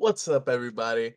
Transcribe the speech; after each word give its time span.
What's 0.00 0.28
up, 0.28 0.48
everybody? 0.48 1.14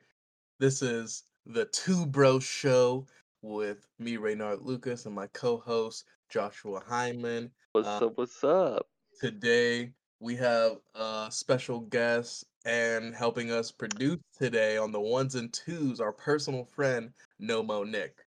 This 0.59 0.81
is 0.81 1.25
the 1.45 1.65
Two 1.65 2.03
Bro 2.07 2.39
Show 2.39 3.05
with 3.43 3.87
me, 3.99 4.17
Reynard 4.17 4.63
Lucas, 4.63 5.05
and 5.05 5.13
my 5.13 5.27
co-host 5.27 6.05
Joshua 6.31 6.81
Hyman. 6.87 7.51
What's 7.73 7.87
Uh, 7.87 8.07
up? 8.07 8.17
What's 8.17 8.43
up? 8.43 8.87
Today 9.19 9.93
we 10.19 10.35
have 10.37 10.79
a 10.95 11.27
special 11.29 11.81
guest 11.81 12.43
and 12.65 13.13
helping 13.13 13.51
us 13.51 13.71
produce 13.71 14.17
today 14.35 14.77
on 14.77 14.91
the 14.91 14.99
ones 14.99 15.35
and 15.35 15.53
twos, 15.53 16.01
our 16.01 16.11
personal 16.11 16.65
friend 16.65 17.13
Nomo 17.39 17.87
Nick. 17.87 18.25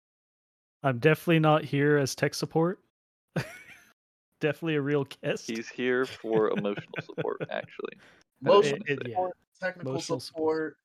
I'm 0.83 0.99
definitely 0.99 1.39
not 1.41 1.65
here 1.65 1.97
as 1.97 2.15
tech 2.15 2.35
support. 2.35 2.79
definitely 4.41 4.75
a 4.75 4.83
real 4.83 5.05
guest. 5.23 5.49
He's 5.49 5.71
here 5.71 6.05
for 6.05 6.51
emotional 6.51 7.01
support, 7.01 7.41
actually. 7.51 7.97
Emotional 8.45 8.83
it- 8.87 9.01
it- 9.01 9.09
yeah. 9.09 9.29
Support, 9.63 9.75
technical 9.75 9.93
Emotional 9.93 10.21
support, 10.21 10.77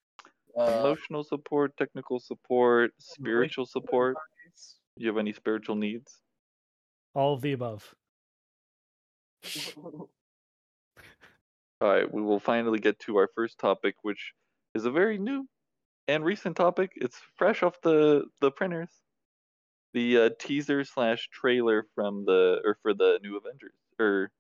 uh, 0.58 0.80
Emotional 0.80 1.24
support, 1.24 1.78
technical 1.78 2.20
support, 2.20 2.92
spiritual 3.00 3.66
support. 3.66 4.16
Do 4.98 5.04
you 5.04 5.10
have 5.10 5.18
any 5.18 5.34
spiritual 5.34 5.76
needs? 5.76 6.20
All 7.14 7.34
of 7.34 7.42
the 7.42 7.54
above. 7.54 7.94
All 11.80 11.88
right, 11.88 12.12
we 12.12 12.22
will 12.22 12.40
finally 12.40 12.80
get 12.80 13.00
to 13.02 13.18
our 13.18 13.30
first 13.36 13.60
topic, 13.60 13.96
which 14.02 14.34
is 14.74 14.86
a 14.86 14.92
very 14.92 15.18
new 15.20 15.48
and 16.08 16.26
recent 16.26 16.56
topic. 16.56 16.92
It's 16.96 17.20
fresh 17.36 17.62
off 17.62 17.80
the 17.82 18.26
the 18.42 18.52
printers. 18.52 18.90
The 19.94 20.18
uh, 20.18 20.30
teaser 20.40 20.84
slash 20.84 21.30
trailer 21.32 21.86
from 21.96 22.26
the 22.26 22.62
or 22.66 22.78
for 22.82 22.94
the 22.94 23.20
new 23.22 23.38
Avengers. 23.38 23.74
Or 24.00 24.32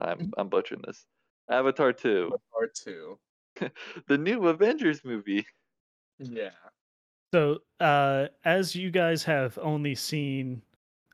I'm 0.00 0.32
I'm 0.36 0.48
butchering 0.48 0.82
this. 0.84 1.04
Avatar 1.48 1.92
two, 1.92 2.32
Part 2.52 2.74
two. 2.74 3.18
the 4.08 4.18
new 4.18 4.46
Avengers 4.48 5.04
movie. 5.04 5.46
Yeah. 6.18 6.50
So, 7.34 7.60
uh, 7.80 8.28
as 8.44 8.74
you 8.76 8.90
guys 8.90 9.24
have 9.24 9.58
only 9.58 9.94
seen 9.94 10.62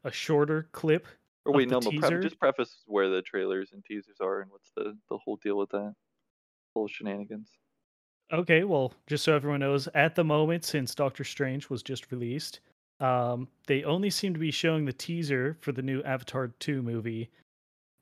a 0.04 0.10
shorter 0.10 0.68
clip, 0.72 1.06
Or 1.44 1.52
of 1.52 1.56
wait, 1.56 1.68
the 1.68 1.70
no, 1.70 1.80
no. 1.80 1.92
Pre- 1.92 2.18
just 2.20 2.38
preface 2.38 2.84
where 2.86 3.08
the 3.08 3.22
trailers 3.22 3.72
and 3.72 3.84
teasers 3.84 4.20
are 4.20 4.40
and 4.40 4.50
what's 4.52 4.70
the 4.76 4.96
the 5.08 5.18
whole 5.18 5.36
deal 5.36 5.56
with 5.58 5.70
that 5.70 5.94
whole 6.74 6.88
shenanigans. 6.88 7.58
okay, 8.32 8.64
well, 8.64 8.92
just 9.06 9.24
so 9.24 9.34
everyone 9.34 9.60
knows, 9.60 9.88
at 9.94 10.14
the 10.14 10.24
moment, 10.24 10.64
since 10.64 10.94
Doctor 10.94 11.24
Strange 11.24 11.70
was 11.70 11.82
just 11.82 12.10
released, 12.12 12.60
um, 13.00 13.48
they 13.66 13.84
only 13.84 14.10
seem 14.10 14.32
to 14.34 14.40
be 14.40 14.50
showing 14.50 14.84
the 14.84 14.92
teaser 14.92 15.56
for 15.60 15.72
the 15.72 15.82
new 15.82 16.02
Avatar 16.02 16.48
2 16.58 16.82
movie 16.82 17.30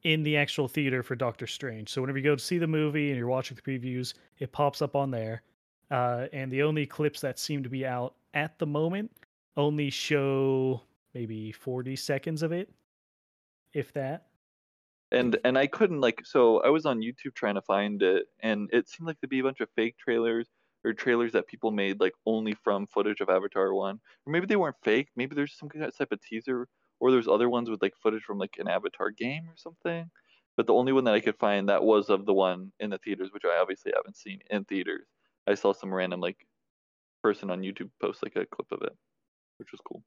in 0.07 0.23
the 0.23 0.37
actual 0.37 0.69
theater 0.69 1.03
for 1.03 1.17
Doctor 1.17 1.49
Strange. 1.49 1.89
So, 1.89 2.01
whenever 2.01 2.19
you 2.19 2.23
go 2.25 2.37
to 2.37 2.43
see 2.43 2.59
the 2.59 2.69
movie 2.69 3.09
and 3.09 3.19
you're 3.19 3.27
watching 3.27 3.57
the 3.57 3.62
previews, 3.62 4.15
it 4.39 4.53
pops 4.53 4.81
up 4.81 4.95
on 4.95 5.11
there. 5.11 5.43
Uh, 5.91 6.29
and 6.33 6.51
the 6.51 6.63
only 6.63 6.87
clips 6.87 7.21
that 7.23 7.41
seem 7.41 7.65
to 7.65 7.69
be 7.69 7.85
out 7.85 8.15
at 8.33 8.57
the 8.61 8.67
moment 8.67 9.11
only 9.57 9.91
show 9.91 10.81
maybe 11.13 11.51
40 11.51 11.97
seconds 11.97 12.45
of 12.45 12.53
it, 12.53 12.73
if 13.73 13.93
that. 13.95 14.29
And 15.11 15.39
and 15.45 15.59
I 15.59 15.67
couldn't 15.67 16.01
like 16.01 16.25
so 16.25 16.61
I 16.63 16.69
was 16.69 16.87
on 16.87 17.01
YouTube 17.01 17.35
trying 17.35 17.55
to 17.57 17.63
find 17.63 18.03
it 18.03 18.27
and 18.41 18.69
it 18.73 18.89
seemed 18.89 19.07
like 19.07 19.20
to 19.20 19.29
be 19.29 19.39
a 19.39 19.43
bunch 19.43 19.61
of 19.61 19.70
fake 19.77 19.97
trailers 19.98 20.48
or 20.85 20.93
trailers 20.95 21.33
that 21.33 21.47
people 21.47 21.70
made 21.73 22.01
like 22.01 22.15
only 22.27 22.55
from 22.55 22.87
footage 22.87 23.20
of 23.20 23.29
Avatar 23.29 23.73
1. 23.75 24.01
Or 24.27 24.33
maybe 24.33 24.47
they 24.47 24.57
weren't 24.57 24.77
fake, 24.83 25.11
maybe 25.17 25.35
there's 25.35 25.57
some 25.57 25.69
type 25.70 26.13
of 26.13 26.20
teaser 26.20 26.69
or 27.00 27.11
there's 27.11 27.28
other 27.28 27.48
ones 27.48 27.70
with 27.70 27.83
like 27.83 27.94
footage 28.02 28.22
from 28.22 28.39
like 28.39 28.56
an 28.58 28.69
Avatar 28.69 29.11
game 29.11 29.44
or 29.48 29.56
something. 29.56 30.11
But 30.56 30.66
the 30.66 30.75
only 30.75 30.92
one 30.92 31.05
that 31.05 31.14
I 31.14 31.20
could 31.20 31.36
find 31.36 31.69
that 31.69 31.84
was 31.84 32.08
of 32.08 32.25
the 32.25 32.33
one 32.33 32.72
in 32.80 32.91
the 32.91 32.98
theaters, 32.98 33.30
which 33.33 33.44
I 33.44 33.58
obviously 33.61 33.92
haven't 33.94 34.16
seen 34.16 34.41
in 34.50 34.64
theaters. 34.64 35.06
I 35.47 35.55
saw 35.55 35.72
some 35.72 35.92
random 35.92 36.20
like 36.20 36.47
person 37.22 37.50
on 37.50 37.61
YouTube 37.61 37.91
post 38.00 38.22
like 38.22 38.36
a 38.36 38.47
clip 38.47 38.70
of 38.72 38.83
it, 38.83 38.97
which 39.58 39.72
was 39.72 39.80
cool. 39.86 40.02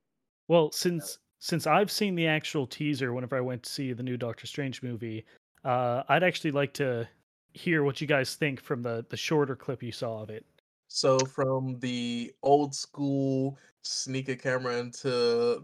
Well, 0.47 0.71
since 0.71 1.19
since 1.39 1.67
I've 1.67 1.91
seen 1.91 2.15
the 2.15 2.27
actual 2.27 2.67
teaser 2.67 3.13
whenever 3.13 3.37
I 3.37 3.41
went 3.41 3.63
to 3.63 3.69
see 3.69 3.93
the 3.93 4.03
new 4.03 4.17
Doctor 4.17 4.47
Strange 4.47 4.83
movie, 4.83 5.25
uh, 5.63 6.03
I'd 6.09 6.23
actually 6.23 6.51
like 6.51 6.73
to 6.75 7.07
hear 7.53 7.83
what 7.83 8.01
you 8.01 8.07
guys 8.07 8.35
think 8.35 8.61
from 8.61 8.81
the 8.81 9.05
the 9.09 9.17
shorter 9.17 9.55
clip 9.55 9.83
you 9.83 9.91
saw 9.91 10.21
of 10.21 10.29
it. 10.29 10.45
So 10.89 11.19
from 11.19 11.79
the 11.79 12.33
old 12.43 12.75
school 12.75 13.57
sneak 13.83 14.27
a 14.27 14.35
camera 14.35 14.77
into 14.77 15.09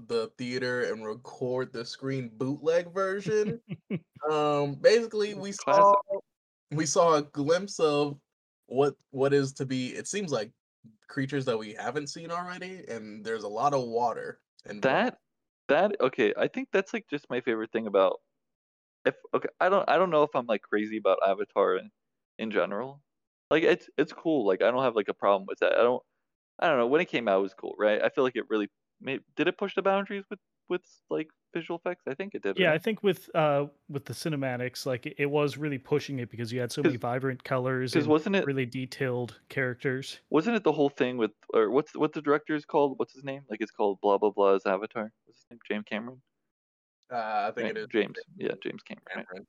the 0.08 0.31
theater 0.38 0.84
and 0.84 1.06
record 1.06 1.74
the 1.74 1.84
screen 1.84 2.30
bootleg 2.38 2.94
version, 2.94 3.59
um, 4.31 4.75
basically 4.75 5.34
we 5.34 5.52
saw 5.52 5.96
we 6.72 6.85
saw 6.85 7.16
a 7.16 7.24
glimpse 7.24 7.80
of 7.80 8.19
what 8.68 8.96
what 9.09 9.34
is 9.34 9.52
to 9.53 9.66
be. 9.66 9.90
It 9.90 10.08
seems 10.08 10.31
like 10.31 10.52
creatures 11.08 11.46
that 11.46 11.58
we 11.58 11.74
haven't 11.74 12.08
seen 12.08 12.31
already, 12.31 12.85
and 12.88 13.25
there's 13.25 13.44
a 13.44 13.50
lot 13.50 13.74
of 13.74 13.84
water. 13.84 14.40
And 14.66 14.81
That 14.84 15.18
that 15.68 15.96
okay, 16.02 16.34
I 16.38 16.47
think 16.47 16.69
that's 16.72 16.94
like 16.94 17.08
just 17.09 17.30
my 17.31 17.41
favorite 17.41 17.72
thing 17.72 17.88
about 17.88 18.19
if 19.06 19.16
okay, 19.34 19.50
I 19.59 19.69
don't 19.69 19.90
I 19.90 19.97
don't 19.97 20.12
know 20.12 20.24
if 20.24 20.35
I'm 20.35 20.46
like 20.46 20.62
crazy 20.62 20.97
about 20.97 21.19
Avatar 21.25 21.78
in, 21.78 21.90
in 22.38 22.52
general. 22.52 23.02
Like 23.52 23.64
it's 23.64 23.90
it's 23.98 24.14
cool. 24.14 24.46
Like 24.46 24.62
I 24.62 24.72
don't 24.72 24.84
have 24.84 24.96
like 24.96 25.08
a 25.10 25.14
problem 25.14 25.46
with 25.48 25.60
that. 25.60 25.74
I 25.74 25.84
don't 25.84 26.02
I 26.60 26.68
don't 26.68 26.78
know. 26.78 26.88
When 26.88 27.02
it 27.02 27.10
came 27.10 27.28
out 27.28 27.40
it 27.40 27.44
was 27.44 27.54
cool, 27.54 27.76
right? 27.78 28.02
I 28.02 28.10
feel 28.10 28.24
like 28.24 28.36
it 28.36 28.46
really 28.50 28.70
made 29.02 29.22
did 29.36 29.48
it 29.48 29.58
push 29.58 29.76
the 29.76 29.82
boundaries 29.82 30.24
with 30.30 30.40
with 30.68 30.82
like 31.10 31.28
visual 31.54 31.78
effects? 31.78 32.04
I 32.08 32.16
think 32.16 32.34
it 32.34 32.42
did. 32.42 32.58
Yeah, 32.58 32.74
I 32.74 32.80
think 32.80 33.04
with 33.04 33.30
uh 33.36 33.66
with 33.88 34.06
the 34.06 34.14
cinematics, 34.14 34.86
like 34.86 35.06
it, 35.06 35.16
it 35.20 35.26
was 35.28 35.58
really 35.58 35.78
pushing 35.78 36.20
it 36.20 36.32
because 36.32 36.52
you 36.52 36.60
had 36.60 36.72
so 36.72 36.82
many 36.82 36.98
vibrant 36.98 37.44
colors 37.44 37.92
Because 37.92 38.06
and 38.06 38.12
wasn't 38.12 38.36
it 38.36 38.46
really 38.46 38.66
detailed 38.66 39.40
characters. 39.50 40.20
wasn't 40.32 40.56
it 40.56 40.64
the 40.64 40.72
whole 40.72 40.90
thing 40.90 41.18
with 41.18 41.32
or 41.54 41.70
what's 41.70 41.96
what 41.96 42.14
the 42.14 42.22
director 42.22 42.56
is 42.56 42.66
called? 42.66 42.98
What's 42.98 43.14
his 43.14 43.24
name? 43.24 43.44
Like 43.50 43.62
it's 43.62 43.72
called 43.72 44.00
blah 44.02 44.18
blah 44.18 44.32
blah's 44.32 44.66
Avatar. 44.66 45.12
What's 45.26 45.40
his 45.40 45.46
name? 45.52 45.60
James 45.70 45.86
Cameron. 45.88 46.22
uh, 47.14 47.16
I 47.50 47.52
think 47.54 47.66
Right, 47.66 47.78
it 47.78 47.82
is 47.82 47.88
James. 47.92 48.16
Yeah, 48.38 48.54
James 48.64 48.82
Cameron. 48.84 49.28
right? 49.32 49.46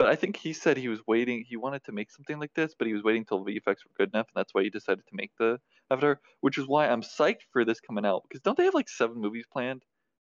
Cameron. 0.00 0.10
But 0.10 0.18
I 0.18 0.20
think 0.20 0.36
he 0.36 0.52
said 0.52 0.76
he 0.76 0.88
was 0.88 1.00
waiting. 1.06 1.44
He 1.46 1.56
wanted 1.56 1.84
to 1.84 1.92
make 1.92 2.10
something 2.10 2.38
like 2.38 2.52
this, 2.54 2.74
but 2.78 2.86
he 2.86 2.94
was 2.94 3.02
waiting 3.02 3.24
till 3.24 3.44
the 3.44 3.52
VFX 3.52 3.76
were 3.84 3.92
good 3.96 4.10
enough, 4.14 4.26
and 4.28 4.34
that's 4.40 4.54
why 4.54 4.62
he 4.62 4.70
decided 4.70 5.06
to 5.06 5.14
make 5.14 5.30
the 5.38 5.58
Avatar. 5.90 6.20
Which 6.40 6.58
is 6.58 6.66
why 6.66 6.88
I'm 6.88 7.02
psyched 7.02 7.42
for 7.52 7.64
this 7.64 7.80
coming 7.80 8.04
out 8.06 8.22
because 8.28 8.42
don't 8.42 8.56
they 8.56 8.64
have 8.64 8.74
like 8.74 8.88
seven 8.88 9.18
movies 9.18 9.44
planned? 9.52 9.82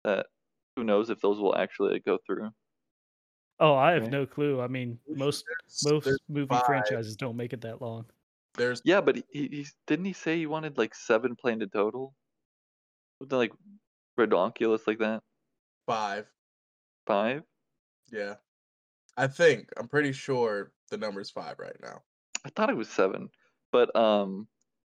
That 0.04 0.28
who 0.76 0.84
knows 0.84 1.10
if 1.10 1.20
those 1.22 1.40
will 1.40 1.56
actually 1.56 1.94
like, 1.94 2.06
go 2.06 2.18
through? 2.26 2.50
Oh, 3.60 3.74
I 3.74 3.94
have 3.94 4.04
Right. 4.04 4.12
no 4.12 4.26
clue. 4.28 4.62
I 4.62 4.68
mean, 4.68 5.00
most 5.08 5.44
There's- 5.48 5.84
most 5.84 6.06
there's 6.06 6.20
movie 6.30 6.48
five. 6.50 6.66
franchises 6.66 7.16
don't 7.16 7.36
make 7.36 7.54
it 7.54 7.62
that 7.62 7.82
long. 7.82 8.06
there's 8.54 8.82
Yeah, 8.86 9.02
but 9.02 9.16
he, 9.16 9.48
he 9.48 9.68
didn't 9.88 10.06
he 10.06 10.14
say 10.14 10.38
he 10.38 10.46
wanted 10.48 10.78
like 10.78 10.94
seven 10.96 11.36
planned 11.36 11.62
in 11.64 11.70
total? 11.70 12.14
Something 13.20 13.38
like 13.40 13.52
redonkulous 14.18 14.86
like 14.88 15.00
that. 15.00 15.24
five. 15.88 16.28
Five. 17.08 17.44
Yeah, 18.12 18.36
I 19.18 19.28
think 19.28 19.70
I'm 19.78 19.88
pretty 19.88 20.12
sure 20.12 20.72
the 20.90 20.98
number's 20.98 21.30
five 21.30 21.58
right 21.60 21.76
now. 21.82 22.02
I 22.46 22.50
thought 22.50 22.70
it 22.70 22.78
was 22.78 22.88
seven, 22.90 23.30
but 23.72 23.94
um, 23.96 24.48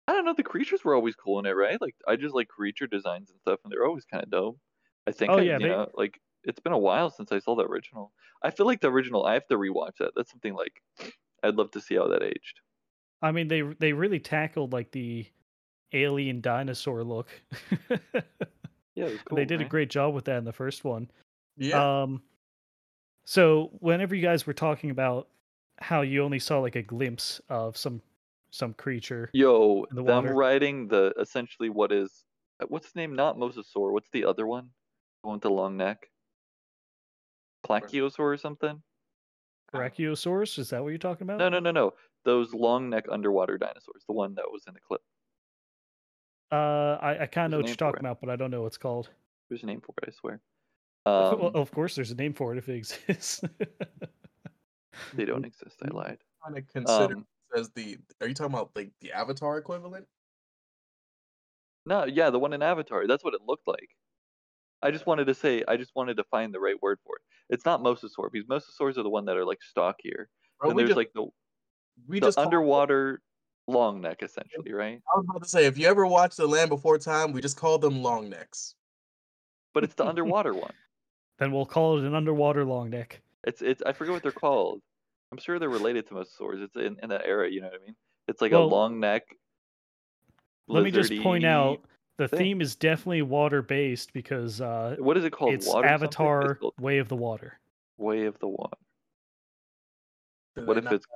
I 0.09 0.13
don't 0.13 0.25
know. 0.25 0.35
The 0.35 0.43
creatures 0.43 0.85
were 0.85 0.95
always 0.95 1.15
cool 1.17 1.39
in 1.41 1.47
it, 1.47 1.51
right? 1.51 1.81
Like 1.81 1.97
I 2.07 2.17
just 2.17 2.35
like 2.35 2.49
creature 2.49 2.87
designs 2.87 3.31
and 3.31 3.39
stuff, 3.41 3.61
and 3.65 3.73
they're 3.73 3.85
always 3.85 4.05
kind 4.05 4.23
of 4.23 4.31
dope. 4.31 4.59
I 5.07 5.13
think. 5.13 5.31
Oh, 5.33 5.39
I, 5.39 5.43
yeah, 5.43 5.59
you 5.59 5.67
they- 5.67 5.69
know, 5.71 5.91
like 5.95 6.21
it's 6.45 6.61
been 6.61 6.73
a 6.73 6.79
while 6.79 7.11
since 7.11 7.31
I 7.33 7.39
saw 7.41 7.55
the 7.57 7.65
original. 7.67 8.13
I 8.43 8.51
feel 8.51 8.67
like 8.67 8.81
the 8.81 8.91
original. 8.91 9.25
I 9.27 9.35
have 9.35 9.47
to 9.49 9.57
rewatch 9.57 9.97
that. 9.99 10.13
That's 10.17 10.31
something 10.31 10.55
like 10.55 10.83
I'd 11.43 11.57
love 11.57 11.71
to 11.73 11.81
see 11.81 11.97
how 11.97 12.09
that 12.09 12.23
aged. 12.23 12.61
I 13.21 13.33
mean, 13.33 13.49
they 13.49 13.63
they 13.63 13.93
really 13.93 14.21
tackled 14.21 14.73
like 14.73 14.91
the 14.93 15.27
alien 15.93 16.41
dinosaur 16.41 17.03
look. 17.05 17.29
Yeah, 18.95 19.07
it 19.07 19.13
was 19.13 19.21
cool. 19.23 19.37
they 19.37 19.47
did 19.47 19.63
a 19.63 19.65
great 19.65 19.89
job 19.89 20.15
with 20.15 20.27
that 20.27 20.37
in 20.37 20.45
the 20.45 20.53
first 20.53 20.85
one. 20.85 21.11
Yeah, 21.57 22.03
Um, 22.03 22.23
so 23.25 23.71
whenever 23.81 24.15
you 24.15 24.23
guys 24.23 24.47
were 24.47 24.53
talking 24.53 24.91
about 24.91 25.29
how 25.79 26.03
you 26.03 26.23
only 26.23 26.39
saw 26.39 26.61
like 26.61 26.77
a 26.77 26.83
glimpse 26.83 27.41
of 27.49 27.77
some 27.77 28.01
some 28.51 28.75
creature, 28.75 29.31
Yo, 29.33 29.85
in 29.91 29.97
the 29.97 30.03
them 30.03 30.25
water. 30.25 30.35
riding 30.35 30.87
the 30.89 31.15
essentially 31.19 31.71
what 31.71 31.91
is 31.91 32.25
uh, 32.61 32.67
what's 32.69 32.93
the 32.93 33.01
name? 33.01 33.15
Not 33.15 33.39
mosasaur. 33.39 33.93
What's 33.93 34.11
the 34.13 34.25
other 34.25 34.47
one? 34.47 34.69
The 35.23 35.29
one 35.29 35.37
with 35.37 35.43
the 35.43 35.51
long 35.51 35.77
neck. 35.77 36.09
Plachiosaur 37.67 38.21
or 38.21 38.37
something? 38.37 38.83
Brachiosaurus, 39.73 40.59
is 40.59 40.71
that 40.71 40.83
what 40.83 40.91
you're 40.91 40.99
talking 40.99 41.25
about? 41.25 41.39
No, 41.39 41.49
no, 41.49 41.59
no, 41.59 41.71
no. 41.71 41.95
Those 42.25 42.53
long 42.53 42.91
neck 42.91 43.07
underwater 43.11 43.57
dinosaurs. 43.57 44.05
The 44.07 44.13
one 44.13 44.35
that 44.35 44.45
was 44.51 44.65
in 44.67 44.75
the 44.75 44.81
clip. 44.81 45.01
Uh, 46.51 46.99
I, 47.01 47.23
I 47.23 47.27
kind 47.27 47.47
of 47.47 47.53
know 47.53 47.57
what 47.59 47.69
you're 47.69 47.77
talking 47.77 48.01
about, 48.01 48.21
but 48.21 48.29
I 48.29 48.37
don't 48.37 48.51
know 48.51 48.63
what 48.63 48.67
it's 48.69 48.77
called. 48.77 49.09
There's 49.49 49.63
a 49.63 49.67
name 49.67 49.81
for 49.81 49.95
it, 50.03 50.09
I 50.09 50.13
swear. 50.13 50.41
Well, 51.07 51.47
Um, 51.47 51.51
of 51.57 51.71
course, 51.73 51.95
there's 51.95 52.11
a 52.11 52.15
name 52.15 52.33
for 52.35 52.53
it 52.53 52.59
if 52.59 52.69
it 52.69 52.77
exists. 52.77 53.41
they 55.15 55.25
don't 55.25 55.45
exist. 55.45 55.77
I 55.83 55.89
lied. 55.89 56.19
kind 56.45 56.59
of 56.59 56.67
consider 56.69 57.15
Um, 57.17 57.27
as 57.57 57.71
the. 57.71 57.99
Are 58.21 58.29
you 58.29 58.35
talking 58.35 58.55
about 58.55 58.71
like 58.75 58.91
the 59.01 59.13
Avatar 59.13 59.59
equivalent? 59.59 60.07
no, 61.85 62.05
yeah, 62.05 62.31
the 62.31 62.39
one 62.39 62.53
in 62.53 62.63
Avatar. 62.63 63.07
That's 63.07 63.25
what 63.25 63.35
it 63.35 63.41
looked 63.47 63.67
like. 63.67 63.89
I 64.83 64.91
just 64.91 65.07
wanted 65.07 65.27
to 65.27 65.35
say. 65.35 65.63
I 65.67 65.77
just 65.77 65.93
wanted 65.95 66.17
to 66.19 66.25
find 66.25 66.53
the 66.55 66.61
right 66.61 66.81
word 66.83 66.99
for 67.05 67.17
it. 67.17 67.23
It's 67.55 67.65
not 67.65 67.81
mosasaur 67.83 68.31
because 68.33 68.47
mosasaurs 68.49 68.97
are 68.99 69.03
the 69.03 69.11
one 69.11 69.25
that 69.27 69.37
are 69.37 69.45
like 69.45 69.63
stockier. 69.63 70.29
Bro, 70.61 70.71
and 70.71 70.79
there's 70.79 70.91
just 70.91 70.97
like 70.97 71.13
the 71.15 71.27
we 72.09 72.21
the 72.21 72.27
just 72.27 72.37
talked- 72.37 72.47
underwater 72.47 73.21
long 73.69 74.01
neck 74.01 74.23
essentially, 74.23 74.73
right? 74.73 75.01
I 75.13 75.17
was 75.19 75.27
about 75.29 75.43
to 75.43 75.49
say, 75.49 75.67
if 75.67 75.79
you 75.79 75.87
ever 75.87 76.07
watch 76.07 76.35
The 76.37 76.47
Land 76.47 76.69
Before 76.71 76.99
Time, 76.99 77.33
we 77.33 77.41
just 77.41 77.57
call 77.57 77.79
them 77.79 78.03
long 78.03 78.29
necks. 78.29 78.75
But 79.75 79.85
it's 79.85 79.95
the 79.95 80.05
underwater 80.13 80.53
one. 80.55 80.73
Then 81.43 81.51
we'll 81.51 81.67
call 81.67 81.99
it 81.99 82.05
an 82.05 82.15
underwater 82.15 82.65
long 82.65 82.89
neck. 82.91 83.21
It's 83.45 83.63
it's 83.63 83.83
I 83.83 83.93
forget 83.93 84.13
what 84.15 84.23
they're 84.23 84.31
called. 84.31 84.81
I'm 85.33 85.39
sure 85.39 85.59
they're 85.59 85.69
related 85.69 86.07
to 86.09 86.15
mosasaurs. 86.15 86.63
It's 86.63 86.77
in, 86.77 86.97
in 87.03 87.09
that 87.09 87.23
era, 87.27 87.51
you 87.51 87.61
know 87.61 87.67
what 87.67 87.81
I 87.83 87.85
mean? 87.85 87.97
It's 88.29 88.41
like 88.41 88.53
Well, 88.53 88.63
a 88.63 88.67
long 88.67 89.01
neck. 89.01 89.23
Let 90.69 90.85
me 90.85 90.93
just 90.93 91.13
point 91.21 91.45
out 91.45 91.81
the 92.17 92.29
thing. 92.29 92.39
theme 92.39 92.61
is 92.61 92.77
definitely 92.77 93.23
water 93.23 93.61
based 93.61 94.13
because 94.13 94.61
uh, 94.61 94.95
What 95.01 95.17
is 95.17 95.25
it 95.25 95.33
called? 95.33 95.53
it's 95.55 95.67
water 95.67 95.89
something? 95.89 95.95
It's 96.07 96.15
Avatar 96.15 96.55
called 96.55 96.75
Way 96.79 96.99
of 96.99 97.09
the 97.09 97.17
Water. 97.17 97.59
Way 97.99 98.27
of 98.27 98.39
the 98.39 98.47
Water. 98.47 98.77
Did 100.55 100.67
What 100.69 100.79
if 100.79 100.85
not, 100.85 100.93
it's 100.93 101.07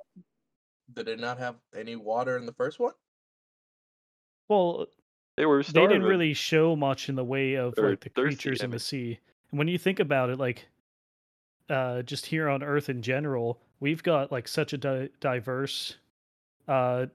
did 0.92 1.06
it 1.06 1.20
not 1.20 1.38
have 1.38 1.54
any 1.76 1.94
water 1.94 2.36
in 2.36 2.46
the 2.46 2.54
first 2.54 2.80
one? 2.80 2.94
Well, 4.48 4.86
they 5.36 5.46
were 5.46 5.62
they 5.62 5.86
didn't 5.86 6.02
really 6.02 6.34
show 6.34 6.74
much 6.74 7.08
in 7.08 7.14
the 7.14 7.24
way 7.24 7.54
of 7.54 7.74
Or 7.78 7.90
like 7.90 8.00
the 8.00 8.10
creatures 8.10 8.62
I 8.62 8.64
in 8.64 8.70
the 8.70 8.74
mean. 8.76 8.80
sea. 8.80 9.20
And 9.50 9.58
when 9.58 9.68
you 9.68 9.78
think 9.78 10.00
about 10.00 10.30
it, 10.30 10.38
like 10.38 10.66
uh, 11.68 12.02
just 12.02 12.26
here 12.26 12.48
on 12.48 12.62
Earth 12.62 12.88
in 12.88 13.02
general, 13.02 13.60
we've 13.80 14.02
got 14.02 14.32
like 14.32 14.48
such 14.48 14.72
a 14.72 14.78
di- 14.78 15.08
diverse 15.20 15.96
uh, 16.68 17.06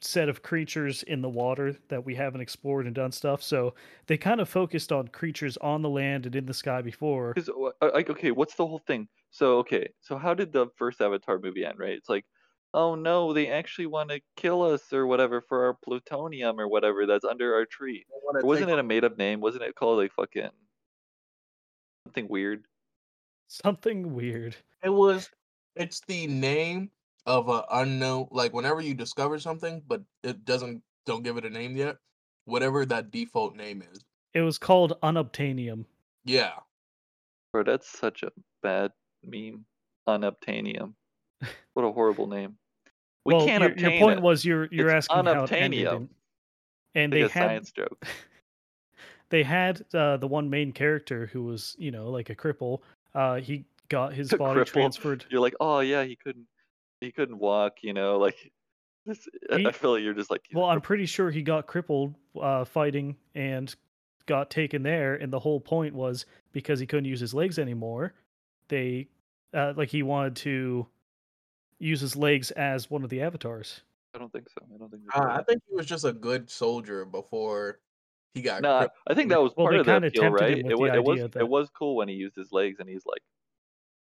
set 0.00 0.28
of 0.28 0.42
creatures 0.42 1.02
in 1.04 1.22
the 1.22 1.28
water 1.28 1.76
that 1.88 2.04
we 2.04 2.14
haven't 2.14 2.40
explored 2.40 2.86
and 2.86 2.94
done 2.94 3.12
stuff. 3.12 3.42
So 3.42 3.74
they 4.06 4.18
kind 4.18 4.40
of 4.40 4.48
focused 4.48 4.92
on 4.92 5.08
creatures 5.08 5.56
on 5.58 5.82
the 5.82 5.88
land 5.88 6.26
and 6.26 6.36
in 6.36 6.46
the 6.46 6.54
sky 6.54 6.82
before. 6.82 7.32
Because 7.34 7.50
like 7.80 8.10
okay, 8.10 8.30
what's 8.30 8.54
the 8.54 8.66
whole 8.66 8.80
thing? 8.80 9.08
So 9.30 9.58
okay, 9.58 9.88
so 10.00 10.16
how 10.16 10.34
did 10.34 10.52
the 10.52 10.66
first 10.76 11.00
Avatar 11.00 11.38
movie 11.38 11.64
end? 11.64 11.78
Right? 11.78 11.92
It's 11.96 12.08
like, 12.08 12.24
oh 12.74 12.94
no, 12.94 13.32
they 13.32 13.48
actually 13.48 13.86
want 13.86 14.10
to 14.10 14.20
kill 14.36 14.62
us 14.62 14.92
or 14.92 15.06
whatever 15.06 15.40
for 15.40 15.64
our 15.66 15.74
plutonium 15.74 16.60
or 16.60 16.68
whatever 16.68 17.06
that's 17.06 17.24
under 17.24 17.54
our 17.54 17.64
tree. 17.66 18.04
They 18.08 18.20
wanna 18.24 18.40
Or 18.40 18.46
wasn't 18.46 18.68
take- 18.68 18.74
it 18.74 18.80
a 18.80 18.82
made 18.82 19.04
up 19.04 19.16
name? 19.16 19.40
Wasn't 19.40 19.62
it 19.64 19.74
called 19.74 19.98
like 19.98 20.12
fucking 20.12 20.50
something 22.14 22.30
weird? 22.30 22.64
Something 23.48 24.14
weird. 24.14 24.56
It 24.82 24.90
was. 24.90 25.30
It's 25.76 26.00
the 26.06 26.26
name 26.26 26.90
of 27.26 27.48
a 27.48 27.64
unknown. 27.72 28.28
Like 28.30 28.52
whenever 28.52 28.80
you 28.80 28.94
discover 28.94 29.38
something, 29.38 29.82
but 29.86 30.02
it 30.22 30.44
doesn't. 30.44 30.82
Don't 31.06 31.22
give 31.22 31.36
it 31.36 31.44
a 31.44 31.50
name 31.50 31.76
yet. 31.76 31.96
Whatever 32.46 32.86
that 32.86 33.10
default 33.10 33.56
name 33.56 33.82
is. 33.92 34.04
It 34.32 34.40
was 34.40 34.58
called 34.58 34.98
Unobtainium. 35.02 35.84
Yeah. 36.24 36.52
Bro, 37.52 37.64
that's 37.64 37.88
such 37.88 38.22
a 38.22 38.32
bad 38.62 38.92
meme. 39.22 39.64
Unobtainium. 40.08 40.94
What 41.74 41.82
a 41.82 41.90
horrible 41.92 42.28
name. 42.28 42.56
We 43.24 43.34
well, 43.34 43.46
can't 43.46 43.62
your, 43.62 43.72
obtain 43.72 43.90
your 43.90 44.00
point 44.00 44.18
it. 44.18 44.22
was 44.22 44.44
you're 44.44 44.68
you're 44.70 44.88
It's 44.88 45.08
asking 45.08 45.24
how 45.26 45.44
it 45.44 45.52
ended, 45.52 45.86
unobtainium. 45.86 45.96
and, 45.96 46.08
and 46.94 47.12
like 47.12 47.18
they 47.18 47.22
a 47.22 47.28
had 47.28 47.48
science 47.48 47.72
joke. 47.72 48.06
they 49.30 49.42
had 49.42 49.84
uh, 49.94 50.16
the 50.18 50.26
one 50.28 50.50
main 50.50 50.72
character 50.72 51.26
who 51.26 51.44
was 51.44 51.74
you 51.78 51.90
know 51.90 52.10
like 52.10 52.30
a 52.30 52.34
cripple. 52.34 52.80
Uh, 53.14 53.36
he 53.40 53.64
got 53.88 54.12
his 54.14 54.32
A 54.34 54.36
body 54.36 54.60
cripple. 54.60 54.66
transferred. 54.66 55.24
You're 55.30 55.40
like, 55.40 55.54
oh 55.60 55.80
yeah, 55.80 56.04
he 56.04 56.16
couldn't, 56.16 56.46
he 57.00 57.10
couldn't 57.12 57.38
walk. 57.38 57.78
You 57.82 57.92
know, 57.94 58.18
like 58.18 58.36
this. 59.06 59.28
I- 59.52 59.58
He- 59.58 59.66
I 59.66 59.72
feel 59.72 59.92
like 59.92 60.02
you're 60.02 60.14
just 60.14 60.30
like. 60.30 60.42
"He's 60.48 60.56
a 60.56 60.58
Well, 60.60 60.68
I'm 60.70 60.80
pretty 60.80 61.06
sure 61.06 61.30
he 61.30 61.42
got 61.42 61.66
crippled 61.66 62.14
uh, 62.40 62.64
fighting 62.64 63.16
and 63.34 63.74
got 64.26 64.50
taken 64.50 64.82
there. 64.82 65.14
And 65.16 65.32
the 65.32 65.38
whole 65.38 65.60
point 65.60 65.94
was 65.94 66.24
because 66.52 66.80
he 66.80 66.86
couldn't 66.86 67.04
use 67.04 67.20
his 67.20 67.34
legs 67.34 67.58
anymore. 67.58 68.14
They 68.68 69.08
uh, 69.52 69.74
like 69.76 69.90
he 69.90 70.02
wanted 70.02 70.36
to 70.36 70.86
use 71.78 72.00
his 72.00 72.16
legs 72.16 72.50
as 72.52 72.90
one 72.90 73.04
of 73.04 73.10
the 73.10 73.20
avatars. 73.20 73.82
I 74.14 74.18
don't 74.18 74.32
think 74.32 74.48
so. 74.48 74.64
I 74.74 74.78
don't 74.78 74.90
think. 74.90 75.02
Uh, 75.14 75.26
I 75.28 75.42
think 75.42 75.60
he 75.68 75.74
was 75.74 75.86
just 75.86 76.04
a 76.04 76.12
good 76.12 76.48
soldier 76.50 77.04
before 77.04 77.80
he 78.34 78.42
got. 78.42 78.62
Nah, 78.62 78.78
crippled. 78.78 78.98
I 79.08 79.14
think 79.14 79.30
that 79.30 79.42
was 79.42 79.52
Well, 79.56 79.66
part 79.66 79.76
they 79.76 79.80
of 79.80 79.86
the 79.86 79.92
kinda 79.92 80.08
appeal, 80.08 80.30
right? 80.30 80.58
with 80.62 80.72
It, 80.72 80.78
wa- 80.78 80.88
the 80.88 80.94
it 80.96 81.04
was 81.04 81.26
that- 81.32 81.36
it 81.36 81.48
was 81.48 81.70
cool 81.70 81.96
when 81.96 82.08
he 82.08 82.14
used 82.14 82.36
his 82.36 82.52
legs 82.52 82.80
and 82.80 82.88
he's 82.88 83.06
like, 83.06 83.22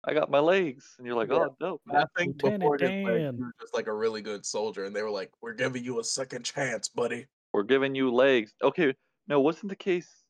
I 0.05 0.15
got 0.15 0.31
my 0.31 0.41
legs, 0.41 0.95
and 0.99 1.07
you're 1.07 1.17
like, 1.17 1.31
Yeah. 1.31 1.49
oh 1.49 1.57
dope. 1.61 1.83
But 1.87 1.97
I 1.97 2.07
think 2.17 2.37
Lieutenant 2.43 2.61
before 2.61 2.79
his 2.79 2.93
legs, 3.05 3.31
Dan. 3.31 3.37
he 3.37 3.43
was 3.45 3.55
just 3.61 3.75
like 3.75 3.87
a 3.89 3.95
really 3.95 4.23
good 4.23 4.47
soldier, 4.47 4.85
and 4.85 4.95
they 4.97 5.03
were 5.03 5.11
like, 5.11 5.31
"We're 5.43 5.55
giving 5.55 5.85
you 5.85 6.01
a 6.01 6.05
second 6.05 6.45
chance, 6.45 6.89
buddy." 6.89 7.27
We're 7.53 7.63
giving 7.65 7.95
you 7.95 8.13
legs. 8.13 8.55
Okay, 8.63 8.95
no, 9.29 9.41
wasn't 9.41 9.71
the 9.71 9.77
case? 9.77 10.25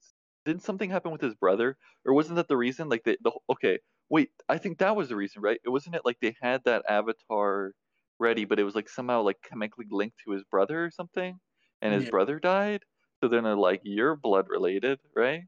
Didn't 0.44 0.62
something 0.62 0.90
happen 0.90 1.10
with 1.12 1.20
his 1.20 1.34
brother, 1.34 1.76
or 2.04 2.14
wasn't 2.14 2.36
that 2.36 2.48
the 2.48 2.56
reason? 2.56 2.88
Like 2.88 3.02
they, 3.04 3.16
the 3.20 3.32
okay, 3.50 3.80
wait, 4.08 4.30
I 4.48 4.58
think 4.58 4.78
that 4.78 4.94
was 4.96 5.08
the 5.08 5.16
reason, 5.16 5.42
right? 5.42 5.60
It 5.64 5.70
wasn't 5.70 5.96
it 5.96 6.02
like 6.04 6.18
they 6.20 6.36
had 6.40 6.62
that 6.64 6.84
avatar 6.88 7.72
ready, 8.18 8.44
but 8.44 8.58
it 8.58 8.64
was 8.64 8.74
like 8.74 8.88
somehow 8.88 9.22
like 9.22 9.38
chemically 9.42 9.86
linked 9.90 10.18
to 10.24 10.32
his 10.32 10.44
brother 10.44 10.84
or 10.84 10.90
something, 10.90 11.38
and 11.82 11.94
his 11.94 12.04
Yeah. 12.04 12.10
brother 12.10 12.38
died. 12.38 12.84
So 13.26 13.42
they're 13.42 13.56
like, 13.56 13.80
you're 13.84 14.16
blood 14.16 14.46
related, 14.48 15.00
right? 15.14 15.42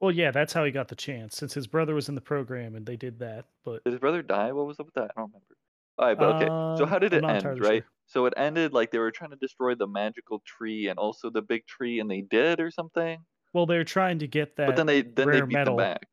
Well, 0.00 0.10
yeah, 0.10 0.30
that's 0.30 0.52
how 0.52 0.64
he 0.64 0.70
got 0.72 0.88
the 0.88 0.96
chance 0.96 1.36
since 1.36 1.54
his 1.54 1.66
brother 1.66 1.94
was 1.94 2.08
in 2.08 2.14
the 2.14 2.20
program 2.20 2.74
and 2.74 2.84
they 2.86 2.96
did 2.96 3.18
that. 3.20 3.46
But 3.64 3.84
Did 3.84 3.92
his 3.92 4.00
brother 4.00 4.22
die? 4.22 4.52
What 4.52 4.66
was 4.66 4.80
up 4.80 4.86
with 4.86 4.94
that? 4.94 5.10
I 5.16 5.20
don't 5.20 5.30
remember. 5.30 5.56
All 5.98 6.06
right, 6.06 6.18
but 6.18 6.36
okay. 6.36 6.46
So 6.78 6.84
Uh, 6.84 6.86
how 6.86 6.98
did 6.98 7.12
it 7.12 7.22
end, 7.24 7.44
right? 7.60 7.82
sure. 7.82 7.90
So 8.06 8.26
it 8.26 8.34
ended 8.36 8.72
like 8.72 8.90
they 8.90 8.98
were 8.98 9.10
trying 9.10 9.30
to 9.30 9.36
destroy 9.36 9.74
the 9.74 9.86
magical 9.86 10.40
tree 10.44 10.88
and 10.88 10.98
also 10.98 11.30
the 11.30 11.42
big 11.42 11.66
tree, 11.66 12.00
and 12.00 12.10
they 12.10 12.22
did 12.22 12.60
or 12.60 12.70
something. 12.70 13.24
well, 13.52 13.66
they're 13.66 13.84
trying 13.84 14.18
to 14.20 14.26
get 14.26 14.56
that. 14.56 14.66
But 14.66 14.76
then 14.76 14.86
they 14.86 15.02
then 15.02 15.30
they 15.30 15.40
beat 15.42 15.52
metal. 15.52 15.76
them 15.76 15.84
back. 15.92 16.08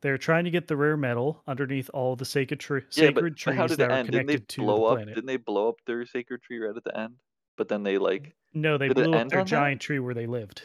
They're 0.00 0.18
trying 0.18 0.44
to 0.44 0.50
get 0.50 0.68
the 0.68 0.76
rare 0.76 0.96
metal 0.96 1.42
underneath 1.46 1.90
all 1.92 2.14
the 2.14 2.24
sacred 2.24 2.60
tree, 2.60 2.82
Yeah, 2.94 3.10
but, 3.10 3.24
sacred 3.24 3.34
but 3.34 3.38
trees 3.38 3.56
how 3.56 3.66
did 3.66 3.78
that 3.78 3.90
it 3.90 3.94
end? 3.94 4.10
Didn't 4.10 4.26
they 4.26 4.36
to 4.38 4.60
the 4.62 4.62
blow 4.62 4.84
up? 4.84 4.94
planet. 4.96 5.14
Didn't 5.14 5.26
they 5.26 5.36
blow 5.38 5.68
up 5.70 5.76
their 5.86 6.06
sacred 6.06 6.42
tree 6.42 6.58
right 6.58 6.76
at 6.76 6.84
the 6.84 6.96
end? 6.96 7.16
But 7.58 7.68
then 7.68 7.82
they 7.82 7.98
like 7.98 8.34
No, 8.54 8.78
they 8.78 8.88
Did 8.88 8.98
it 8.98 9.04
blew 9.04 9.12
up 9.14 9.20
end 9.20 9.30
their 9.30 9.40
on 9.40 9.44
that? 9.44 9.50
giant 9.50 9.80
tree 9.82 9.98
where 9.98 10.14
they 10.14 10.26
lived. 10.26 10.62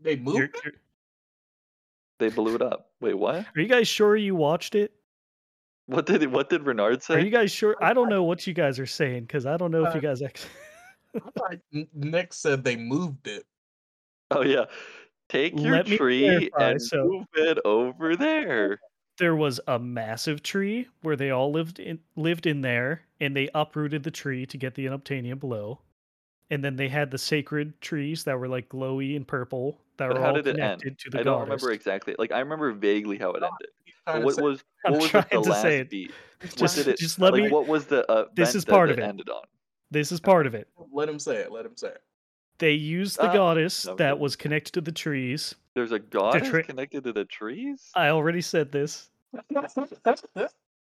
They 0.00 0.14
moved. 0.14 0.36
You're- 0.36 0.48
it? 0.54 0.60
you're- 0.64 0.76
they 2.18 2.28
blew 2.28 2.54
it 2.54 2.62
up. 2.62 2.90
Wait, 3.00 3.14
what? 3.14 3.46
are 3.56 3.60
you 3.60 3.66
guys 3.66 3.88
sure 3.88 4.14
you 4.14 4.36
watched 4.36 4.76
it? 4.76 4.92
What 5.86 6.06
did 6.06 6.24
what 6.30 6.48
did 6.48 6.64
Reynard 6.64 7.02
say? 7.02 7.14
Are 7.14 7.18
you 7.18 7.30
guys 7.30 7.50
sure? 7.50 7.74
I 7.80 7.92
don't 7.92 8.08
know 8.08 8.22
what 8.22 8.46
you 8.46 8.54
guys 8.54 8.78
are 8.78 8.86
saying 8.86 9.22
because 9.22 9.44
I 9.46 9.56
don't 9.56 9.72
know 9.72 9.84
if 9.84 9.94
you 9.94 9.98
Uh, 9.98 10.02
guys 10.02 10.22
actually. 10.22 10.50
I 11.16 11.30
thought 11.36 11.56
N- 11.74 11.88
Nick 11.92 12.32
said 12.32 12.62
they 12.62 12.76
moved 12.76 13.26
it. 13.26 13.44
Oh 14.30 14.42
yeah, 14.42 14.66
take 15.28 15.58
your 15.58 15.72
Let 15.72 15.88
me 15.88 15.96
tree 15.98 16.20
clarify, 16.50 16.70
and 16.70 16.80
so- 16.82 17.04
move 17.04 17.26
it 17.34 17.58
over 17.64 18.14
there. 18.16 18.78
There 19.18 19.36
was 19.36 19.60
a 19.66 19.78
massive 19.78 20.42
tree 20.42 20.88
where 21.02 21.16
they 21.16 21.30
all 21.30 21.50
lived 21.52 21.78
in 21.78 22.00
lived 22.16 22.46
in 22.46 22.60
there, 22.62 23.02
and 23.20 23.36
they 23.36 23.48
uprooted 23.54 24.02
the 24.02 24.10
tree 24.10 24.46
to 24.46 24.56
get 24.58 24.74
the 24.74 24.86
unobtainium 24.86 25.38
below. 25.40 25.80
And 26.50 26.62
then 26.64 26.76
they 26.76 26.88
had 26.88 27.10
the 27.10 27.18
sacred 27.18 27.80
trees 27.80 28.24
that 28.24 28.38
were 28.38 28.48
like 28.48 28.68
glowy 28.68 29.16
and 29.16 29.26
purple 29.26 29.78
that 29.96 30.08
But 30.08 30.16
were 30.16 30.22
how 30.22 30.28
all 30.28 30.34
did 30.34 30.46
it 30.46 30.58
end? 30.58 30.82
connected 30.82 30.98
to 30.98 31.10
the 31.10 31.20
I 31.20 31.22
don't 31.22 31.34
goddess. 31.34 31.62
remember 31.62 31.72
exactly. 31.72 32.14
Like 32.18 32.32
I 32.32 32.40
remember 32.40 32.72
vaguely 32.72 33.18
how 33.18 33.30
it 33.32 33.42
ended. 33.42 33.68
He's 33.84 33.94
But 34.04 34.22
what 34.24 34.38
was 34.38 34.64
I'm 34.84 34.92
what 34.92 35.00
was 35.02 35.10
trying 35.10 35.24
the 35.30 35.40
to 35.40 35.50
last 35.50 35.62
say 35.62 35.78
it. 35.78 35.90
beat? 35.90 36.12
What 36.40 36.56
Just, 36.58 36.76
did 36.76 36.88
it 36.88 36.98
just 36.98 37.18
let 37.20 37.32
like? 37.32 37.42
me. 37.44 37.50
What 37.50 37.66
was 37.68 37.86
the 37.86 38.10
uh, 38.10 38.26
This 38.34 38.50
event 38.50 38.56
is 38.56 38.64
that 38.64 38.70
part 38.72 38.90
of 38.90 38.98
it 38.98 39.02
it. 39.02 39.08
ended 39.08 39.28
on? 39.30 39.44
This 39.90 40.10
is 40.12 40.20
part 40.20 40.46
of 40.46 40.54
it. 40.54 40.68
Let 40.90 41.08
him 41.08 41.18
say 41.18 41.36
it. 41.36 41.52
Let 41.52 41.64
him 41.64 41.76
say 41.76 41.88
it. 41.88 42.02
They 42.58 42.72
used 42.72 43.16
the 43.20 43.28
Ah, 43.28 43.32
goddess 43.34 43.84
no, 43.86 43.96
that 43.96 44.18
was 44.18 44.36
connected 44.36 44.72
to 44.74 44.80
the 44.80 44.92
trees. 44.92 45.54
There's 45.74 45.92
a 45.92 45.98
goddess 45.98 46.48
tra- 46.48 46.62
connected 46.62 47.04
to 47.04 47.12
the 47.12 47.24
trees. 47.24 47.90
I 47.94 48.08
already 48.08 48.42
said 48.42 48.72
this. 48.72 49.10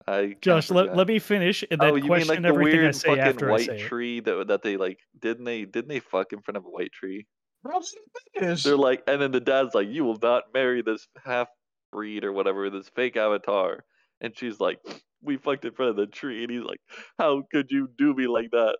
I 0.07 0.35
Josh, 0.41 0.69
let, 0.69 0.95
let 0.97 1.07
me 1.07 1.19
finish 1.19 1.63
and 1.71 1.79
then 1.79 1.91
oh, 1.91 1.95
you 1.95 2.01
mean 2.01 2.07
question 2.09 2.27
like 2.27 2.41
the 2.41 2.47
everything 2.49 2.79
I 2.79 2.83
weird 2.83 2.95
say 2.95 3.07
fucking 3.07 3.23
after 3.23 3.49
I 3.49 3.51
white 3.53 3.65
say 3.67 3.79
it. 3.79 3.87
tree 3.87 4.19
that 4.19 4.47
that 4.47 4.61
they 4.61 4.75
like? 4.75 4.99
Didn't 5.21 5.45
they 5.45 5.63
didn't 5.63 5.87
they 5.87 5.99
fuck 5.99 6.33
in 6.33 6.41
front 6.41 6.57
of 6.57 6.65
a 6.65 6.69
white 6.69 6.91
tree? 6.91 7.25
Bro, 7.63 7.75
let 7.75 7.85
him 7.85 8.41
finish. 8.41 8.63
They're 8.63 8.75
like, 8.75 9.03
and 9.07 9.21
then 9.21 9.31
the 9.31 9.39
dad's 9.39 9.73
like, 9.73 9.87
"You 9.87 10.03
will 10.03 10.19
not 10.21 10.43
marry 10.53 10.81
this 10.81 11.07
half 11.23 11.47
breed 11.93 12.25
or 12.25 12.33
whatever, 12.33 12.69
this 12.69 12.89
fake 12.89 13.15
avatar." 13.15 13.85
And 14.19 14.37
she's 14.37 14.59
like, 14.59 14.79
"We 15.21 15.37
fucked 15.37 15.63
in 15.63 15.71
front 15.71 15.91
of 15.91 15.95
the 15.95 16.07
tree," 16.07 16.43
and 16.43 16.51
he's 16.51 16.63
like, 16.63 16.81
"How 17.17 17.43
could 17.49 17.71
you 17.71 17.87
do 17.97 18.13
me 18.13 18.27
like 18.27 18.51
that?" 18.51 18.77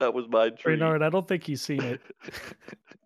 That 0.00 0.12
was 0.12 0.26
my 0.28 0.50
tree. 0.50 0.72
Reynard, 0.72 1.02
I 1.02 1.08
don't 1.08 1.26
think 1.26 1.44
he's 1.44 1.62
seen 1.62 1.80
it. 1.82 2.00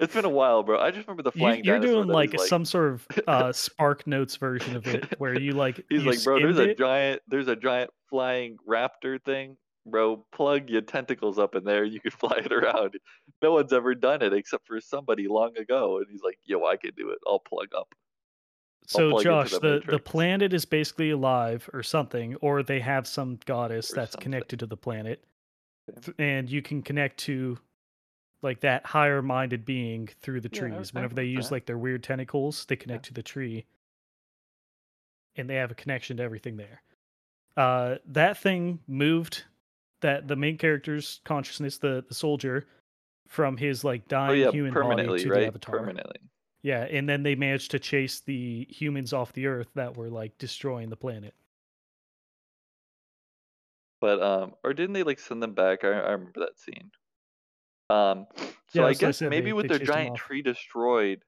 it's 0.00 0.14
been 0.14 0.24
a 0.24 0.30
while, 0.30 0.62
bro. 0.62 0.78
I 0.78 0.90
just 0.90 1.06
remember 1.06 1.22
the 1.22 1.32
flying 1.32 1.64
you're 1.64 1.78
doing 1.78 2.06
that 2.08 2.14
like, 2.14 2.38
some 2.40 2.64
sort 2.64 2.92
of 2.92 3.06
uh, 3.26 3.52
Spark 3.52 4.06
Notes 4.06 4.36
version 4.36 4.76
of 4.76 4.86
it, 4.86 5.18
where 5.18 5.38
you 5.38 5.52
like 5.52 5.76
He's 5.90 6.02
you 6.02 6.10
like, 6.10 6.22
bro, 6.24 6.38
there's 6.38 6.56
skimmed 6.56 6.70
a 6.70 6.74
giant, 6.74 7.22
there's 7.28 7.48
a 7.48 7.56
giant 7.56 7.90
flying 8.08 8.56
raptor 8.68 9.22
thing, 9.22 9.56
bro. 9.86 10.24
Plug 10.32 10.68
your 10.70 10.82
tentacles 10.82 11.38
up 11.38 11.54
in 11.54 11.64
there, 11.64 11.84
you 11.84 12.00
can 12.00 12.10
fly 12.18 12.40
it 12.44 12.52
around. 12.52 12.98
No 13.42 13.52
one's 13.52 13.72
ever 13.72 13.94
done 13.94 14.22
it 14.22 14.32
except 14.32 14.66
for 14.66 14.80
somebody 14.80 15.28
long 15.28 15.56
ago, 15.56 15.98
and 15.98 16.06
he's 16.10 16.22
like, 16.22 16.38
yo, 16.44 16.66
I 16.66 16.76
can 16.76 16.92
do 16.96 17.10
it. 17.10 17.18
I'll 17.26 17.40
plug 17.40 17.68
up. 17.76 17.94
So 18.86 19.22
Josh, 19.22 19.52
the 19.52 19.82
the, 19.86 19.92
the 19.92 19.98
planet 19.98 20.52
is 20.52 20.64
basically 20.64 21.10
alive 21.10 21.68
or 21.72 21.82
something, 21.82 22.34
or 22.36 22.62
they 22.62 22.80
have 22.80 23.06
some 23.06 23.38
goddess 23.46 23.92
Or 23.92 23.96
that's 23.96 24.12
something. 24.12 24.22
connected 24.22 24.58
to 24.60 24.66
the 24.66 24.76
planet, 24.76 25.22
and 26.18 26.50
you 26.50 26.60
can 26.62 26.82
connect 26.82 27.18
to 27.20 27.58
like 28.42 28.60
that 28.60 28.86
higher 28.86 29.22
minded 29.22 29.64
being 29.64 30.08
through 30.20 30.40
the 30.40 30.48
Yeah, 30.50 30.60
trees. 30.60 30.92
I 30.94 30.94
Whenever 30.94 31.14
they 31.14 31.24
use 31.24 31.48
that. 31.48 31.54
like 31.54 31.66
their 31.66 31.78
weird 31.78 32.02
tentacles, 32.02 32.64
they 32.66 32.76
connect 32.76 33.04
to 33.06 33.14
the 33.14 33.22
tree, 33.22 33.66
and 35.36 35.48
they 35.48 35.56
have 35.56 35.70
a 35.70 35.74
connection 35.74 36.16
to 36.18 36.22
everything 36.22 36.56
there. 36.56 36.82
Uh, 37.56 37.96
that 38.06 38.38
thing 38.38 38.80
moved 38.86 39.44
that 40.00 40.28
the 40.28 40.36
main 40.36 40.56
character's 40.58 41.20
consciousness, 41.24 41.78
the 41.78 42.04
the 42.08 42.14
soldier, 42.14 42.66
from 43.28 43.56
his 43.56 43.84
like 43.84 44.06
Oh 44.06 44.08
dying 44.08 44.40
yeah, 44.42 44.50
human 44.50 44.72
body 44.74 45.12
to 45.24 45.30
the 45.30 45.46
avatar. 45.46 45.78
Permanently. 45.78 46.16
Yeah, 46.62 46.84
and 46.84 47.08
then 47.08 47.22
they 47.22 47.34
managed 47.34 47.70
to 47.72 47.78
chase 47.78 48.20
the 48.20 48.66
humans 48.70 49.12
off 49.12 49.32
the 49.32 49.46
Earth 49.46 49.68
that 49.74 49.96
were 49.96 50.10
like 50.10 50.36
destroying 50.38 50.90
the 50.90 50.96
planet. 50.96 51.34
But 54.00 54.20
um, 54.22 54.56
or 54.64 54.74
didn't 54.74 54.92
they 54.94 55.02
like 55.02 55.18
send 55.18 55.42
them 55.42 55.54
back? 55.54 55.84
I, 55.84 55.88
I 55.88 56.10
remember 56.12 56.40
that 56.40 56.58
scene. 56.58 56.90
Um, 57.90 58.26
so 58.36 58.46
Yeah, 58.72 58.82
I 58.82 58.84
what 58.84 58.90
I 58.90 58.94
guess 58.94 59.20
maybe 59.20 59.46
they- 59.46 59.52
with 59.52 59.68
they 59.68 59.78
their 59.78 59.86
giant 59.86 60.16
tree 60.16 60.42
destroyed, 60.42 61.24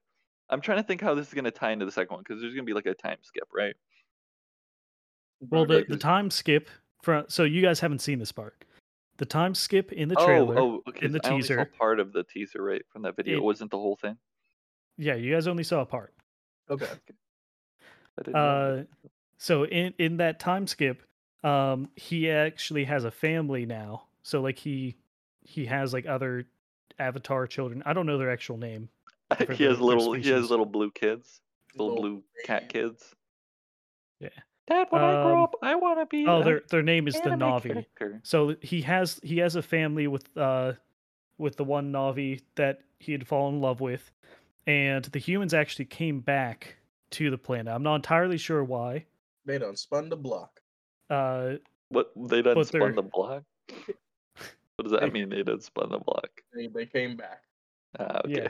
I'm 0.49 0.61
trying 0.61 0.77
to 0.77 0.83
think 0.83 1.01
how 1.01 1.13
this 1.13 1.27
is 1.27 1.33
gonna 1.33 1.51
tie 1.51 1.71
into 1.71 1.85
the 1.85 1.91
second 1.91 2.13
one 2.15 2.23
because 2.23 2.41
there's 2.41 2.53
gonna 2.53 2.63
be 2.63 2.73
like 2.73 2.85
a 2.85 2.93
time 2.93 3.17
skip, 3.21 3.47
right? 3.53 3.75
Well, 5.41 5.65
the, 5.65 5.77
Right, 5.77 5.87
the 5.89 5.97
time 5.97 6.29
skip 6.31 6.69
from 7.01 7.25
so 7.27 7.43
you 7.43 7.61
guys 7.61 7.79
haven't 7.81 7.99
seen 7.99 8.19
this 8.19 8.31
part. 8.31 8.63
The 9.17 9.25
time 9.25 9.53
skip 9.55 9.91
in 9.91 10.09
the 10.09 10.15
oh, 10.17 10.25
trailer. 10.25 10.57
oh, 10.57 10.81
okay. 10.87 11.05
in 11.05 11.11
the 11.11 11.19
I 11.23 11.29
teaser, 11.29 11.65
part 11.77 11.99
of 11.99 12.13
the 12.13 12.23
teaser, 12.23 12.63
right, 12.63 12.81
from 12.89 13.01
that 13.03 13.15
video. 13.15 13.35
it- 13.35 13.37
It 13.37 13.43
wasn't 13.43 13.71
the 13.71 13.77
whole 13.77 13.95
thing. 13.97 14.17
Yeah, 14.97 15.15
you 15.15 15.33
guys 15.33 15.47
only 15.47 15.63
saw 15.63 15.81
a 15.81 15.85
part. 15.85 16.13
Okay. 16.69 16.85
I 18.17 18.21
didn't 18.21 18.33
know 18.35 18.39
Uh, 18.39 18.83
so 19.37 19.65
in 19.65 19.93
in 19.97 20.17
that 20.17 20.39
time 20.39 20.65
skip, 20.67 21.03
um, 21.43 21.89
he 21.95 22.29
actually 22.29 22.85
has 22.85 23.03
a 23.03 23.11
family 23.11 23.65
now. 23.65 24.07
So 24.21 24.39
like 24.41 24.57
he 24.57 24.95
he 25.41 25.65
has 25.65 25.91
like 25.93 26.05
other 26.05 26.45
avatar 26.99 27.47
children. 27.47 27.83
I 27.85 27.93
don't 27.93 28.05
know 28.05 28.17
their 28.17 28.31
actual 28.31 28.57
name. 28.57 28.89
he 29.37 29.45
has 29.45 29.47
their- 29.47 29.57
their 29.67 29.73
little, 29.77 30.13
he 30.13 30.29
has 30.29 30.49
little 30.49 30.65
blue 30.65 30.91
kids, 30.91 31.41
little 31.75 31.95
Little 31.95 32.01
blue 32.01 32.23
cat 32.45 32.69
baby. 32.73 32.87
kids. 32.89 33.15
Yeah. 34.19 34.29
Dad, 34.67 34.87
when 34.91 35.01
I 35.01 35.11
grow 35.23 35.37
Um, 35.37 35.43
up, 35.43 35.55
I 35.61 35.75
want 35.75 35.99
to 35.99 36.05
be. 36.05 36.25
Oh, 36.25 36.41
their 36.43 36.61
their 36.69 36.81
name 36.83 37.07
is 37.07 37.15
the 37.15 37.31
Navi. 37.31 37.63
character. 37.73 38.21
So 38.23 38.55
he 38.61 38.81
has 38.83 39.19
he 39.23 39.39
has 39.39 39.55
a 39.57 39.61
family 39.61 40.07
with 40.07 40.25
uh 40.37 40.73
with 41.37 41.57
the 41.57 41.65
one 41.65 41.91
Navi 41.91 42.41
that 42.55 42.81
he 42.99 43.11
had 43.11 43.27
fallen 43.27 43.55
in 43.55 43.61
love 43.61 43.81
with, 43.81 44.09
and 44.65 45.03
the 45.05 45.19
humans 45.19 45.53
actually 45.53 45.85
came 45.85 46.21
back 46.21 46.77
to 47.11 47.29
the 47.29 47.37
planet. 47.37 47.73
I'm 47.73 47.83
not 47.83 47.95
entirely 47.95 48.37
sure 48.37 48.63
why. 48.63 49.05
They 49.45 49.57
done 49.57 49.75
spun 49.75 50.07
the 50.07 50.15
block. 50.15 50.61
Uh, 51.09 51.55
What 51.89 52.11
they 52.15 52.41
done 52.41 52.55
But 52.55 52.67
spun 52.67 52.95
the 52.95 53.01
block? 53.03 53.43
What 54.75 54.83
does 54.83 54.91
that 54.91 55.01
They- 55.01 55.09
mean? 55.11 55.29
They 55.29 55.43
done 55.43 55.61
spun 55.61 55.89
the 55.89 55.99
block. 55.99 56.29
They, 56.53 56.67
they 56.67 56.85
came 56.85 57.15
back. 57.15 57.43
Ah, 57.99 58.21
okay. 58.25 58.33
Yeah. 58.43 58.47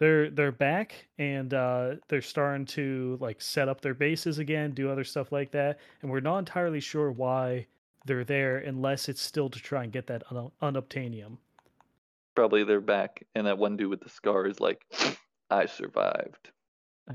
they're 0.00 0.28
they're 0.30 0.50
back 0.52 1.06
and 1.18 1.54
uh, 1.54 1.94
they're 2.08 2.20
starting 2.22 2.66
to 2.66 3.16
like 3.20 3.40
set 3.40 3.68
up 3.68 3.80
their 3.80 3.94
bases 3.94 4.38
again, 4.38 4.72
do 4.72 4.90
other 4.90 5.04
stuff 5.04 5.30
like 5.30 5.52
that, 5.52 5.78
and 6.02 6.10
we're 6.10 6.18
not 6.20 6.38
entirely 6.38 6.80
sure 6.80 7.12
why 7.12 7.66
they're 8.04 8.24
there 8.24 8.58
unless 8.58 9.08
it's 9.08 9.22
still 9.22 9.48
to 9.48 9.60
try 9.60 9.84
and 9.84 9.92
get 9.92 10.06
that 10.08 10.24
un- 10.32 10.50
unobtainium. 10.60 11.38
Probably 12.34 12.64
they're 12.64 12.80
back, 12.80 13.22
and 13.36 13.46
that 13.46 13.56
one 13.56 13.76
dude 13.76 13.90
with 13.90 14.00
the 14.00 14.08
scar 14.08 14.46
is 14.46 14.58
like, 14.58 14.84
I 15.50 15.66
survived. 15.66 16.50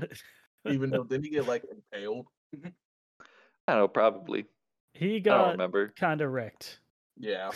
Even 0.66 0.88
though 0.90 1.04
didn't 1.04 1.24
he 1.24 1.30
get 1.30 1.46
like 1.46 1.64
impaled? 1.70 2.26
I 3.68 3.74
don't 3.74 3.76
know, 3.82 3.88
probably. 3.88 4.46
he 4.94 5.16
I 5.16 5.18
don't 5.18 5.22
got 5.38 5.50
remember. 5.52 5.92
kind 5.98 6.22
of 6.22 6.32
wrecked. 6.32 6.80
Yeah. 7.18 7.50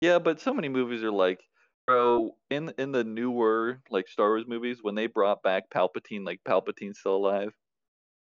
Yeah, 0.00 0.18
but 0.18 0.40
so 0.40 0.52
many 0.54 0.68
movies 0.68 1.02
are 1.02 1.10
like, 1.12 1.40
bro, 1.86 2.36
in 2.50 2.72
in 2.78 2.92
the 2.92 3.04
newer 3.04 3.80
like 3.90 4.08
Star 4.08 4.28
Wars 4.28 4.44
movies, 4.46 4.78
when 4.82 4.94
they 4.94 5.06
brought 5.06 5.42
back 5.42 5.64
Palpatine, 5.70 6.24
like 6.24 6.40
Palpatine's 6.46 6.98
still 7.00 7.16
alive. 7.16 7.50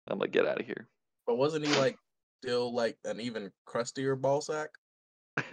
I'm 0.09 0.19
like, 0.19 0.31
get 0.31 0.47
out 0.47 0.59
of 0.61 0.65
here. 0.65 0.87
But 1.25 1.37
wasn't 1.37 1.65
he 1.65 1.75
like 1.75 1.97
still 2.41 2.73
like 2.73 2.97
an 3.03 3.19
even 3.19 3.51
crustier 3.65 4.15
ball 4.15 4.41
sack? 4.41 4.69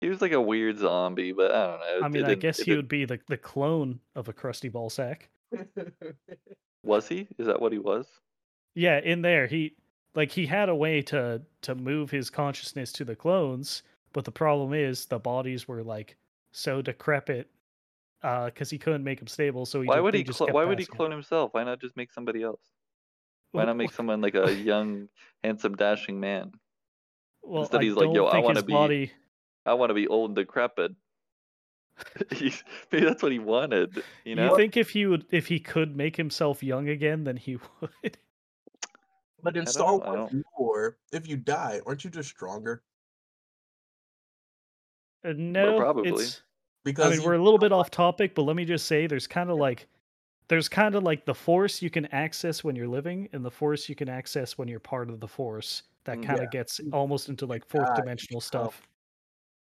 He 0.00 0.08
was 0.08 0.20
like 0.20 0.32
a 0.32 0.40
weird 0.40 0.78
zombie, 0.78 1.30
but 1.30 1.52
I 1.52 1.66
don't 1.66 1.78
know. 1.78 2.06
I 2.06 2.08
mean, 2.08 2.24
I 2.24 2.34
guess 2.34 2.58
he 2.58 2.64
didn't- 2.64 2.76
would 2.78 2.88
be 2.88 3.04
the, 3.04 3.20
the 3.28 3.36
clone 3.36 4.00
of 4.16 4.28
a 4.28 4.32
crusty 4.32 4.68
ball 4.68 4.90
sack. 4.90 5.30
Was 6.82 7.06
he? 7.06 7.28
Is 7.38 7.46
that 7.46 7.60
what 7.60 7.70
he 7.70 7.78
was? 7.78 8.08
Yeah, 8.74 8.98
in 8.98 9.22
there 9.22 9.46
he 9.46 9.76
like 10.16 10.32
he 10.32 10.46
had 10.46 10.68
a 10.68 10.74
way 10.74 11.02
to 11.02 11.42
to 11.60 11.74
move 11.76 12.10
his 12.10 12.30
consciousness 12.30 12.90
to 12.94 13.04
the 13.04 13.14
clones, 13.14 13.84
but 14.12 14.24
the 14.24 14.32
problem 14.32 14.72
is 14.74 15.06
the 15.06 15.18
bodies 15.18 15.66
were 15.68 15.82
like 15.82 16.16
so 16.52 16.82
decrepit 16.82 17.48
uh 18.22 18.50
cuz 18.50 18.70
he 18.70 18.78
couldn't 18.78 19.02
make 19.04 19.18
them 19.18 19.26
stable, 19.28 19.66
so 19.66 19.80
he 19.80 19.88
Why 19.88 20.00
would 20.00 20.14
he? 20.14 20.22
just 20.22 20.36
Clo- 20.38 20.46
kept 20.46 20.54
why 20.54 20.64
would 20.64 20.78
he 20.78 20.84
passing 20.84 20.94
it. 20.94 20.96
clone 20.96 21.10
himself? 21.10 21.54
Why 21.54 21.64
not 21.64 21.80
just 21.80 21.96
make 21.96 22.12
somebody 22.12 22.42
else? 22.42 22.60
Why 23.52 23.64
not 23.64 23.76
make 23.76 23.92
someone 23.92 24.20
like 24.20 24.34
a 24.34 24.52
young, 24.54 25.08
handsome, 25.44 25.74
dashing 25.76 26.18
man? 26.20 26.52
Well, 27.42 27.62
instead 27.62 27.80
I 27.80 27.84
he's 27.84 27.94
like, 27.94 28.04
don't 28.06 28.14
"Yo, 28.14 28.26
I 28.26 28.32
think 28.32 28.44
wanna 28.44 28.58
his 28.60 28.64
be- 28.66 28.72
body 28.72 29.12
I 29.66 29.74
want 29.74 29.90
to 29.90 29.94
be 29.94 30.08
old 30.08 30.30
and 30.30 30.36
decrepit. 30.36 30.92
He's, 32.32 32.64
maybe 32.90 33.04
that's 33.04 33.22
what 33.22 33.30
he 33.32 33.38
wanted. 33.38 34.02
You 34.24 34.34
know. 34.34 34.50
you 34.50 34.56
think 34.56 34.76
if 34.76 34.90
he 34.90 35.06
would 35.06 35.26
if 35.30 35.46
he 35.46 35.60
could 35.60 35.94
make 35.94 36.16
himself 36.16 36.62
young 36.62 36.88
again, 36.88 37.22
then 37.24 37.36
he 37.36 37.58
would. 37.80 38.18
But 39.42 39.56
in 39.56 39.62
I 39.62 39.70
Star 39.70 39.98
Wars 39.98 40.32
lore, 40.58 40.96
if 41.12 41.28
you 41.28 41.36
die, 41.36 41.80
aren't 41.86 42.02
you 42.02 42.10
just 42.10 42.30
stronger? 42.30 42.82
Uh, 45.24 45.32
no, 45.36 45.78
probably. 45.78 46.10
it's 46.10 46.42
Because 46.84 47.12
I 47.14 47.16
mean, 47.16 47.24
we're 47.26 47.34
a 47.34 47.42
little 47.42 47.58
bit 47.58 47.72
off 47.72 47.90
topic, 47.90 48.34
but 48.34 48.42
let 48.42 48.56
me 48.56 48.64
just 48.64 48.86
say 48.86 49.06
there's 49.06 49.26
kind 49.26 49.50
of 49.50 49.56
like 49.58 49.86
there's 50.48 50.68
kind 50.68 50.94
of 50.94 51.02
like 51.04 51.24
the 51.24 51.34
force 51.34 51.80
you 51.80 51.88
can 51.90 52.06
access 52.06 52.62
when 52.64 52.74
you're 52.76 52.88
living 52.88 53.28
and 53.32 53.44
the 53.44 53.50
force 53.50 53.88
you 53.88 53.94
can 53.94 54.08
access 54.08 54.58
when 54.58 54.68
you're 54.68 54.80
part 54.80 55.08
of 55.08 55.20
the 55.20 55.28
force 55.28 55.84
that 56.04 56.18
Mm, 56.18 56.26
kind 56.26 56.38
of 56.40 56.44
yeah. 56.52 56.58
gets 56.60 56.80
almost 56.92 57.28
into 57.28 57.46
like 57.46 57.64
fourth 57.68 57.86
die, 57.86 57.92
you 57.96 58.02
dimensional 58.02 58.40
become- 58.40 58.40
stuff. 58.70 58.82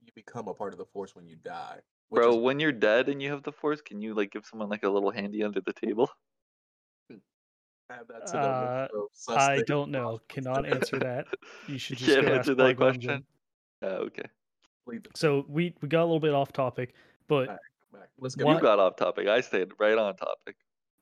you 0.00 0.10
become 0.14 0.48
a 0.48 0.54
part 0.54 0.72
of 0.72 0.78
the 0.78 0.86
Force 0.86 1.14
when 1.14 1.26
you 1.26 1.36
die. 1.36 1.80
Bro, 2.10 2.30
is- 2.30 2.36
when 2.42 2.58
you're 2.58 2.72
dead 2.72 3.08
and 3.10 3.20
you 3.22 3.30
have 3.30 3.42
the 3.42 3.52
force, 3.52 3.80
can 3.82 4.00
you 4.00 4.14
like 4.14 4.30
give 4.32 4.46
someone 4.46 4.68
like 4.70 4.82
a 4.82 4.88
little 4.88 5.10
handy 5.10 5.42
under 5.44 5.60
the 5.60 5.74
table? 5.74 6.10
add 7.90 8.06
that 8.08 8.22
Uh, 8.34 8.88
sus 9.12 9.36
I 9.36 9.62
don't 9.66 9.90
know. 9.90 10.20
Cannot 10.28 10.64
answer 10.66 10.98
that. 11.00 11.26
You 11.66 11.76
should 11.78 11.98
just 11.98 12.10
can't 12.10 12.26
go 12.26 12.32
answer 12.34 12.50
ask 12.52 12.56
that 12.58 12.76
Qui-Gon 12.76 13.00
Jinn. 13.00 13.08
question. 13.10 13.24
Oh, 13.82 13.88
okay. 14.06 14.28
Leave 14.86 15.04
it 15.04 15.16
So 15.16 15.44
we 15.48 15.74
we 15.80 15.88
got 15.88 16.02
a 16.02 16.04
little 16.04 16.20
bit 16.20 16.34
off 16.34 16.52
topic, 16.52 16.94
but 17.28 17.48
Alright. 17.48 17.58
back. 17.92 18.08
Let's 18.18 18.34
get 18.34 18.46
What- 18.46 18.56
You 18.56 18.62
got 18.62 18.78
off 18.78 18.96
topic. 18.96 19.28
I 19.28 19.40
stayed 19.40 19.68
right 19.78 19.96
on 19.96 20.16
topic. 20.16 20.56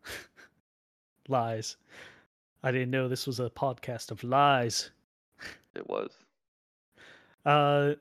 lies. 1.29 1.77
I 2.63 2.73
didn't 2.73 2.91
know 2.91 3.09
this 3.09 3.27
was 3.27 3.41
a 3.41 3.51
podcast 3.51 4.11
of 4.11 4.23
lies. 4.25 4.91
It 5.77 5.89
was. 5.89 6.11
Uh, 7.45 7.93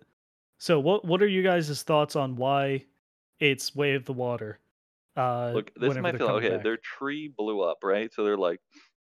so 0.58 0.80
what 0.80 1.06
what 1.06 1.22
are 1.22 1.28
you 1.28 1.44
guys' 1.44 1.84
thoughts 1.84 2.16
on 2.16 2.36
why 2.36 2.86
it's 3.40 3.76
Way 3.76 3.94
of 3.94 4.04
the 4.06 4.14
Water? 4.14 4.58
Uh, 5.16 5.52
Look, 5.54 5.72
this 5.76 5.96
might 5.98 6.18
feel 6.18 6.28
okay. 6.30 6.50
back? 6.52 6.64
Their 6.64 6.78
tree 6.78 7.28
blew 7.28 7.62
up, 7.62 7.84
right? 7.84 8.12
So 8.12 8.24
they're 8.24 8.38
like, 8.38 8.60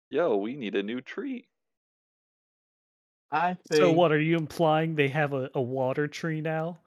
"Yo, 0.09 0.37
we 0.37 0.55
need 0.55 0.75
a 0.75 0.83
new 0.83 1.01
tree." 1.01 1.47
I 3.33 3.55
think 3.67 3.79
So 3.79 3.91
what 3.91 4.11
are 4.11 4.19
you 4.19 4.37
implying? 4.37 4.95
They 4.95 5.07
have 5.09 5.33
a, 5.33 5.49
a 5.55 5.61
water 5.61 6.07
tree 6.07 6.39
now? 6.39 6.77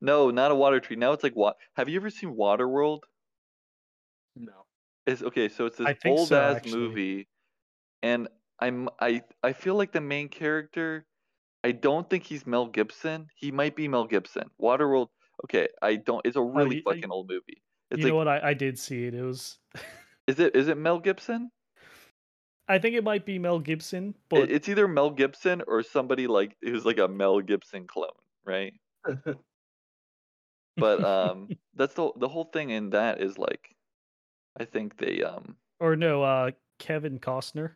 No, 0.00 0.30
not 0.30 0.50
a 0.52 0.54
water 0.54 0.78
tree. 0.80 0.96
Now 0.96 1.12
it's 1.12 1.24
like 1.24 1.34
what? 1.34 1.56
Have 1.74 1.88
you 1.88 1.96
ever 1.96 2.10
seen 2.10 2.34
Waterworld? 2.36 3.00
No. 4.36 4.66
It's 5.06 5.22
okay. 5.22 5.48
So 5.48 5.66
it's 5.66 5.78
I 5.78 5.92
this 5.92 5.98
old 6.06 6.28
so, 6.28 6.40
ass 6.40 6.56
actually. 6.56 6.78
movie, 6.78 7.28
and 8.02 8.28
I'm 8.60 8.88
I 9.00 9.22
I 9.42 9.52
feel 9.52 9.74
like 9.74 9.92
the 9.92 10.00
main 10.00 10.28
character. 10.28 11.06
I 11.64 11.72
don't 11.72 12.08
think 12.08 12.24
he's 12.24 12.46
Mel 12.46 12.66
Gibson. 12.66 13.28
He 13.34 13.50
might 13.50 13.74
be 13.74 13.88
Mel 13.88 14.06
Gibson. 14.06 14.50
Waterworld. 14.60 15.08
Okay, 15.44 15.68
I 15.82 15.96
don't. 15.96 16.24
It's 16.24 16.36
a 16.36 16.42
really 16.42 16.76
you- 16.76 16.82
uh, 16.86 16.92
fucking 16.92 17.10
old 17.10 17.28
movie. 17.28 17.62
It's 17.90 17.98
you 18.00 18.04
like, 18.04 18.12
know 18.12 18.16
what? 18.16 18.28
I, 18.28 18.50
I 18.50 18.54
did 18.54 18.78
see 18.78 19.04
it. 19.06 19.14
It 19.14 19.22
was. 19.22 19.58
is 20.26 20.38
it 20.38 20.54
is 20.56 20.68
it 20.68 20.76
Mel 20.76 20.98
Gibson? 20.98 21.50
I 22.68 22.78
think 22.78 22.96
it 22.96 23.04
might 23.04 23.24
be 23.24 23.38
Mel 23.38 23.60
Gibson, 23.60 24.14
but 24.28 24.50
it's 24.50 24.68
either 24.68 24.88
Mel 24.88 25.10
Gibson 25.10 25.62
or 25.66 25.82
somebody 25.82 26.26
like 26.26 26.56
who's 26.62 26.84
like 26.84 26.98
a 26.98 27.08
Mel 27.08 27.40
Gibson 27.40 27.86
clone, 27.86 28.10
right? 28.44 28.74
But 30.76 31.02
um, 31.02 31.48
that's 31.74 31.94
the 31.94 32.10
the 32.16 32.28
whole 32.28 32.44
thing 32.44 32.70
in 32.70 32.90
that 32.90 33.20
is 33.20 33.38
like, 33.38 33.74
I 34.58 34.64
think 34.64 34.98
they 34.98 35.22
um 35.22 35.56
or 35.80 35.96
no, 35.96 36.22
uh, 36.22 36.50
Kevin 36.78 37.18
Costner. 37.18 37.72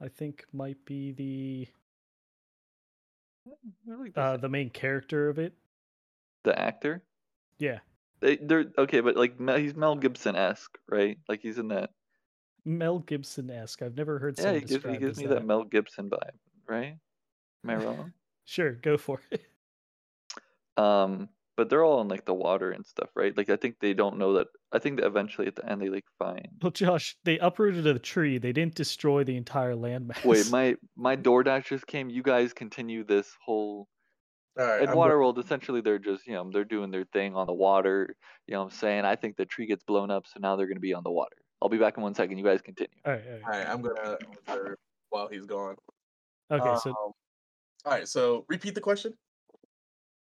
I 0.00 0.08
think 0.08 0.44
might 0.52 0.84
be 0.84 1.12
the 1.12 1.68
they're 3.86 3.96
like 3.98 4.14
the, 4.14 4.20
uh, 4.20 4.36
the 4.36 4.48
main 4.48 4.70
character 4.70 5.28
of 5.28 5.38
it. 5.38 5.54
the 6.44 6.58
actor. 6.58 7.02
Yeah, 7.58 7.78
They 8.20 8.36
they're 8.36 8.66
okay, 8.78 9.00
but 9.00 9.16
like 9.16 9.38
he's 9.58 9.74
Mel 9.74 9.96
Gibson 9.96 10.36
esque, 10.36 10.78
right? 10.88 11.18
Like 11.28 11.40
he's 11.40 11.58
in 11.58 11.68
that. 11.68 11.90
Mel 12.66 12.98
Gibson 12.98 13.50
esque. 13.50 13.80
I've 13.82 13.96
never 13.96 14.18
heard 14.18 14.36
Yeah, 14.38 14.44
someone 14.44 14.60
he 14.60 14.66
gives 14.66 14.84
he 14.84 14.96
gives 14.98 15.18
me 15.18 15.26
that. 15.26 15.46
Mel 15.46 15.64
Gibson 15.64 16.10
vibe, 16.10 16.36
right? 16.68 16.96
Am 17.64 17.70
I 17.70 17.76
wrong? 17.84 18.12
Sure, 18.44 18.72
go 18.72 18.96
for 18.98 19.20
it. 19.30 19.42
um, 20.76 21.28
but 21.56 21.70
they're 21.70 21.84
all 21.84 22.00
in 22.02 22.08
like 22.08 22.26
the 22.26 22.34
water 22.34 22.70
and 22.72 22.84
stuff, 22.84 23.08
right? 23.14 23.36
Like 23.36 23.48
I 23.48 23.56
think 23.56 23.76
they 23.80 23.94
don't 23.94 24.18
know 24.18 24.34
that 24.34 24.48
I 24.72 24.78
think 24.78 25.00
that 25.00 25.06
eventually 25.06 25.46
at 25.46 25.56
the 25.56 25.64
end 25.70 25.80
they 25.80 25.88
like 25.88 26.04
find. 26.18 26.48
Well, 26.60 26.70
Josh, 26.72 27.16
they 27.24 27.38
uprooted 27.38 27.86
a 27.86 27.98
tree. 27.98 28.38
They 28.38 28.52
didn't 28.52 28.74
destroy 28.74 29.24
the 29.24 29.36
entire 29.36 29.74
landmass. 29.74 30.24
Wait, 30.24 30.46
my 30.50 30.76
my 30.96 31.16
DoorDash 31.16 31.66
just 31.66 31.86
came. 31.86 32.10
You 32.10 32.22
guys 32.22 32.52
continue 32.52 33.04
this 33.04 33.34
whole. 33.44 33.88
All 34.58 34.64
right, 34.66 34.82
In 34.82 34.88
I'm 34.88 34.94
go- 34.94 35.00
Waterworld, 35.00 35.38
essentially, 35.38 35.80
they're 35.82 35.98
just 35.98 36.26
you 36.26 36.32
know 36.34 36.50
they're 36.52 36.64
doing 36.64 36.90
their 36.90 37.04
thing 37.12 37.34
on 37.36 37.46
the 37.46 37.54
water. 37.54 38.16
You 38.46 38.54
know 38.54 38.64
what 38.64 38.72
I'm 38.72 38.78
saying? 38.78 39.04
I 39.04 39.16
think 39.16 39.36
the 39.36 39.46
tree 39.46 39.66
gets 39.66 39.84
blown 39.84 40.10
up, 40.10 40.26
so 40.26 40.40
now 40.40 40.56
they're 40.56 40.66
gonna 40.68 40.80
be 40.80 40.94
on 40.94 41.04
the 41.04 41.10
water. 41.10 41.36
I'll 41.62 41.68
be 41.68 41.78
back 41.78 41.96
in 41.96 42.02
one 42.02 42.14
second. 42.14 42.38
You 42.38 42.44
guys 42.44 42.60
continue. 42.60 42.90
All 43.04 43.12
right, 43.12 43.22
all 43.26 43.32
right. 43.32 43.42
all 43.42 43.50
right, 43.50 43.68
I'm 43.68 43.82
gonna 43.82 44.18
answer 44.46 44.78
while 45.10 45.28
he's 45.28 45.46
gone. 45.46 45.76
Okay, 46.50 46.76
so 46.82 46.90
Um, 46.90 46.96
all 46.96 47.92
right, 47.92 48.08
so 48.08 48.44
repeat 48.48 48.74
the 48.74 48.80
question. 48.80 49.14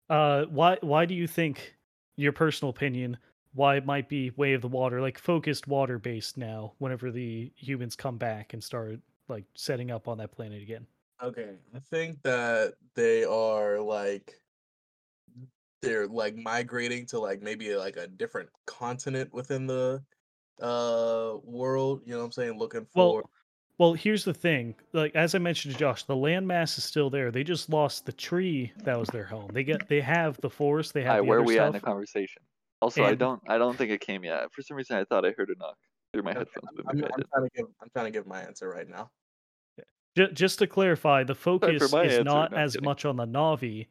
uh, 0.08 0.44
why 0.46 0.78
why 0.80 1.04
do 1.06 1.14
you 1.14 1.26
think 1.26 1.76
your 2.16 2.32
personal 2.32 2.70
opinion 2.70 3.16
why 3.52 3.76
it 3.76 3.84
might 3.84 4.08
be 4.08 4.30
Way 4.36 4.52
of 4.52 4.62
the 4.62 4.68
Water 4.68 5.00
like 5.00 5.18
focused 5.18 5.66
water 5.66 5.98
based 5.98 6.36
now? 6.36 6.74
Whenever 6.78 7.10
the 7.10 7.52
humans 7.56 7.96
come 7.96 8.16
back 8.18 8.52
and 8.52 8.62
start 8.62 8.98
like 9.28 9.44
setting 9.54 9.90
up 9.90 10.08
on 10.08 10.18
that 10.18 10.32
planet 10.32 10.62
again. 10.62 10.86
Okay, 11.22 11.50
I 11.74 11.78
think 11.78 12.20
that 12.22 12.74
they 12.94 13.24
are 13.24 13.78
like 13.80 14.40
they're 15.82 16.06
like 16.06 16.36
migrating 16.36 17.06
to 17.06 17.18
like 17.18 17.40
maybe 17.40 17.74
like 17.76 17.96
a 17.96 18.06
different 18.06 18.48
continent 18.66 19.32
within 19.32 19.66
the 19.66 20.02
uh 20.60 21.38
world, 21.44 22.02
you 22.04 22.12
know 22.12 22.18
what 22.20 22.26
I'm 22.26 22.32
saying? 22.32 22.58
Looking 22.58 22.86
for 22.86 23.22
Well, 23.22 23.30
well, 23.78 23.92
here's 23.94 24.24
the 24.24 24.34
thing. 24.34 24.74
Like 24.92 25.14
as 25.14 25.34
I 25.34 25.38
mentioned 25.38 25.72
to 25.74 25.78
Josh, 25.78 26.04
the 26.04 26.14
landmass 26.14 26.76
is 26.78 26.84
still 26.84 27.08
there. 27.10 27.30
They 27.30 27.44
just 27.44 27.70
lost 27.70 28.04
the 28.06 28.12
tree 28.12 28.72
that 28.84 28.98
was 28.98 29.08
their 29.08 29.24
home. 29.24 29.48
They 29.52 29.64
get 29.64 29.88
they 29.88 30.00
have 30.00 30.40
the 30.40 30.50
forest. 30.50 30.92
They 30.92 31.02
have 31.02 31.12
Alright, 31.12 31.22
the 31.22 31.28
where 31.28 31.38
are 31.38 31.42
other 31.42 31.46
we 31.46 31.58
at 31.58 31.66
in 31.66 31.72
stuff. 31.72 31.82
the 31.82 31.86
conversation? 31.86 32.42
Also, 32.82 33.04
I 33.04 33.14
don't 33.14 33.40
I 33.48 33.58
don't 33.58 33.76
think 33.76 33.90
it 33.90 34.00
came 34.00 34.24
yet. 34.24 34.52
For 34.52 34.62
some 34.62 34.76
reason, 34.76 34.96
I 34.96 35.04
thought 35.04 35.24
I 35.24 35.32
heard 35.36 35.50
a 35.50 35.58
knock 35.58 35.76
through 36.12 36.22
my 36.22 36.32
Okay, 36.32 36.38
headphones, 36.40 36.72
but 36.76 36.86
I'm, 36.88 36.96
maybe 36.96 37.08
I 37.08 37.16
I'm 37.16 37.24
trying 37.32 37.44
to 37.44 37.50
give 37.56 37.66
I'm 37.82 37.90
trying 37.90 38.04
to 38.06 38.10
give 38.10 38.26
my 38.26 38.42
answer 38.42 38.68
right 38.68 38.88
now. 38.88 39.10
Ju- 40.16 40.32
just 40.32 40.58
to 40.58 40.66
clarify, 40.66 41.22
the 41.24 41.34
focus 41.34 41.82
is 41.82 41.92
answer. 41.94 42.24
not 42.24 42.50
No, 42.50 42.56
as 42.58 42.72
kidding. 42.72 42.84
much 42.84 43.04
on 43.04 43.16
the 43.16 43.26
Navi. 43.26 43.86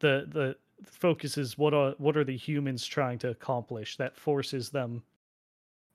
The 0.00 0.26
the 0.28 0.56
focus 0.84 1.38
is 1.38 1.56
what 1.58 1.74
are 1.74 1.94
what 1.98 2.16
are 2.16 2.24
the 2.24 2.36
humans 2.36 2.84
trying 2.86 3.18
to 3.20 3.30
accomplish 3.30 3.96
that 3.96 4.16
forces 4.16 4.70
them 4.70 5.02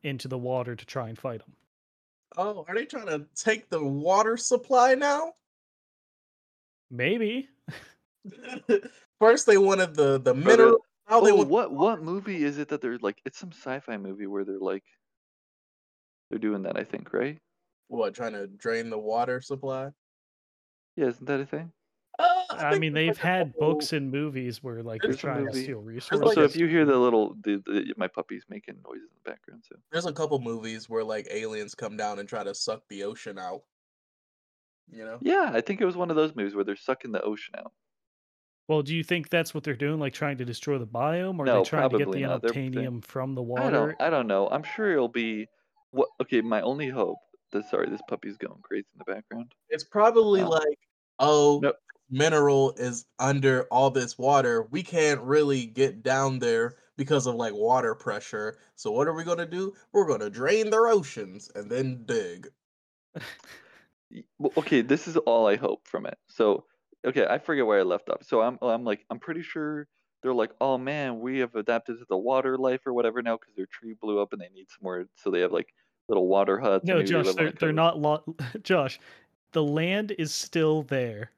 into 0.04 0.28
the 0.28 0.38
water 0.38 0.76
to 0.76 0.86
try 0.86 1.10
and 1.10 1.18
fight 1.18 1.40
them. 1.40 1.54
Oh, 2.38 2.64
are 2.68 2.76
they 2.76 2.86
trying 2.86 3.08
to 3.08 3.26
take 3.36 3.70
the 3.70 3.84
water 3.84 4.38
supply 4.38 4.96
now? 4.96 5.34
Maybe. 6.92 7.50
First 9.20 9.46
they 9.46 9.58
wanted 9.58 9.96
the 9.96 10.20
the 10.20 10.32
Or 10.32 10.34
the- 10.34 10.46
mineral. 10.46 10.86
Now 11.10 11.22
they 11.22 11.32
Oh, 11.32 11.38
want 11.38 11.50
what 11.50 11.72
what 11.74 12.02
movie 12.04 12.44
is 12.44 12.60
it 12.60 12.68
that 12.70 12.82
they're 12.82 13.00
like? 13.00 13.20
It's 13.26 13.40
some 13.40 13.52
sci-fi 13.52 13.98
movie 13.98 14.28
where 14.28 14.46
they're 14.46 14.60
like, 14.60 14.84
they're 16.30 16.38
doing 16.40 16.64
that. 16.64 16.78
I 16.78 16.84
think, 16.84 17.14
right? 17.14 17.38
what? 17.88 18.14
Trying 18.14 18.34
to 18.34 18.46
drain 18.46 18.92
the 18.92 19.00
water 19.00 19.42
supply? 19.42 19.90
Yeah, 20.96 21.08
isn't 21.08 21.26
that 21.26 21.40
a 21.40 21.46
thing? 21.48 21.72
I 22.58 22.80
mean, 22.80 22.94
they've 22.94 23.18
had 23.18 23.54
couple- 23.54 23.74
books 23.74 23.94
and 23.94 24.12
movies 24.12 24.64
where 24.64 24.82
like 24.84 25.02
they're 25.02 25.12
There's 25.12 25.20
a 25.20 25.28
trying 25.28 25.38
to 25.46 25.52
movie- 25.52 25.64
steal 25.64 25.78
like 25.80 25.88
resources. 25.88 26.22
Also, 26.22 26.44
if 26.44 26.56
you 26.56 26.68
hear 26.68 26.86
the 26.86 26.98
little, 26.98 27.36
the, 27.44 27.62
the, 27.66 27.94
my 27.98 28.08
puppy's 28.08 28.44
making 28.50 28.76
noises 28.84 29.04
in 29.04 29.18
the 29.24 29.30
background, 29.32 29.64
so 29.68 29.76
There's 29.92 30.06
a 30.06 30.14
couple 30.14 30.40
movies 30.40 30.90
where 30.90 31.04
like 31.04 31.28
aliens 31.32 31.76
come 31.76 31.98
down 31.98 32.20
and 32.20 32.28
try 32.28 32.44
to 32.44 32.54
suck 32.56 32.82
the 32.90 33.04
ocean 33.04 33.38
out. 33.40 33.62
You 34.92 35.06
know? 35.06 35.20
yeah, 35.22 35.52
I 35.54 35.62
think 35.62 35.82
it 35.82 35.86
was 35.86 35.96
one 35.96 36.10
of 36.10 36.16
those 36.16 36.36
movies 36.36 36.56
where 36.56 36.64
they're 36.64 36.76
sucking 36.76 37.12
the 37.12 37.22
ocean 37.22 37.54
out. 37.60 37.72
Well, 38.68 38.82
do 38.82 38.96
you 38.96 39.04
think 39.04 39.30
that's 39.30 39.54
what 39.54 39.64
they're 39.64 39.76
doing, 39.76 40.00
like 40.00 40.14
trying 40.14 40.38
to 40.40 40.46
destroy 40.46 40.78
the 40.80 40.88
biome, 40.88 41.38
or 41.40 41.48
are 41.48 41.58
they 41.60 41.64
trying 41.64 41.90
to 41.92 41.98
get 42.00 42.12
the 42.12 42.22
not. 42.22 42.42
Unobtainium 42.44 43.04
from 43.04 43.36
the 43.36 43.42
I 43.42 43.46
water? 43.46 43.72
don't, 43.72 44.02
I 44.02 44.10
don't 44.10 44.28
know. 44.28 44.48
I'm 44.48 44.64
sure 44.64 44.92
it'll 44.92 45.08
be. 45.08 45.48
What? 45.92 46.10
Okay, 46.22 46.42
my 46.42 46.62
only 46.62 46.88
hope. 46.90 47.18
That, 47.52 47.68
sorry, 47.70 47.90
this 47.90 48.02
puppy's 48.08 48.38
going 48.38 48.60
crazy 48.62 48.86
in 48.94 49.00
the 49.06 49.12
background. 49.12 49.54
It's 49.70 49.84
probably 49.84 50.42
No. 50.42 50.50
like, 50.50 50.78
oh, 51.18 51.60
Nope. 51.64 51.76
Mineral 52.10 52.74
is 52.78 53.06
under 53.20 53.64
all 53.66 53.90
this 53.90 54.18
water. 54.18 54.68
We 54.72 54.84
can't 54.84 55.22
really 55.22 55.66
get 55.66 56.04
down 56.04 56.40
there 56.40 56.76
because 56.98 57.28
of 57.28 57.36
like 57.36 57.54
water 57.54 57.96
pressure. 57.96 58.58
So 58.76 58.92
what 58.92 59.08
are 59.08 59.14
we 59.14 59.24
gonna 59.24 59.46
do? 59.46 59.74
We're 59.94 60.08
gonna 60.08 60.30
drain 60.30 60.70
their 60.70 60.88
oceans 60.88 61.50
and 61.56 61.70
then 61.70 62.04
dig. 62.06 62.50
Okay, 64.58 64.82
this 64.82 65.08
is 65.08 65.18
all 65.18 65.48
I 65.48 65.56
hope 65.56 65.88
from 65.88 66.08
it. 66.08 66.18
So, 66.28 66.66
okay, 67.06 67.28
I 67.30 67.38
forget 67.38 67.68
where 67.68 67.80
I 67.80 67.84
left 67.84 68.10
off. 68.10 68.24
So 68.24 68.42
I'm, 68.42 68.58
I'm 68.60 68.84
like, 68.84 69.06
I'm 69.12 69.20
pretty 69.20 69.44
sure 69.44 69.88
they're 70.24 70.34
like, 70.34 70.50
oh 70.60 70.80
man, 70.80 71.20
we 71.20 71.38
have 71.40 71.54
adapted 71.54 72.00
to 72.00 72.06
the 72.10 72.18
water 72.18 72.58
life 72.58 72.82
or 72.88 72.94
whatever 72.94 73.22
now 73.22 73.38
because 73.38 73.54
their 73.56 73.68
tree 73.68 73.96
blew 74.02 74.20
up 74.20 74.34
and 74.34 74.42
they 74.42 74.50
need 74.50 74.66
somewhere, 74.76 75.06
so 75.16 75.30
they 75.30 75.42
have 75.42 75.52
like 75.52 75.68
little 76.08 76.28
water 76.28 76.60
huts. 76.60 76.86
No, 76.86 77.04
Josh, 77.04 77.34
they're 77.36 77.48
a 77.48 77.54
they're 77.54 77.72
not. 77.72 78.00
Lo- 78.00 78.36
Josh, 78.64 79.00
the 79.52 79.64
land 79.64 80.14
is 80.18 80.34
still 80.34 80.82
there. 80.82 81.32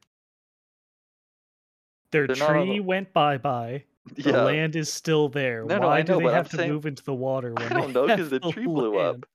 Their 2.12 2.28
They're 2.28 2.36
tree 2.36 2.80
went 2.80 3.13
bye 3.13 3.38
bye. 3.38 3.84
The 4.15 4.32
Yeah, 4.32 4.41
land 4.43 4.76
is 4.76 4.91
still 4.91 5.30
there. 5.30 5.63
No, 5.65 5.78
no, 5.78 5.88
Why 5.88 6.00
I 6.00 6.02
do 6.02 6.13
know, 6.13 6.17
they 6.19 6.24
but 6.26 6.30
I'm 6.30 6.36
have 6.36 6.50
to 6.50 6.58
saying- 6.58 6.71
move 6.71 6.86
into 6.86 7.04
the 7.04 7.13
water 7.13 7.54
when 7.54 7.63
I 7.63 7.67
they 7.69 7.76
don't 7.76 7.93
know 7.93 8.08
because 8.08 8.32
have 8.32 8.41
the 8.41 8.52
tree 8.52 8.65
blew 8.65 8.97
up. 8.97 9.26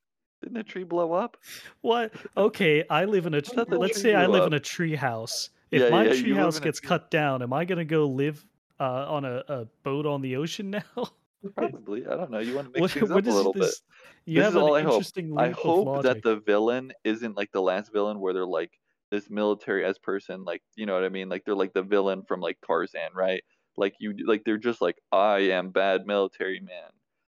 Didn't 0.42 0.54
the 0.54 0.64
tree 0.64 0.84
blow 0.84 1.12
up? 1.12 1.36
What? 1.80 2.12
Okay, 2.36 2.84
I 2.90 3.04
live 3.06 3.26
in 3.26 3.34
a. 3.34 3.42
let's 3.68 4.00
say 4.00 4.14
I 4.14 4.26
live 4.26 4.42
up. 4.42 4.46
in 4.48 4.52
a 4.54 4.60
tree 4.60 4.94
house. 4.94 5.50
If 5.70 5.82
Yeah, 5.82 5.90
my 5.90 6.04
yeah, 6.04 6.12
tree 6.20 6.34
house 6.34 6.60
gets 6.60 6.78
tree- 6.80 6.88
cut 6.88 7.10
down, 7.10 7.42
am 7.42 7.52
I 7.52 7.64
gonna 7.64 7.84
go 7.84 8.06
live 8.06 8.44
uh, 8.78 9.06
on 9.08 9.24
a, 9.24 9.42
a 9.48 9.64
boat 9.82 10.04
on 10.04 10.20
the 10.20 10.36
ocean 10.36 10.70
now? 10.96 11.08
Probably. 11.56 12.06
I 12.06 12.16
don't 12.16 12.30
know. 12.30 12.38
You 12.40 12.54
want 12.54 12.66
to 12.68 12.72
make 12.72 12.80
what, 12.82 12.90
things 12.90 13.08
what 13.08 13.18
up 13.26 13.32
a 13.32 13.36
little 13.36 13.52
this? 13.52 13.80
bit. 13.80 14.32
You 14.32 14.34
This 14.40 14.44
have 14.44 14.52
is 14.54 14.62
all 14.62 14.74
I 14.74 14.82
hope. 14.82 15.02
I 15.38 15.50
hope 15.50 16.02
that 16.02 16.22
the 16.22 16.36
villain 16.36 16.92
isn't 17.04 17.36
like 17.36 17.52
the 17.52 17.62
last 17.62 17.92
villain 17.92 18.20
where 18.20 18.32
they're 18.34 18.44
like 18.44 18.78
this 19.10 19.30
military 19.30 19.84
as 19.84 19.98
person, 19.98 20.44
like 20.44 20.62
you 20.74 20.86
know 20.86 20.94
what 20.94 21.04
I 21.04 21.08
mean? 21.08 21.28
Like 21.28 21.44
they're 21.44 21.54
like 21.54 21.72
the 21.72 21.82
villain 21.82 22.22
from 22.26 22.40
like 22.40 22.58
Tarzan, 22.66 23.10
right? 23.14 23.42
Like 23.76 23.94
you, 24.00 24.14
like 24.26 24.42
they're 24.44 24.58
just 24.58 24.80
like 24.80 24.96
I 25.12 25.38
am 25.50 25.70
bad 25.70 26.06
military 26.06 26.60
man. 26.60 26.90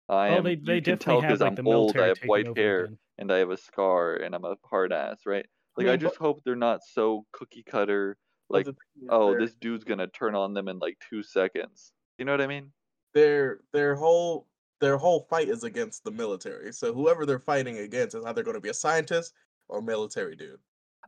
I 0.09 0.29
oh, 0.29 0.37
am. 0.37 0.43
they 0.43 0.55
they 0.55 0.75
you 0.75 0.81
can 0.81 0.97
tell 0.97 1.21
because 1.21 1.41
like 1.41 1.57
I'm 1.57 1.67
old. 1.67 1.97
I 1.97 2.07
have 2.07 2.19
white 2.25 2.57
hair 2.57 2.85
again. 2.85 2.97
and 3.17 3.31
I 3.31 3.37
have 3.37 3.51
a 3.51 3.57
scar 3.57 4.15
and 4.15 4.33
I'm 4.35 4.45
a 4.45 4.55
hard 4.69 4.91
ass, 4.91 5.19
right? 5.25 5.45
Like 5.77 5.87
I 5.87 5.91
mean, 5.91 5.99
but- 5.99 6.05
just 6.07 6.17
hope 6.17 6.41
they're 6.43 6.55
not 6.55 6.81
so 6.83 7.25
cookie 7.31 7.63
cutter. 7.63 8.17
Like 8.49 8.65
the 8.65 8.73
thing 8.73 9.03
is 9.03 9.09
oh, 9.09 9.31
their- 9.31 9.41
this 9.41 9.55
dude's 9.55 9.83
gonna 9.83 10.07
turn 10.07 10.35
on 10.35 10.53
them 10.53 10.67
in 10.67 10.79
like 10.79 10.97
two 11.09 11.23
seconds. 11.23 11.93
You 12.17 12.25
know 12.25 12.33
what 12.33 12.41
I 12.41 12.47
mean? 12.47 12.71
their 13.13 13.59
their 13.73 13.95
whole 13.95 14.47
their 14.79 14.97
whole 14.97 15.27
fight 15.29 15.49
is 15.49 15.63
against 15.63 16.03
the 16.03 16.11
military. 16.11 16.73
So 16.73 16.93
whoever 16.93 17.25
they're 17.25 17.39
fighting 17.39 17.77
against 17.77 18.15
is 18.15 18.25
either 18.25 18.43
going 18.43 18.55
to 18.55 18.61
be 18.61 18.69
a 18.69 18.73
scientist 18.73 19.33
or 19.69 19.79
a 19.79 19.83
military 19.83 20.35
dude. 20.35 20.59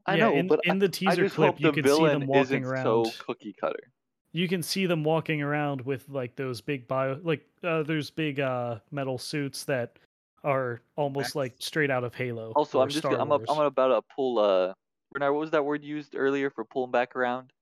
I 0.05 0.15
yeah, 0.15 0.25
know, 0.25 0.33
in, 0.33 0.47
but 0.47 0.59
in 0.63 0.79
the 0.79 0.89
teaser 0.89 1.29
clip, 1.29 1.59
you 1.59 1.71
can 1.71 1.83
see 1.83 1.89
them 1.89 1.97
villain 1.97 2.27
walking 2.27 2.41
isn't 2.41 2.65
around. 2.65 3.05
so 3.05 3.11
cookie 3.19 3.53
cutter. 3.59 3.91
You 4.33 4.47
can 4.47 4.63
see 4.63 4.85
them 4.85 5.03
walking 5.03 5.41
around 5.41 5.81
with 5.81 6.09
like 6.09 6.35
those 6.35 6.59
big 6.59 6.87
bio, 6.87 7.19
like 7.23 7.45
uh, 7.63 7.83
there's 7.83 8.09
big 8.09 8.39
uh 8.39 8.79
metal 8.91 9.17
suits 9.17 9.63
that 9.65 9.97
are 10.43 10.81
almost 10.97 11.27
Max. 11.27 11.35
like 11.35 11.53
straight 11.59 11.91
out 11.91 12.03
of 12.03 12.13
Halo. 12.15 12.51
Also, 12.55 12.81
I'm 12.81 12.89
just 12.89 12.99
Star 12.99 13.19
I'm 13.19 13.29
Wars. 13.29 13.45
I'm 13.47 13.59
about 13.59 13.87
to 13.87 14.01
pull 14.15 14.39
uh 14.39 14.73
Bernard, 15.13 15.33
what 15.33 15.41
was 15.41 15.51
that 15.51 15.63
word 15.63 15.83
used 15.83 16.15
earlier 16.15 16.49
for 16.49 16.65
pulling 16.65 16.91
back 16.91 17.15
around? 17.15 17.53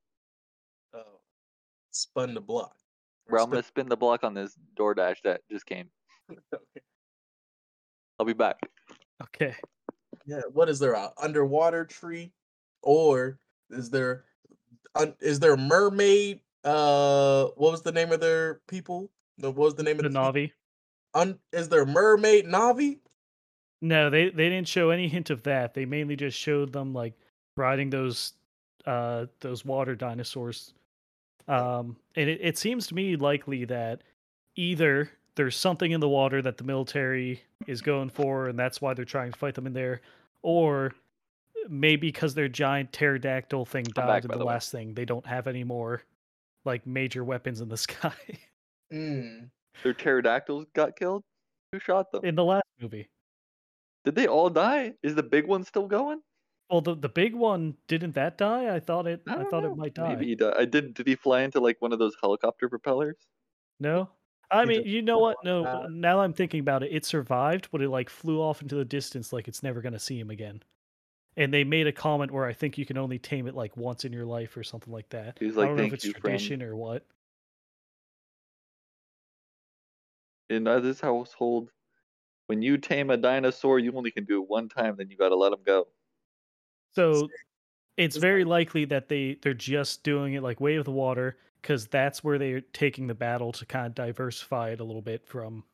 Oh, 0.93 1.19
spun 1.91 2.33
the 2.33 2.41
block. 2.41 2.73
Or 3.27 3.31
Bro, 3.31 3.43
I'm 3.43 3.49
gonna 3.49 3.63
spin 3.63 3.89
the 3.89 3.97
block 3.97 4.23
on 4.23 4.33
this 4.33 4.55
DoorDash 4.79 5.17
that 5.25 5.41
just 5.51 5.65
came. 5.65 5.89
okay. 6.31 6.85
I'll 8.17 8.25
be 8.25 8.33
back. 8.33 8.57
Okay. 9.21 9.55
Yeah. 10.31 10.41
What 10.53 10.69
is 10.69 10.79
there? 10.79 10.93
A 10.93 11.11
underwater 11.21 11.85
tree, 11.85 12.31
or 12.81 13.39
is 13.69 13.89
there? 13.89 14.25
Un, 14.95 15.15
is 15.19 15.39
there 15.39 15.53
a 15.53 15.57
mermaid? 15.57 16.41
Uh, 16.63 17.45
what 17.55 17.71
was 17.71 17.81
the 17.81 17.91
name 17.91 18.11
of 18.11 18.19
their 18.19 18.61
people? 18.67 19.11
What 19.37 19.55
was 19.55 19.75
the 19.75 19.83
name 19.83 19.97
The 19.97 20.07
of 20.07 20.13
the? 20.13 20.19
Navi. 20.19 20.51
Un, 21.13 21.39
is 21.51 21.69
there 21.69 21.83
a 21.83 21.87
mermaid 21.87 22.45
Navi? 22.45 22.99
No, 23.81 24.09
they 24.09 24.29
they 24.29 24.49
didn't 24.49 24.67
show 24.67 24.89
any 24.91 25.07
hint 25.07 25.29
of 25.29 25.43
that. 25.43 25.73
They 25.73 25.85
mainly 25.85 26.15
just 26.15 26.37
showed 26.37 26.71
them 26.73 26.93
like 26.93 27.13
riding 27.57 27.89
those 27.89 28.33
uh 28.85 29.25
those 29.39 29.65
water 29.65 29.95
dinosaurs. 29.95 30.73
Um 31.47 31.97
and 32.15 32.29
it, 32.29 32.39
it 32.41 32.57
seems 32.57 32.87
to 32.87 32.95
me 32.95 33.15
likely 33.15 33.65
that 33.65 34.03
either 34.55 35.11
there's 35.35 35.55
something 35.57 35.91
in 35.91 35.99
the 35.99 36.09
water 36.09 36.41
that 36.41 36.57
the 36.57 36.63
military 36.63 37.41
is 37.67 37.81
going 37.81 38.09
for 38.09 38.47
and 38.49 38.59
that's 38.59 38.81
why 38.81 38.93
they're 38.93 39.05
trying 39.05 39.31
to 39.31 39.37
fight 39.39 39.55
them 39.55 39.67
in 39.67 39.73
there, 39.73 40.01
or 40.43 40.93
maybe 41.69 42.07
because 42.07 42.33
their 42.33 42.47
giant 42.47 42.91
pterodactyl 42.91 43.65
thing 43.65 43.85
I'm 43.87 43.93
died 43.93 44.07
back, 44.07 44.23
in 44.23 44.27
by 44.29 44.35
the 44.35 44.39
the 44.39 44.45
way. 44.45 44.53
last 44.53 44.71
thing, 44.71 44.93
they 44.93 45.05
don't 45.05 45.25
have 45.25 45.47
any 45.47 45.63
more 45.63 46.01
like 46.65 46.85
major 46.85 47.23
weapons 47.23 47.61
in 47.61 47.69
the 47.69 47.77
sky. 47.87 48.13
Mm. 48.91 49.49
Their 49.83 49.93
pterodactyls 49.93 50.65
got 50.73 50.95
killed? 50.95 51.23
Who 51.71 51.79
shot 51.79 52.11
them? 52.11 52.25
in 52.25 52.35
the 52.35 52.43
last 52.43 52.65
movie. 52.81 53.09
Did 54.03 54.15
they 54.15 54.27
all 54.27 54.49
die? 54.49 54.93
Is 55.03 55.15
the 55.15 55.23
big 55.23 55.47
one 55.47 55.63
still 55.63 55.87
going? 55.87 56.21
Well, 56.69 56.81
the, 56.81 56.95
the 56.95 57.09
big 57.09 57.35
one 57.35 57.75
didn't 57.87 58.15
that 58.15 58.37
die? 58.37 58.73
I 58.73 58.79
thought 58.79 59.05
it. 59.07 59.21
I, 59.27 59.35
don't 59.35 59.49
thought 59.49 59.63
know. 59.63 59.71
it 59.71 59.77
might 59.77 59.93
die. 59.93 60.09
Maybe 60.15 60.27
he 60.27 60.35
died. 60.35 60.55
I 60.57 60.65
did. 60.65 60.93
Did 60.93 61.07
he 61.07 61.15
fly 61.15 61.41
into 61.41 61.59
like 61.59 61.77
one 61.81 61.93
of 61.93 61.99
those 61.99 62.15
helicopter 62.21 62.67
propellers? 62.69 63.17
No. 63.79 64.09
I 64.51 64.65
mean, 64.65 64.85
you 64.85 65.01
know 65.01 65.19
what? 65.19 65.43
No, 65.43 65.65
uh, 65.65 65.87
now 65.89 66.19
I'm 66.21 66.33
thinking 66.33 66.59
about 66.59 66.83
it, 66.83 66.91
it 66.91 67.05
survived, 67.05 67.69
but 67.71 67.81
it 67.81 67.89
like 67.89 68.09
flew 68.09 68.41
off 68.41 68.61
into 68.61 68.75
the 68.75 68.85
distance 68.85 69.31
like 69.33 69.47
it's 69.47 69.63
never 69.63 69.81
gonna 69.81 69.99
see 69.99 70.19
him 70.19 70.29
again. 70.29 70.61
And 71.37 71.53
they 71.53 71.63
made 71.63 71.87
a 71.87 71.93
comment 71.93 72.31
where 72.31 72.45
I 72.45 72.53
think 72.53 72.77
you 72.77 72.85
can 72.85 72.97
only 72.97 73.19
tame 73.19 73.47
it 73.47 73.55
like 73.55 73.77
once 73.77 74.05
in 74.05 74.13
your 74.13 74.25
life 74.25 74.57
or 74.57 74.63
something 74.63 74.93
like 74.93 75.09
that. 75.09 75.39
He's 75.39 75.57
I 75.57 75.65
don't 75.65 75.77
know 75.77 75.83
if 75.83 75.93
it's 75.93 76.05
you, 76.05 76.13
friend." 76.13 76.39
tradition 76.39 76.61
or 76.63 76.75
what. 76.75 77.05
In 80.49 80.65
this 80.65 81.01
household, 81.01 81.71
when 82.47 82.61
you 82.61 82.77
tame 82.77 83.09
a 83.11 83.17
dinosaur, 83.17 83.79
you 83.79 83.93
only 83.93 84.11
can 84.11 84.25
do 84.25 84.43
it 84.43 84.49
one 84.49 84.69
time. 84.69 84.97
Then 84.97 85.09
you 85.09 85.17
gotta 85.17 85.35
let 85.35 85.53
him 85.53 85.63
go. 85.65 85.89
So 86.93 87.25
it's 87.25 87.43
It's 87.97 88.17
very 88.17 88.45
likely 88.45 88.85
that 88.85 89.09
they 89.09 89.35
they're 89.41 89.53
just 89.53 90.03
doing 90.03 90.33
it 90.35 90.43
like 90.43 90.59
way 90.61 90.75
of 90.75 90.85
the 90.85 90.91
water 90.91 91.37
because 91.61 91.87
that's 91.87 92.23
where 92.23 92.37
they're 92.39 92.61
taking 92.61 93.07
the 93.07 93.15
battle 93.15 93.51
to 93.53 93.65
kind 93.65 93.87
of 93.87 93.95
diversify 93.95 94.71
it 94.71 94.79
a 94.79 94.83
little 94.83 95.01
bit 95.01 95.25
from 95.27 95.65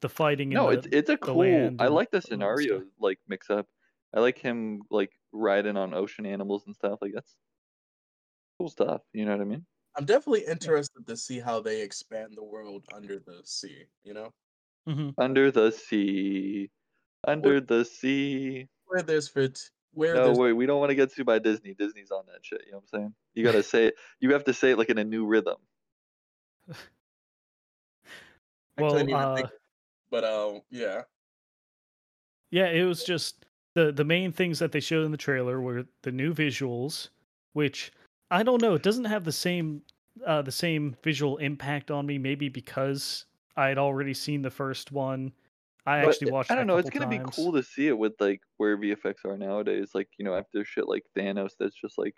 the 0.00 0.08
fighting. 0.10 0.52
in 0.52 0.60
No, 0.60 0.68
the, 0.68 0.70
it's 0.70 0.86
it's 0.92 1.10
a 1.10 1.16
the 1.20 1.34
cool. 1.34 1.34
land 1.34 1.80
I 1.80 1.88
like 1.88 2.10
the 2.10 2.20
all 2.40 2.56
stuff. 2.56 2.82
scenario 2.82 2.90
like 2.98 3.18
mix 3.26 3.50
up. 3.50 3.68
I 4.14 4.20
like 4.20 4.38
him 4.38 4.82
like 4.90 5.12
riding 5.32 5.76
on 5.76 5.94
ocean 5.94 6.26
animals 6.26 6.66
and 6.66 6.74
stuff. 6.76 6.98
Like 7.02 7.12
that's 7.14 7.36
cool 8.58 8.68
stuff. 8.70 9.02
You 9.12 9.24
know 9.24 9.32
what 9.32 9.40
I 9.40 9.44
mean? 9.44 9.66
I'm 9.96 10.04
definitely 10.06 10.44
interested 10.46 11.06
to 11.06 11.16
see 11.16 11.40
how 11.40 11.60
they 11.60 11.82
expand 11.82 12.34
the 12.36 12.44
world 12.44 12.84
under 12.92 13.18
the 13.18 13.42
sea. 13.44 13.86
You 14.04 14.14
know, 14.14 14.34
Mhm. 14.86 15.16
Under 15.16 15.50
the 15.50 15.70
sea, 15.72 16.70
under 17.26 17.60
the 17.60 17.84
sea. 17.84 18.68
where 18.84 19.02
there's 19.02 19.28
fit, 19.28 19.70
where 19.92 20.14
No, 20.14 20.32
wait, 20.32 20.52
we 20.52 20.66
don't 20.66 20.80
want 20.80 20.90
to 20.90 20.94
get 20.94 21.12
sued 21.12 21.26
by 21.26 21.38
Disney. 21.38 21.74
Disney's 21.74 22.10
on 22.10 22.24
that 22.26 22.44
shit. 22.44 22.62
You 22.66 22.72
know 22.72 22.78
what 22.78 22.84
I'm 22.92 23.00
saying? 23.00 23.14
You 23.34 23.44
gotta 23.44 23.62
say 23.62 23.86
it. 23.86 23.94
You 24.20 24.32
have 24.32 24.44
to 24.44 24.54
say 24.54 24.72
it 24.72 24.78
like 24.78 24.88
in 24.90 24.98
a 24.98 25.04
new 25.04 25.26
rhythm. 25.26 25.56
Well, 28.78 28.92
couldn't 28.92 29.12
uh, 29.12 29.36
think, 29.36 29.48
but 30.10 30.24
um, 30.24 30.62
yeah, 30.70 31.02
yeah, 32.52 32.66
it 32.66 32.84
was 32.84 33.02
just 33.02 33.46
the 33.74 33.90
the 33.90 34.04
main 34.04 34.30
things 34.30 34.58
that 34.60 34.72
they 34.72 34.80
showed 34.80 35.04
in 35.04 35.10
the 35.10 35.16
trailer 35.16 35.60
were 35.60 35.86
the 36.02 36.12
new 36.12 36.32
visuals, 36.34 37.08
which 37.54 37.90
I 38.30 38.42
don't 38.42 38.62
know, 38.62 38.74
it 38.74 38.82
doesn't 38.82 39.06
have 39.06 39.24
the 39.24 39.32
same 39.32 39.82
uh 40.26 40.42
the 40.42 40.52
same 40.52 40.96
visual 41.02 41.38
impact 41.38 41.90
on 41.90 42.06
me. 42.06 42.18
Maybe 42.18 42.48
because 42.48 43.24
I 43.56 43.68
had 43.68 43.78
already 43.78 44.14
seen 44.14 44.42
the 44.42 44.50
first 44.50 44.92
one. 44.92 45.32
I 45.86 45.98
But 46.00 46.18
actually 46.18 46.28
watched. 46.28 46.50
I 46.50 46.54
don't 46.54 46.66
know. 46.66 46.76
It's 46.78 46.90
gonna 46.90 47.06
times. 47.06 47.06
be 47.06 47.20
cool 47.34 47.52
to 47.54 47.62
see 47.62 47.88
it 47.88 47.98
with 47.98 48.14
like 48.20 48.40
where 48.56 48.76
VFX 48.76 49.24
are 49.24 49.36
nowadays. 49.38 49.90
Like 49.94 50.08
you 50.18 50.24
know, 50.24 50.34
after 50.34 50.64
shit 50.64 50.88
like 50.88 51.04
Thanos, 51.16 51.52
that's 51.58 51.76
just 51.80 51.98
like 51.98 52.16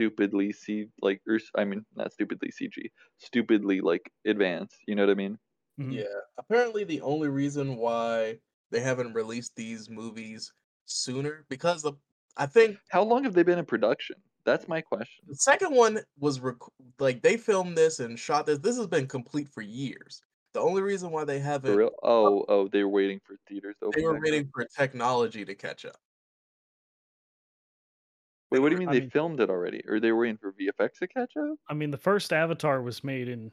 stupidly 0.00 0.52
C 0.52 0.88
like 1.02 1.22
or 1.28 1.36
s- 1.36 1.50
I 1.56 1.64
mean 1.66 1.86
not 1.96 2.12
stupidly 2.12 2.50
CG, 2.52 2.92
stupidly 3.18 3.80
like 3.82 4.12
advanced. 4.26 4.78
You 4.88 4.96
know 4.96 5.04
what 5.04 5.12
I 5.12 5.14
mean? 5.14 5.38
Mhm. 5.80 5.92
yeah. 5.92 6.20
Apparently, 6.38 6.84
the 6.84 7.00
only 7.02 7.28
reason 7.28 7.76
why 7.76 8.40
they 8.70 8.80
haven't 8.80 9.12
released 9.14 9.54
these 9.56 9.88
movies 9.90 10.52
sooner 10.86 11.46
because 11.48 11.84
of 11.84 11.98
I 12.36 12.46
think 12.46 12.78
How 12.90 13.04
long 13.04 13.22
have 13.22 13.34
they 13.34 13.44
been 13.44 13.60
in 13.60 13.64
production? 13.64 14.22
That's 14.44 14.66
my 14.66 14.80
question. 14.80 15.26
the 15.26 15.34
second 15.36 15.74
one 15.74 16.00
was 16.18 16.40
rec- 16.40 16.56
like 16.98 17.22
they 17.22 17.36
filmed 17.36 17.76
this 17.76 18.00
and 18.00 18.18
shot 18.18 18.46
this. 18.46 18.58
This 18.58 18.76
has 18.76 18.86
been 18.86 19.06
complete 19.08 19.48
for 19.48 19.60
years. 19.62 20.22
The 20.56 20.62
only 20.62 20.80
reason 20.80 21.10
why 21.10 21.24
they 21.24 21.38
haven't 21.38 21.76
real? 21.76 21.90
Oh, 22.02 22.42
oh, 22.48 22.66
they 22.68 22.82
were 22.82 22.88
waiting 22.88 23.20
for 23.26 23.36
theaters 23.46 23.76
to 23.80 23.86
open. 23.88 24.00
they 24.00 24.06
were 24.06 24.14
back 24.14 24.20
up? 24.20 24.24
waiting 24.24 24.50
for 24.54 24.64
technology 24.64 25.44
to 25.44 25.54
catch 25.54 25.84
up. 25.84 25.96
Wait, 28.50 28.60
what 28.60 28.70
do 28.70 28.74
you 28.74 28.78
mean 28.78 28.88
I 28.88 28.92
they 28.94 29.00
mean- 29.00 29.10
filmed 29.10 29.40
it 29.40 29.50
already? 29.50 29.82
Or 29.86 30.00
they 30.00 30.12
were 30.12 30.20
waiting 30.20 30.38
for 30.38 30.52
VFX 30.52 30.98
to 31.00 31.08
catch 31.08 31.36
up? 31.36 31.58
I 31.68 31.74
mean, 31.74 31.90
the 31.90 31.98
first 31.98 32.32
Avatar 32.32 32.80
was 32.80 33.04
made 33.04 33.28
in 33.28 33.52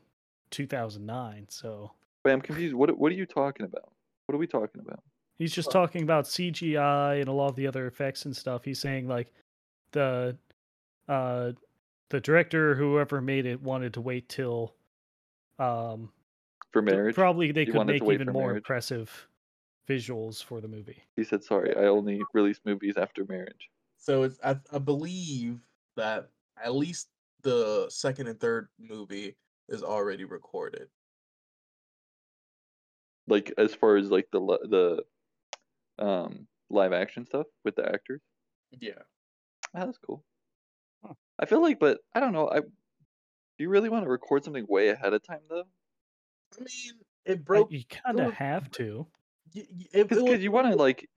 2009, 0.51 1.47
so 1.49 1.91
Wait, 2.23 2.31
I'm 2.31 2.39
confused. 2.41 2.73
What 2.73 2.97
what 2.97 3.11
are 3.11 3.15
you 3.15 3.25
talking 3.25 3.65
about? 3.65 3.91
What 4.27 4.35
are 4.35 4.39
we 4.39 4.47
talking 4.47 4.79
about? 4.79 5.03
he's 5.37 5.51
just 5.51 5.73
Well- 5.73 5.85
talking 5.85 6.03
about 6.03 6.23
CGI 6.25 7.19
and 7.19 7.27
a 7.27 7.33
lot 7.33 7.49
of 7.49 7.57
the 7.57 7.67
other 7.67 7.85
effects 7.85 8.23
and 8.23 8.33
stuff. 8.33 8.63
He's 8.63 8.79
saying 8.79 9.09
like 9.09 9.33
the 9.91 10.37
uh 11.09 11.51
the 12.11 12.21
director 12.21 12.75
whoever 12.75 13.19
made 13.19 13.45
it 13.45 13.61
wanted 13.61 13.93
to 13.95 13.99
wait 14.01 14.29
till 14.29 14.73
um 15.59 16.13
For 16.73 16.81
marriage? 16.81 17.15
probably 17.15 17.51
they 17.51 17.65
You 17.65 17.73
could 17.73 17.85
make 17.85 18.07
even 18.09 18.29
more 18.29 18.51
marriage? 18.51 18.51
impressive 18.51 19.29
visuals 19.87 20.43
for 20.43 20.61
the 20.61 20.67
movie. 20.67 21.03
He 21.15 21.23
said, 21.23 21.43
"Sorry, 21.43 21.75
I 21.75 21.85
only 21.87 22.27
release 22.33 22.61
movies 22.63 22.97
after 22.97 23.25
marriage." 23.25 23.71
So 23.97 24.23
it's 24.23 24.39
I, 24.43 24.59
I 24.71 24.79
believe 24.79 25.67
that 25.95 26.31
at 26.57 26.75
least 26.75 27.09
the 27.41 27.89
second 27.89 28.27
and 28.27 28.39
third 28.39 28.69
movie 28.77 29.37
is 29.69 29.83
already 29.83 30.25
recorded. 30.25 30.89
Like 33.27 33.53
as 33.57 33.75
far 33.75 33.97
as 33.97 34.09
like 34.11 34.29
the 34.31 34.39
the 35.97 36.03
um 36.03 36.47
live 36.69 36.93
action 36.93 37.25
stuff 37.25 37.47
with 37.63 37.75
the 37.75 37.87
actors. 37.91 38.21
Yeah. 38.79 39.03
Ah, 39.73 39.85
that's 39.85 39.97
cool. 39.97 40.25
Huh. 41.03 41.15
I 41.39 41.45
feel 41.47 41.61
like, 41.61 41.79
but 41.79 42.01
I 42.13 42.19
don't 42.21 42.33
know. 42.33 42.49
I 42.49 42.61
do 42.61 42.69
you 43.59 43.69
really 43.69 43.89
want 43.89 44.05
to 44.05 44.09
record 44.11 44.43
something 44.43 44.65
way 44.67 44.89
ahead 44.89 45.13
of 45.13 45.23
time 45.23 45.43
though? 45.49 45.65
I 46.59 46.63
mean, 46.63 46.93
it 47.25 47.45
broke. 47.45 47.71
you 47.71 47.83
kind 47.85 48.19
of 48.19 48.33
have 48.33 48.69
to. 48.71 49.07
y- 49.55 49.65
y- 49.69 49.85
It, 49.93 49.99
it 50.01 50.09
Because 50.09 50.43
you 50.43 50.51
want 50.51 50.67
to 50.67 50.75
like, 50.75 51.09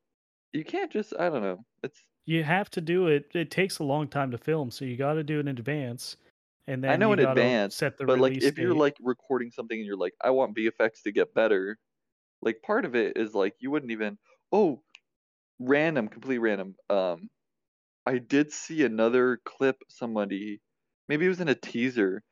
you 0.53 0.65
can't 0.65 0.91
just. 0.91 1.13
I 1.19 1.29
don't 1.29 1.43
know. 1.43 1.65
It's. 1.83 2.03
You 2.27 2.43
have 2.43 2.71
to 2.71 2.81
do 2.81 3.07
it. 3.07 3.27
It 3.35 3.51
takes 3.51 3.79
a 3.79 3.85
long 3.85 4.09
time 4.09 4.33
to 4.33 4.39
film, 4.39 4.71
so 4.71 4.85
you 4.85 4.97
got 4.97 5.15
to 5.15 5.23
do 5.23 5.39
it 5.39 5.41
in 5.41 5.49
advance. 5.49 6.17
And 6.67 6.83
then 6.83 6.91
I 6.91 6.97
know 6.97 7.13
in 7.13 7.21
advance, 7.21 7.77
set 7.77 7.97
the 7.97 8.05
but 8.07 8.19
like 8.19 8.43
if 8.43 8.59
you're 8.59 8.75
like 8.75 8.97
recording 9.01 9.53
something 9.53 9.79
and 9.79 9.87
you're 9.87 9.97
like, 9.97 10.15
I 10.21 10.31
want 10.31 10.57
VFX 10.57 11.03
to 11.05 11.13
get 11.13 11.35
better. 11.35 11.79
Like 12.43 12.63
part 12.63 12.85
of 12.85 12.97
it 12.97 13.17
is 13.17 13.35
like 13.35 13.55
you 13.61 13.71
wouldn't 13.71 13.93
even. 13.93 14.19
Oh, 14.53 14.83
random, 15.59 16.09
complete 16.09 16.39
random. 16.39 16.77
Um, 16.91 17.29
I 18.07 18.19
did 18.19 18.53
see 18.53 18.85
another 18.85 19.41
clip. 19.45 19.77
Somebody, 19.89 20.61
maybe 21.09 21.27
it 21.27 21.31
was 21.31 21.41
in 21.41 21.49
a 21.49 21.55
teaser. 21.55 22.23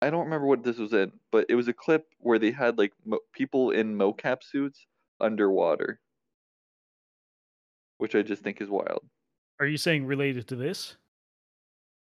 I 0.00 0.08
don't 0.10 0.24
remember 0.24 0.46
what 0.46 0.62
this 0.62 0.78
was 0.78 0.92
in, 0.94 1.20
but 1.30 1.46
it 1.50 1.54
was 1.54 1.68
a 1.68 1.74
clip 1.74 2.06
where 2.18 2.38
they 2.38 2.50
had 2.50 2.78
like 2.78 2.94
mo- 3.04 3.20
people 3.32 3.70
in 3.70 3.94
mocap 3.96 4.42
suits 4.42 4.86
underwater, 5.20 6.00
which 7.98 8.14
I 8.14 8.22
just 8.22 8.42
think 8.42 8.60
is 8.60 8.70
wild. 8.70 9.06
Are 9.60 9.66
you 9.66 9.76
saying 9.76 10.06
related 10.06 10.48
to 10.48 10.56
this? 10.56 10.96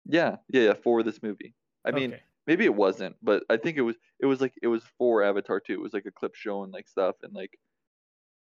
Yeah, 0.05 0.37
yeah, 0.49 0.61
yeah, 0.61 0.73
for 0.73 1.03
this 1.03 1.21
movie. 1.23 1.55
I 1.85 1.91
mean, 1.91 2.19
maybe 2.45 2.65
it 2.65 2.75
wasn't, 2.75 3.15
but 3.21 3.43
I 3.49 3.57
think 3.57 3.77
it 3.77 3.81
was. 3.81 3.95
It 4.19 4.25
was 4.25 4.41
like 4.41 4.53
it 4.61 4.67
was 4.67 4.83
for 4.97 5.23
Avatar 5.23 5.59
too. 5.59 5.73
It 5.73 5.81
was 5.81 5.93
like 5.93 6.05
a 6.05 6.11
clip 6.11 6.35
showing 6.35 6.71
like 6.71 6.87
stuff 6.87 7.15
and 7.23 7.33
like. 7.33 7.57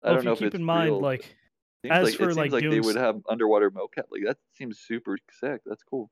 I 0.04 0.08
Well, 0.08 0.16
don't 0.16 0.20
if 0.20 0.24
know 0.24 0.32
if 0.32 0.38
keep 0.38 0.48
it's 0.48 0.54
in 0.54 0.64
mind, 0.64 0.86
real, 0.86 1.00
like 1.00 1.36
as 1.88 2.10
like, 2.10 2.14
for, 2.14 2.34
like, 2.34 2.52
like 2.52 2.68
they 2.70 2.80
would 2.80 2.96
have 2.96 3.22
underwater 3.28 3.70
mocap. 3.70 4.06
Like 4.10 4.24
that 4.26 4.38
seems 4.52 4.80
super 4.80 5.18
sick. 5.32 5.62
That's 5.66 5.82
cool. 5.84 6.10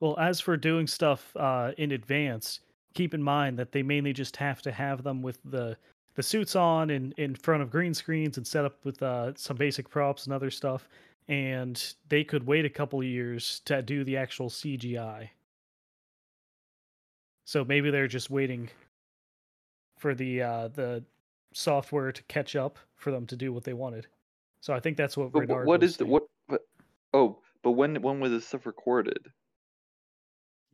Well, 0.00 0.18
as 0.18 0.40
for 0.40 0.56
doing 0.56 0.86
stuff 0.86 1.34
uh, 1.36 1.72
in 1.78 1.92
advance, 1.92 2.60
keep 2.94 3.14
in 3.14 3.22
mind 3.22 3.58
that 3.58 3.72
they 3.72 3.82
mainly 3.82 4.12
just 4.12 4.36
have 4.36 4.62
to 4.62 4.72
have 4.72 5.02
them 5.02 5.22
with 5.22 5.38
the 5.44 5.76
the 6.14 6.22
suits 6.22 6.56
on 6.56 6.88
and 6.90 7.12
in 7.18 7.34
front 7.34 7.62
of 7.62 7.70
green 7.70 7.92
screens 7.92 8.38
and 8.38 8.46
set 8.46 8.64
up 8.64 8.82
with 8.84 9.02
uh, 9.02 9.34
some 9.34 9.54
basic 9.56 9.88
props 9.88 10.24
and 10.24 10.32
other 10.32 10.50
stuff, 10.50 10.88
and 11.28 11.94
they 12.08 12.24
could 12.24 12.46
wait 12.46 12.64
a 12.64 12.70
couple 12.70 13.02
years 13.02 13.60
to 13.66 13.82
do 13.82 14.02
the 14.02 14.16
actual 14.16 14.48
CGI. 14.48 15.28
So 17.44 17.64
maybe 17.64 17.90
they're 17.90 18.08
just 18.08 18.30
waiting 18.30 18.70
for 19.98 20.14
the 20.14 20.42
uh, 20.42 20.68
the 20.68 21.04
software 21.52 22.12
to 22.12 22.22
catch 22.24 22.56
up 22.56 22.78
for 22.96 23.10
them 23.10 23.26
to 23.26 23.36
do 23.36 23.52
what 23.52 23.64
they 23.64 23.74
wanted. 23.74 24.06
So 24.60 24.74
I 24.74 24.80
think 24.80 24.96
that's 24.96 25.16
what 25.16 25.32
But 25.32 25.40
Reynard 25.40 25.66
what 25.66 25.80
was 25.80 25.96
the 25.96 26.06
what? 26.06 26.24
But, 26.48 26.62
oh, 27.12 27.38
but 27.62 27.72
when 27.72 28.00
when 28.02 28.20
was 28.20 28.32
this 28.32 28.46
stuff 28.46 28.66
recorded? 28.66 29.30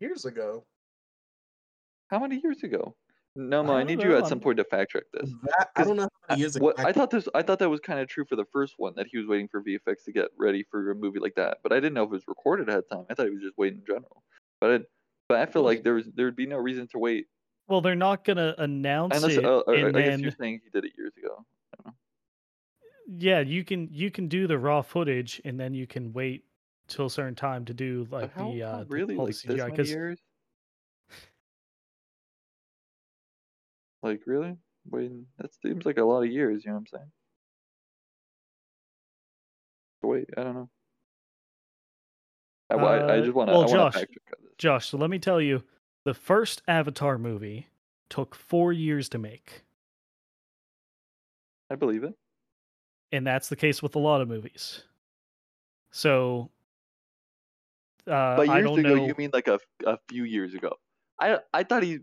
Years 0.02 0.24
ago. 0.26 0.64
How 2.10 2.18
many 2.18 2.40
years 2.42 2.62
ago? 2.62 2.94
No, 3.34 3.62
Mo, 3.62 3.72
I 3.72 3.76
I, 3.76 3.78
don't 3.78 3.86
need 3.86 4.02
you 4.02 4.14
at 4.16 4.24
some 4.26 4.36
I'm- 4.38 4.40
point 4.42 4.58
to 4.58 4.64
fact 4.64 4.90
check 4.92 5.04
this. 5.14 5.30
That 5.44 5.70
I 5.74 5.78
'Cause 5.78 5.86
don't 5.86 5.96
know 5.96 6.02
how 6.02 6.08
I, 6.28 6.32
many 6.32 6.40
years 6.42 6.60
what 6.60 6.78
I 6.78 6.82
exactly. 6.90 7.00
thought 7.00 7.10
this 7.10 7.28
I 7.34 7.42
thought 7.42 7.58
that 7.60 7.70
was 7.70 7.80
kind 7.80 7.98
of 8.00 8.08
true 8.08 8.26
for 8.28 8.36
the 8.36 8.44
first 8.52 8.74
one 8.76 8.92
that 8.96 9.06
he 9.06 9.16
was 9.16 9.26
waiting 9.26 9.48
for 9.48 9.62
VFX 9.62 10.04
to 10.04 10.12
get 10.12 10.28
ready 10.36 10.64
for 10.70 10.90
a 10.90 10.94
movie 10.94 11.18
like 11.18 11.34
that, 11.36 11.58
but 11.62 11.72
I 11.72 11.76
didn't 11.76 11.94
know 11.94 12.02
if 12.02 12.08
it 12.08 12.12
was 12.12 12.28
recorded 12.28 12.68
ahead 12.68 12.80
of 12.80 12.88
time. 12.90 13.06
I 13.08 13.14
thought 13.14 13.26
he 13.26 13.32
was 13.32 13.40
just 13.42 13.56
waiting 13.56 13.78
in 13.78 13.86
general. 13.86 14.22
But 14.60 14.70
I, 14.72 14.84
but 15.30 15.38
I 15.38 15.46
feel 15.46 15.62
like 15.62 15.82
there 15.82 15.94
was 15.94 16.10
there 16.14 16.26
would 16.26 16.36
be 16.36 16.44
no 16.46 16.58
reason 16.58 16.86
to 16.88 16.98
wait 16.98 17.26
Well, 17.68 17.80
they're 17.80 17.94
not 17.94 18.24
gonna 18.24 18.54
announce 18.58 19.16
unless 19.16 19.38
it, 19.38 19.44
uh, 19.46 19.62
and 19.68 19.96
I 19.96 20.00
guess 20.02 20.10
then 20.10 20.20
you're 20.20 20.32
saying 20.38 20.60
he 20.64 20.68
did 20.70 20.84
it 20.84 20.92
years 20.98 21.12
ago. 21.16 21.46
yeah, 23.08 23.40
you 23.40 23.64
can 23.64 23.88
you 23.90 24.10
can 24.10 24.28
do 24.28 24.46
the 24.46 24.58
raw 24.58 24.82
footage, 24.82 25.40
and 25.46 25.58
then 25.58 25.72
you 25.72 25.86
can 25.86 26.12
wait 26.12 26.44
till 26.88 27.06
a 27.06 27.10
certain 27.10 27.34
time 27.34 27.64
to 27.66 27.74
do 27.74 28.06
like 28.10 28.32
how, 28.34 28.50
the 28.52 28.62
uh 28.62 28.84
really 28.88 29.16
all 29.16 29.26
like 29.26 29.34
the 29.42 29.48
CGI 29.48 29.58
many 29.58 29.70
because 29.70 29.90
years? 29.90 30.18
Like 34.02 34.22
really? 34.26 34.56
Waiting 34.90 35.26
that 35.38 35.50
seems 35.62 35.86
like 35.86 35.98
a 35.98 36.04
lot 36.04 36.22
of 36.22 36.30
years. 36.30 36.64
You 36.64 36.70
know 36.72 36.76
what 36.76 36.80
I'm 36.80 36.86
saying? 36.98 37.12
Wait, 40.02 40.28
I 40.36 40.42
don't 40.42 40.54
know. 40.54 40.70
I, 42.70 42.74
I, 42.74 43.14
I 43.14 43.18
Uh, 43.18 43.20
just 43.20 43.34
want 43.34 43.48
to 43.48 43.52
well, 43.52 43.62
I 43.62 43.66
Josh, 43.66 43.92
to 43.94 43.98
fact 44.00 44.12
check 44.12 44.22
on 44.38 44.44
this. 44.44 44.52
Josh. 44.58 44.88
So 44.88 44.98
let 44.98 45.10
me 45.10 45.18
tell 45.18 45.40
you, 45.40 45.62
the 46.04 46.14
first 46.14 46.62
Avatar 46.66 47.18
movie 47.18 47.68
took 48.08 48.34
four 48.34 48.72
years 48.72 49.08
to 49.10 49.18
make. 49.18 49.62
I 51.70 51.76
believe 51.76 52.04
it. 52.04 52.14
And 53.12 53.26
that's 53.26 53.48
the 53.48 53.56
case 53.56 53.82
with 53.82 53.94
a 53.94 53.98
lot 53.98 54.20
of 54.20 54.28
movies. 54.28 54.82
So, 55.90 56.50
uh, 58.08 58.36
But 58.36 58.48
I 58.48 58.58
years 58.58 58.64
don't 58.68 58.78
ago, 58.80 58.94
know. 58.96 59.06
you 59.06 59.14
mean 59.16 59.30
like 59.32 59.48
a, 59.48 59.58
a 59.86 59.98
few 60.08 60.24
years 60.24 60.54
ago? 60.54 60.72
I 61.20 61.38
I 61.52 61.62
thought 61.62 61.82
he. 61.82 62.00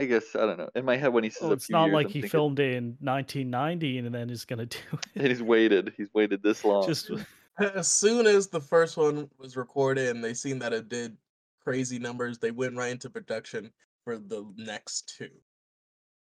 I 0.00 0.04
guess 0.04 0.36
I 0.36 0.40
don't 0.46 0.58
know. 0.58 0.70
In 0.76 0.84
my 0.84 0.96
head, 0.96 1.12
when 1.12 1.24
he 1.24 1.30
says 1.30 1.42
Well, 1.42 1.50
a 1.50 1.54
it's 1.54 1.66
few 1.66 1.74
not 1.76 1.86
years, 1.86 1.94
like 1.94 2.06
I'm 2.06 2.12
he 2.12 2.20
thinking, 2.20 2.30
filmed 2.30 2.60
it 2.60 2.74
in 2.76 2.84
1990 3.00 3.98
and 3.98 4.14
then 4.14 4.30
is 4.30 4.44
gonna 4.44 4.66
do 4.66 4.78
And 5.16 5.26
it. 5.26 5.30
he's 5.30 5.42
waited. 5.42 5.92
He's 5.96 6.08
waited 6.14 6.42
this 6.42 6.64
long. 6.64 6.86
Just 6.86 7.10
As 7.58 7.90
soon 7.90 8.26
as 8.26 8.46
the 8.48 8.60
first 8.60 8.96
one 8.96 9.28
was 9.38 9.56
recorded 9.56 10.10
and 10.14 10.22
they 10.22 10.34
seen 10.34 10.60
that 10.60 10.72
it 10.72 10.88
did 10.88 11.16
crazy 11.60 11.98
numbers, 11.98 12.38
they 12.38 12.52
went 12.52 12.76
right 12.76 12.92
into 12.92 13.10
production 13.10 13.72
for 14.04 14.16
the 14.18 14.46
next 14.56 15.12
two. 15.18 15.30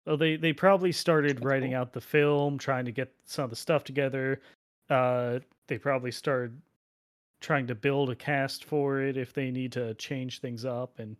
well, 0.04 0.16
they 0.16 0.34
they 0.36 0.52
probably 0.52 0.90
started 0.90 1.36
That's 1.36 1.46
writing 1.46 1.70
cool. 1.70 1.80
out 1.80 1.92
the 1.92 2.00
film, 2.00 2.58
trying 2.58 2.84
to 2.86 2.92
get 2.92 3.12
some 3.24 3.44
of 3.44 3.50
the 3.50 3.56
stuff 3.56 3.84
together. 3.84 4.40
Uh, 4.90 5.38
they 5.68 5.78
probably 5.78 6.10
started 6.10 6.60
trying 7.42 7.66
to 7.66 7.74
build 7.74 8.10
a 8.10 8.14
cast 8.14 8.64
for 8.64 9.00
it 9.00 9.16
if 9.16 9.32
they 9.34 9.50
need 9.50 9.72
to 9.72 9.94
change 9.94 10.40
things 10.40 10.64
up 10.64 10.98
and 10.98 11.16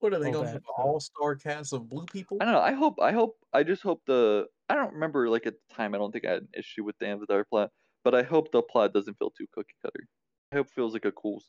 What 0.00 0.12
are 0.14 0.18
they 0.18 0.30
going 0.30 0.46
to 0.46 0.52
have 0.52 0.56
an 0.56 0.62
all-star 0.78 1.36
cast 1.36 1.72
of 1.72 1.88
blue 1.88 2.06
people? 2.06 2.38
I 2.40 2.44
don't 2.46 2.54
know. 2.54 2.60
I 2.60 2.72
hope. 2.72 2.98
I 3.00 3.12
hope. 3.12 3.36
I 3.52 3.62
just 3.62 3.82
hope 3.82 4.02
the. 4.06 4.46
I 4.68 4.74
don't 4.74 4.94
remember 4.94 5.28
like 5.28 5.46
at 5.46 5.54
the 5.54 5.74
time. 5.74 5.94
I 5.94 5.98
don't 5.98 6.10
think 6.12 6.26
I 6.26 6.32
had 6.32 6.42
an 6.42 6.48
issue 6.56 6.84
with 6.84 6.98
the 6.98 7.08
Avatar 7.08 7.44
plot, 7.44 7.70
but 8.04 8.14
I 8.14 8.22
hope 8.22 8.50
the 8.50 8.62
plot 8.62 8.94
doesn't 8.94 9.18
feel 9.18 9.30
too 9.30 9.46
cookie 9.52 9.76
cutter. 9.82 10.06
I 10.52 10.56
hope 10.56 10.66
it 10.68 10.74
feels 10.74 10.92
like 10.94 11.04
a 11.04 11.12
cool. 11.12 11.42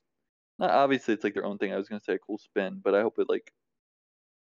Not 0.59 0.71
obviously 0.71 1.13
it's 1.13 1.23
like 1.23 1.33
their 1.33 1.45
own 1.45 1.57
thing. 1.57 1.73
I 1.73 1.77
was 1.77 1.87
gonna 1.87 2.01
say 2.01 2.13
a 2.15 2.19
cool 2.19 2.37
spin, 2.37 2.81
but 2.83 2.93
I 2.93 3.01
hope 3.01 3.19
it 3.19 3.29
like 3.29 3.51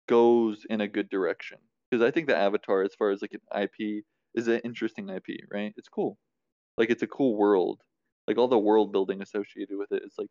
goes 0.06 0.66
in 0.68 0.80
a 0.80 0.88
good 0.88 1.08
direction 1.08 1.58
because 1.90 2.04
I 2.06 2.10
think 2.10 2.26
the 2.26 2.36
Avatar, 2.36 2.82
as 2.82 2.94
far 2.94 3.10
as 3.10 3.22
like 3.22 3.32
an 3.34 3.62
IP, 3.62 4.04
is 4.34 4.48
an 4.48 4.60
interesting 4.60 5.08
IP. 5.08 5.46
Right? 5.50 5.72
It's 5.76 5.88
cool. 5.88 6.18
Like 6.76 6.90
it's 6.90 7.02
a 7.02 7.06
cool 7.06 7.36
world. 7.36 7.80
Like 8.26 8.38
all 8.38 8.48
the 8.48 8.58
world 8.58 8.92
building 8.92 9.22
associated 9.22 9.76
with 9.76 9.92
it 9.92 10.02
is 10.04 10.14
like. 10.18 10.30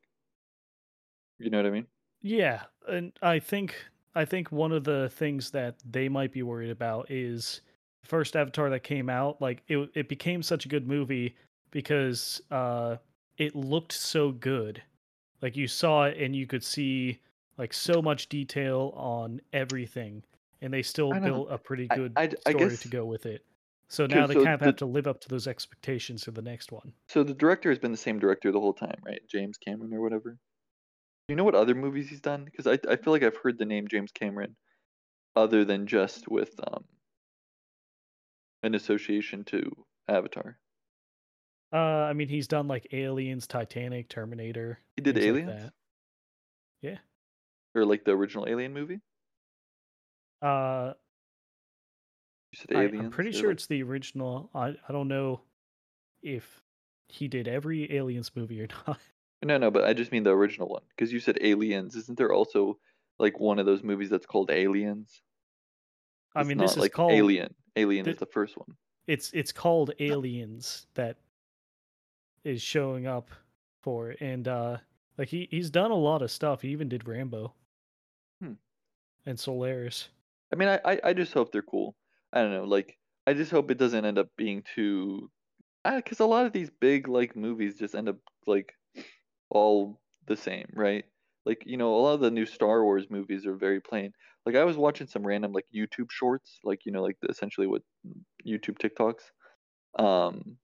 You 1.38 1.49
know 1.49 1.58
what 1.58 1.67
I 1.67 1.71
mean? 1.71 1.88
yeah, 2.21 2.63
and 2.88 3.12
I 3.21 3.39
think 3.39 3.75
I 4.15 4.25
think 4.25 4.51
one 4.51 4.71
of 4.71 4.84
the 4.84 5.10
things 5.10 5.51
that 5.51 5.79
they 5.86 6.10
might 6.10 6.32
be 6.32 6.43
worried 6.43 6.69
about 6.69 7.10
is 7.12 7.62
the 8.01 8.08
first 8.08 8.36
Avatar 8.36 8.69
that 8.69 8.82
came 8.82 9.10
out. 9.10 9.41
Like 9.41 9.63
it, 9.67 9.89
it 9.93 10.10
became 10.10 10.41
such 10.43 10.65
a 10.65 10.69
good 10.69 10.88
movie 10.88 11.36
because 11.71 12.41
uh, 12.51 12.97
it 13.38 13.56
looked 13.56 13.91
so 13.93 14.32
good. 14.32 14.82
Like 15.41 15.56
you 15.58 15.67
saw 15.67 16.06
it 16.06 16.17
and 16.17 16.36
you 16.36 16.47
could 16.47 16.63
see 16.63 17.19
like 17.58 17.73
so 17.73 18.01
much 18.01 18.29
detail 18.29 18.93
on 18.95 19.41
everything, 19.51 20.23
and 20.62 20.73
they 20.73 20.84
still 20.84 21.13
I 21.13 21.19
know. 21.19 21.41
built 21.41 21.51
a 21.51 21.58
pretty 21.58 21.89
I 21.89 21.95
good 21.95 22.13
I, 22.15 22.32
I 22.45 22.53
story 22.53 22.53
guess 22.53 22.79
to 22.79 22.88
go 22.88 23.06
with 23.06 23.25
it. 23.25 23.45
So 23.93 24.08
now 24.08 24.27
they 24.27 24.36
So 24.36 24.43
kind 24.43 24.56
of 24.56 24.62
the 24.63 24.65
have 24.65 24.75
to 24.77 24.86
live 24.86 25.08
up 25.08 25.21
to 25.21 25.29
those 25.29 25.47
expectations 25.47 26.25
for 26.25 26.32
the 26.32 26.41
next 26.41 26.69
one. 26.73 26.95
so 27.08 27.23
the 27.23 27.34
director 27.34 27.69
has 27.69 27.79
been 27.79 27.91
the 27.91 27.97
same 27.97 28.19
director 28.19 28.51
the 28.51 28.60
whole 28.60 28.73
time, 28.73 29.01
right? 29.06 29.21
James 29.29 29.58
Cameron 29.58 29.93
or 29.93 30.01
whatever. 30.01 30.32
Do 30.32 30.38
you 31.29 31.36
know 31.36 31.43
what 31.45 31.56
other 31.56 31.75
movies 31.75 32.10
he's 32.10 32.21
done? 32.21 32.45
Because 32.45 32.67
I 32.67 32.79
I 32.91 32.97
feel 32.97 33.13
like 33.13 33.23
I've 33.23 33.38
heard 33.38 33.58
the 33.60 33.65
name 33.65 33.88
James 33.89 34.12
Cameron 34.12 34.58
other 35.36 35.65
than 35.65 35.88
just 35.88 36.27
with 36.29 36.53
um 36.67 36.86
an 38.63 38.73
association 38.73 39.43
to 39.45 39.86
Avatar. 40.08 40.60
Uh, 41.73 41.75
I 41.77 42.13
mean, 42.13 42.29
he's 42.29 42.47
done 42.47 42.67
like 42.67 42.88
Aliens, 42.93 43.47
Titanic, 43.47 44.08
Terminator, 44.08 44.79
He 44.95 45.03
did 45.03 45.15
things 45.15 45.41
like 45.45 45.58
Yeah. 46.82 46.99
or 47.75 47.86
like 47.86 48.03
the 48.03 48.12
original 48.12 48.47
Alien 48.47 48.73
movie. 48.73 49.01
Uh, 50.41 50.93
You 52.54 52.58
said 52.58 52.76
I, 52.78 52.84
Aliens. 52.84 53.06
I'm 53.06 53.12
pretty 53.12 53.32
sure 53.32 53.50
like 53.50 53.56
it's 53.56 53.66
the 53.66 53.82
original. 53.84 54.50
I, 54.54 54.76
I 54.88 54.92
don't 54.92 55.08
know 55.08 55.42
if 56.22 56.62
he 57.10 57.28
did 57.28 57.48
every 57.48 57.92
Aliens 57.96 58.32
movie 58.36 58.62
or 58.62 58.68
not. 58.88 59.00
no 59.44 59.58
no, 59.58 59.72
but 59.72 59.84
I 59.86 59.94
just 59.94 60.12
mean 60.12 60.24
the 60.24 60.30
original 60.32 60.68
one 60.70 60.84
because 60.96 61.12
you 61.12 61.20
said 61.20 61.38
Aliens. 61.42 61.96
Isn't 61.96 62.18
there 62.18 62.32
also 62.32 62.78
like 63.20 63.39
one 63.39 63.58
of 63.60 63.66
those 63.66 63.84
movies 63.84 64.10
that's 64.12 64.26
called 64.28 64.52
Aliens? 64.52 65.22
I 66.36 66.44
mean, 66.44 66.58
not 66.58 66.66
this 66.66 66.72
is 66.74 66.78
like 66.78 66.94
called 66.94 67.12
Alien. 67.12 67.54
Alien 67.76 68.08
is 68.08 68.18
the 68.18 68.26
first 68.28 68.56
one. 68.58 68.76
it's 69.08 69.32
it's 69.34 69.52
called 69.52 69.92
Aliens 70.00 70.86
that 70.94 71.18
is 72.44 72.62
showing 72.62 73.08
up 73.08 73.32
for 73.82 74.12
it. 74.12 74.22
and 74.22 74.48
uh 74.48 74.78
like 75.18 75.28
he 75.28 75.48
he's 75.52 75.70
done 75.72 75.89
a 75.92 75.96
lot 75.96 76.22
of 76.22 76.30
stuff. 76.32 76.62
He 76.62 76.70
even 76.70 76.88
did 76.88 77.08
Rambo 77.08 77.54
Hmm. 78.42 78.54
and 79.26 79.39
Solaris. 79.39 80.10
I 80.52 80.56
mean, 80.56 80.70
I, 80.70 80.80
I 80.86 81.00
I 81.06 81.13
just 81.13 81.34
hope 81.34 81.52
they're 81.52 81.62
cool. 81.63 81.96
I 82.34 82.41
don't 82.41 82.52
know, 82.52 82.65
like 82.65 82.98
I 83.28 83.34
just 83.34 83.52
hope 83.52 83.72
it 83.72 83.78
doesn't 83.78 84.06
end 84.06 84.17
up 84.17 84.30
being 84.38 84.63
too, 84.76 85.30
because 85.86 86.19
a 86.19 86.26
lot 86.26 86.46
of 86.46 86.52
these 86.52 86.72
big 86.82 87.08
like 87.08 87.36
movies 87.36 87.78
just 87.78 87.96
end 87.96 88.10
up 88.10 88.17
like 88.48 88.74
all 89.50 90.02
the 90.28 90.36
same, 90.36 90.67
right? 90.74 91.06
Like 91.46 91.63
you 91.65 91.78
know, 91.78 91.96
a 91.96 92.02
lot 92.02 92.13
of 92.15 92.22
the 92.22 92.32
new 92.32 92.46
Star 92.46 92.84
Wars 92.84 93.06
movies 93.10 93.46
are 93.46 93.56
very 93.56 93.82
plain. 93.82 94.13
Like 94.46 94.56
I 94.56 94.63
was 94.65 94.78
watching 94.78 95.08
some 95.08 95.26
random 95.26 95.54
like 95.54 95.65
YouTube 95.74 96.12
shorts, 96.12 96.60
like 96.63 96.86
you 96.86 96.91
know, 96.91 97.04
like 97.04 97.17
essentially 97.30 97.67
what 97.67 97.84
YouTube 98.46 98.78
TikToks, 98.80 100.04
um, 100.04 100.58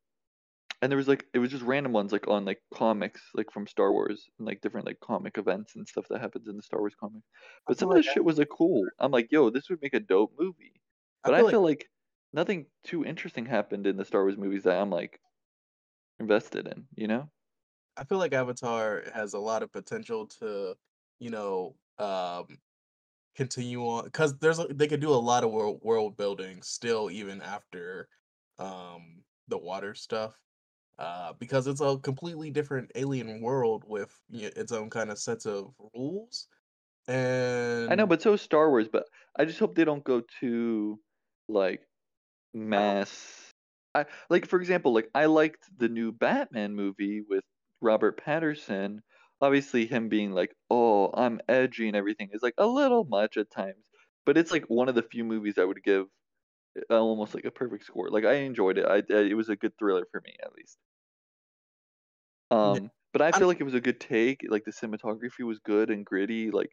and 0.81 0.91
there 0.91 0.97
was 0.97 1.07
like 1.07 1.25
it 1.33 1.39
was 1.39 1.51
just 1.51 1.63
random 1.63 1.91
ones 1.93 2.11
like 2.11 2.27
on 2.27 2.45
like 2.45 2.61
comics 2.73 3.21
like 3.35 3.51
from 3.51 3.67
Star 3.67 3.91
Wars 3.91 4.27
and 4.39 4.47
like 4.47 4.61
different 4.61 4.87
like 4.87 4.99
comic 5.01 5.37
events 5.37 5.75
and 5.75 5.87
stuff 5.87 6.05
that 6.09 6.21
happens 6.21 6.47
in 6.47 6.55
the 6.57 6.63
Star 6.63 6.79
Wars 6.79 6.95
comics. 6.99 7.27
But 7.67 7.77
some 7.77 7.89
of 7.91 7.95
this 7.97 8.05
shit 8.05 8.23
was 8.25 8.37
like 8.37 8.49
cool. 8.49 8.85
I'm 8.99 9.11
like, 9.11 9.27
yo, 9.31 9.49
this 9.49 9.69
would 9.69 9.81
make 9.81 9.93
a 9.93 9.99
dope 9.99 10.33
movie. 10.39 10.73
I 11.23 11.29
But 11.29 11.35
I 11.35 11.43
feel 11.43 11.45
like 11.45 11.59
feel 11.59 11.61
like 11.63 11.89
nothing 12.33 12.67
too 12.83 13.05
interesting 13.05 13.45
happened 13.45 13.87
in 13.87 13.95
the 13.97 14.05
Star 14.05 14.23
Wars 14.23 14.37
movies 14.37 14.63
that 14.63 14.81
I'm 14.81 14.89
like 14.89 15.21
invested 16.19 16.67
in, 16.67 16.87
you 16.95 17.07
know? 17.07 17.31
I 17.97 18.03
feel 18.05 18.17
like 18.17 18.33
Avatar 18.33 19.03
has 19.13 19.33
a 19.33 19.39
lot 19.39 19.63
of 19.63 19.71
potential 19.71 20.27
to, 20.39 20.75
you 21.19 21.29
know, 21.29 21.77
um, 21.97 22.59
continue 23.35 23.81
on 23.83 24.05
because 24.05 24.37
there's 24.39 24.59
they 24.69 24.87
could 24.87 25.01
do 25.01 25.11
a 25.11 25.15
lot 25.15 25.43
of 25.45 25.51
world 25.51 25.81
world 25.83 26.17
building 26.17 26.61
still 26.63 27.11
even 27.11 27.41
after 27.41 28.09
um 28.59 29.23
the 29.49 29.57
water 29.59 29.95
stuff. 29.95 30.41
Uh, 30.99 31.33
because 31.33 31.67
it's 31.67 31.81
a 31.81 31.97
completely 31.99 32.51
different 32.51 32.91
alien 32.95 33.41
world 33.41 33.83
with 33.87 34.19
its 34.31 34.71
own 34.71 34.89
kind 34.89 35.11
of 35.11 35.19
sets 35.19 35.45
of 35.45 35.73
rules. 35.95 36.47
And 37.07 37.95
I 37.95 37.95
know, 37.95 38.05
but 38.07 38.21
so 38.21 38.33
is 38.33 38.41
Star 38.41 38.69
Wars, 38.69 38.87
but 38.87 39.07
I 39.35 39.45
just 39.45 39.59
hope 39.59 39.75
they 39.75 39.85
don't 39.85 40.03
go 40.03 40.21
too 40.21 41.01
like 41.49 41.87
mass. 42.53 43.51
I 43.95 44.05
like 44.29 44.47
for 44.47 44.59
example, 44.61 44.93
like 44.93 45.09
I 45.15 45.25
liked 45.27 45.69
the 45.77 45.89
new 45.89 46.11
Batman 46.11 46.75
movie 46.75 47.21
with 47.21 47.43
Robert 47.81 48.19
Pattinson. 48.21 48.99
Obviously, 49.41 49.85
him 49.87 50.09
being 50.09 50.33
like, 50.33 50.55
"Oh, 50.69 51.11
I'm 51.13 51.41
edgy" 51.49 51.87
and 51.87 51.97
everything 51.97 52.29
is 52.33 52.43
like 52.43 52.55
a 52.57 52.67
little 52.67 53.05
much 53.05 53.37
at 53.37 53.51
times, 53.51 53.89
but 54.25 54.37
it's 54.37 54.51
like 54.51 54.65
one 54.69 54.89
of 54.89 54.95
the 54.95 55.03
few 55.03 55.23
movies 55.25 55.57
I 55.59 55.65
would 55.65 55.83
give 55.83 56.07
uh, 56.91 56.99
almost 56.99 57.35
like 57.35 57.45
a 57.45 57.51
perfect 57.51 57.85
score. 57.85 58.09
Like 58.09 58.25
I 58.25 58.35
enjoyed 58.35 58.77
it. 58.79 58.85
I 58.85 58.97
I- 59.15 59.21
it 59.31 59.35
was 59.37 59.49
a 59.49 59.55
good 59.57 59.77
thriller 59.79 60.07
for 60.11 60.21
me 60.25 60.35
at 60.43 60.53
least. 60.53 60.79
Um, 62.51 62.91
but 63.13 63.21
I 63.21 63.31
I, 63.31 63.39
feel 63.39 63.47
like 63.47 63.59
it 63.59 63.63
was 63.65 63.73
a 63.73 63.81
good 63.81 63.99
take. 63.99 64.41
Like 64.47 64.63
the 64.65 64.71
cinematography 64.71 65.43
was 65.45 65.59
good 65.59 65.89
and 65.89 66.05
gritty. 66.05 66.51
Like 66.51 66.71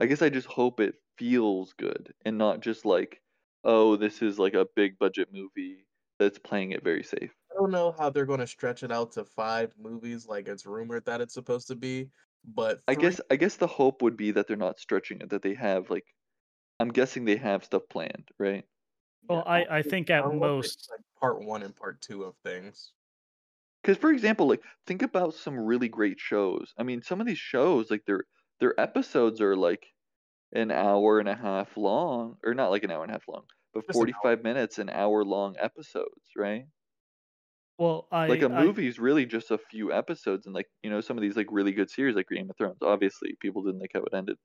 I 0.00 0.06
guess 0.06 0.22
I 0.22 0.28
just 0.30 0.46
hope 0.48 0.80
it 0.80 0.96
feels 1.18 1.72
good 1.74 2.14
and 2.24 2.38
not 2.38 2.60
just 2.60 2.84
like, 2.84 3.22
oh, 3.64 3.96
this 3.96 4.22
is 4.22 4.38
like 4.38 4.54
a 4.54 4.66
big 4.76 4.98
budget 4.98 5.28
movie 5.32 5.86
that's 6.18 6.38
playing 6.38 6.72
it 6.72 6.84
very 6.84 7.02
safe. 7.04 7.34
I 7.50 7.54
don't 7.54 7.70
know 7.70 7.92
how 7.92 8.10
they're 8.10 8.26
going 8.26 8.40
to 8.40 8.46
stretch 8.46 8.82
it 8.82 8.90
out 8.90 9.12
to 9.12 9.24
five 9.24 9.76
movies 9.78 10.26
like 10.26 10.48
it's 10.48 10.66
rumored 10.66 11.04
that 11.04 11.20
it's 11.20 11.34
supposed 11.34 11.68
to 11.68 11.76
be, 11.76 12.10
but 12.44 12.80
I 12.86 12.94
guess 12.94 13.20
I 13.28 13.34
guess 13.36 13.56
the 13.56 13.66
hope 13.66 14.02
would 14.02 14.16
be 14.16 14.30
that 14.32 14.46
they're 14.46 14.56
not 14.56 14.78
stretching 14.78 15.20
it, 15.20 15.30
that 15.30 15.42
they 15.42 15.54
have 15.54 15.90
like 15.90 16.06
I'm 16.80 16.90
guessing 16.90 17.24
they 17.26 17.36
have 17.36 17.64
stuff 17.64 17.84
planned, 17.90 18.30
right? 18.38 18.66
Yeah, 19.22 19.36
Well, 19.36 19.42
I 19.46 19.64
I 19.78 19.82
think 19.82 20.10
at 20.10 20.26
hope 20.26 20.40
most 20.40 20.88
like 20.90 21.00
part 21.18 21.40
one 21.42 21.62
and 21.62 21.74
part 21.74 22.00
two 22.02 22.24
of 22.24 22.36
things. 22.38 22.92
Because 23.82 23.96
for 23.96 24.10
example, 24.10 24.46
like 24.48 24.62
think 24.86 25.02
about 25.02 25.34
some 25.34 25.58
really 25.58 25.88
great 25.88 26.18
shows. 26.18 26.74
I 26.78 26.82
mean, 26.82 27.00
some 27.02 27.20
of 27.20 27.26
these 27.28 27.38
shows, 27.38 27.90
like 27.92 28.04
their 28.06 28.24
their 28.60 28.78
episodes 28.80 29.40
are 29.40 29.56
like 29.56 29.86
an 30.52 30.70
hour 30.70 31.18
and 31.20 31.28
a 31.28 31.34
half 31.36 31.76
long, 31.76 32.38
or 32.44 32.54
not 32.54 32.70
like 32.70 32.84
an 32.84 32.90
hour 32.90 33.02
and 33.02 33.10
a 33.10 33.14
half 33.14 33.28
long, 33.28 33.46
but 33.74 33.84
Just 33.86 34.02
an 34.04 34.10
45 34.10 34.42
minutes, 34.44 34.78
an 34.78 34.90
hour 34.90 35.24
long 35.24 35.56
episodes, 35.58 36.30
right? 36.36 36.66
well 37.78 38.08
I, 38.10 38.26
Like 38.26 38.42
a 38.42 38.48
movie 38.48 38.86
is 38.86 38.98
really 39.00 39.26
just 39.26 39.50
a 39.50 39.58
few 39.58 39.92
episodes, 39.92 40.46
and 40.46 40.54
like 40.54 40.68
you 40.82 40.90
know 40.90 41.00
some 41.00 41.18
of 41.18 41.22
these 41.22 41.36
like 41.36 41.48
really 41.50 41.72
good 41.72 41.90
series 41.90 42.14
like 42.14 42.28
Game 42.28 42.48
of 42.50 42.56
Thrones. 42.56 42.78
Obviously, 42.82 43.36
people 43.40 43.62
didn't 43.64 43.80
like 43.80 43.90
how 43.94 44.02
it 44.02 44.14
ended, 44.14 44.36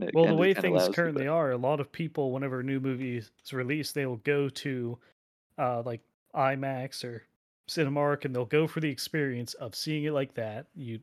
it 0.00 0.10
well 0.12 0.26
the 0.26 0.34
way 0.36 0.54
things 0.54 0.88
currently 0.88 1.26
are, 1.26 1.50
a 1.50 1.56
lot 1.56 1.80
of 1.80 1.92
people 1.92 2.32
whenever 2.32 2.60
a 2.60 2.64
new 2.64 2.80
movie 2.80 3.16
is 3.18 3.30
released, 3.52 3.94
they 3.94 4.06
will 4.06 4.16
go 4.18 4.48
to 4.48 4.98
uh 5.58 5.82
like 5.84 6.02
IMAX 6.34 7.04
or 7.04 7.24
Cinemark 7.70 8.24
and 8.24 8.34
they'll 8.34 8.46
go 8.46 8.66
for 8.68 8.80
the 8.80 8.90
experience 8.90 9.54
of 9.54 9.74
seeing 9.74 10.04
it 10.04 10.12
like 10.12 10.34
that. 10.34 10.68
You 10.74 11.00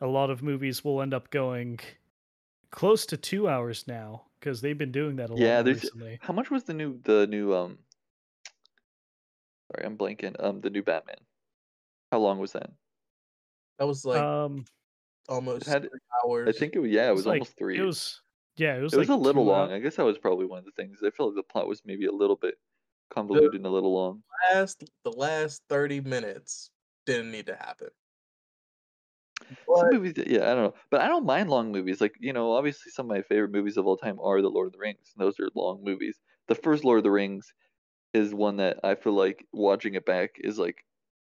a 0.00 0.06
lot 0.08 0.30
of 0.30 0.42
movies 0.42 0.84
will 0.84 1.02
end 1.02 1.14
up 1.14 1.30
going 1.30 1.80
close 2.70 3.06
to 3.06 3.16
two 3.16 3.48
hours 3.48 3.86
now 3.86 4.26
because 4.38 4.60
they've 4.60 4.78
been 4.78 4.92
doing 4.92 5.16
that 5.16 5.30
a 5.30 5.32
lot 5.34 5.40
Yeah, 5.40 5.54
more 5.56 5.62
there's 5.64 5.82
recently. 5.82 6.18
how 6.22 6.32
much 6.32 6.50
was 6.50 6.64
the 6.64 6.74
new 6.74 6.98
the 7.02 7.26
new 7.26 7.54
um 7.54 7.78
sorry, 9.72 9.86
I'm 9.86 9.96
blanking. 9.96 10.36
Um 10.42 10.60
the 10.60 10.70
new 10.70 10.82
Batman. 10.82 11.16
How 12.12 12.18
long 12.18 12.38
was 12.38 12.52
that? 12.52 12.70
That 13.78 13.86
was 13.86 14.04
like 14.04 14.20
um, 14.20 14.64
almost 15.28 15.66
had- 15.66 15.82
three 15.82 16.00
hours. 16.24 16.48
I 16.54 16.58
think 16.58 16.74
it 16.74 16.80
was 16.80 16.90
yeah, 16.90 17.08
it 17.08 17.14
was 17.14 17.26
like 17.26 17.40
almost 17.40 17.56
three. 17.58 17.78
It 17.78 17.82
was 17.82 18.20
yeah, 18.56 18.76
it 18.76 18.82
was 18.82 18.92
It 18.92 18.98
was 18.98 19.08
a 19.08 19.14
little 19.16 19.44
two 19.44 19.50
hou- 19.50 19.56
long. 19.56 19.72
I 19.72 19.78
guess 19.78 19.96
that 19.96 20.04
was 20.04 20.18
probably 20.18 20.46
one 20.46 20.58
of 20.58 20.64
the 20.64 20.72
things. 20.72 20.98
I 21.04 21.10
feel 21.10 21.26
like 21.28 21.36
the 21.36 21.42
plot 21.52 21.66
was 21.68 21.82
maybe 21.84 22.06
a 22.06 22.12
little 22.12 22.36
bit 22.36 22.54
convoluted 23.10 23.54
and 23.54 23.66
a 23.66 23.70
little 23.70 23.92
long. 23.94 24.22
last 24.52 24.84
the 25.04 25.12
last 25.12 25.62
thirty 25.68 26.00
minutes 26.00 26.70
didn't 27.06 27.30
need 27.30 27.46
to 27.46 27.54
happen. 27.56 27.88
Some 29.74 29.88
movies, 29.90 30.14
yeah, 30.16 30.50
I 30.50 30.54
don't 30.54 30.64
know, 30.64 30.74
but 30.90 31.00
I 31.00 31.08
don't 31.08 31.26
mind 31.26 31.50
long 31.50 31.72
movies. 31.72 32.00
Like 32.00 32.14
you 32.20 32.32
know, 32.32 32.52
obviously 32.52 32.90
some 32.92 33.06
of 33.06 33.16
my 33.16 33.22
favorite 33.22 33.52
movies 33.52 33.76
of 33.76 33.86
all 33.86 33.96
time 33.96 34.18
are 34.20 34.42
the 34.42 34.50
Lord 34.50 34.66
of 34.68 34.72
the 34.72 34.78
Rings. 34.78 35.12
And 35.16 35.24
those 35.24 35.38
are 35.40 35.48
long 35.54 35.82
movies. 35.84 36.20
The 36.48 36.54
first 36.54 36.84
Lord 36.84 36.98
of 36.98 37.04
the 37.04 37.10
Rings 37.10 37.52
is 38.14 38.34
one 38.34 38.56
that 38.58 38.80
I 38.84 38.94
feel 38.96 39.14
like 39.14 39.46
watching 39.52 39.94
it 39.94 40.06
back 40.06 40.32
is 40.38 40.58
like 40.58 40.84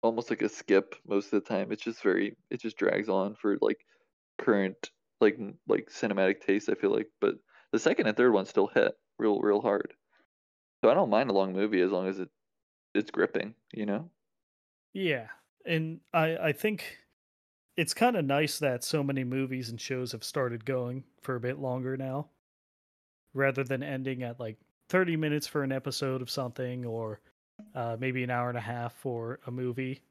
almost 0.04 0.30
like 0.30 0.42
a 0.42 0.50
skip 0.50 0.96
most 1.06 1.28
of 1.34 1.44
the 1.44 1.50
time. 1.50 1.72
It's 1.72 1.84
just 1.84 2.04
very, 2.04 2.38
it 2.50 2.62
just 2.62 2.78
drags 2.78 3.10
on 3.10 3.36
for 3.36 3.58
like 3.62 3.86
current 4.40 4.92
like 5.22 5.38
like 5.68 5.88
cinematic 5.90 6.42
taste. 6.42 6.70
I 6.70 6.76
feel 6.76 6.92
like, 6.96 7.10
but 7.22 7.36
the 7.72 7.80
second 7.80 8.08
and 8.08 8.18
third 8.18 8.34
one 8.34 8.46
still 8.46 8.68
hit 8.68 8.94
real 9.20 9.42
real 9.42 9.62
hard. 9.62 9.96
So 10.84 10.92
I 10.92 10.94
don't 10.96 11.10
mind 11.12 11.30
a 11.30 11.34
long 11.34 11.54
movie 11.54 11.82
as 11.82 11.92
long 11.92 12.08
as 12.08 12.20
it 12.20 12.30
it's 12.96 13.12
gripping. 13.12 13.56
You 13.74 13.86
know. 13.88 14.12
Yeah, 14.94 15.30
and 15.66 16.02
I 16.14 16.38
I 16.38 16.52
think 16.54 16.98
it's 17.76 17.94
kind 17.94 18.16
of 18.16 18.26
nice 18.26 18.60
that 18.60 18.84
so 18.84 19.04
many 19.04 19.24
movies 19.24 19.70
and 19.70 19.80
shows 19.82 20.12
have 20.12 20.24
started 20.24 20.66
going 20.66 21.06
for 21.22 21.36
a 21.36 21.40
bit 21.40 21.60
longer 21.60 21.98
now, 21.98 22.30
rather 23.34 23.64
than 23.64 23.84
ending 23.84 24.24
at 24.24 24.40
like 24.40 24.58
thirty 24.90 25.16
minutes 25.16 25.48
for 25.48 25.64
an 25.64 25.72
episode 25.72 26.22
of 26.22 26.30
something 26.30 26.86
or 26.86 27.22
uh, 27.76 27.96
maybe 28.00 28.24
an 28.24 28.30
hour 28.30 28.50
and 28.50 28.58
a 28.58 28.62
half 28.62 28.94
for 28.94 29.40
a 29.46 29.52
movie. 29.52 30.02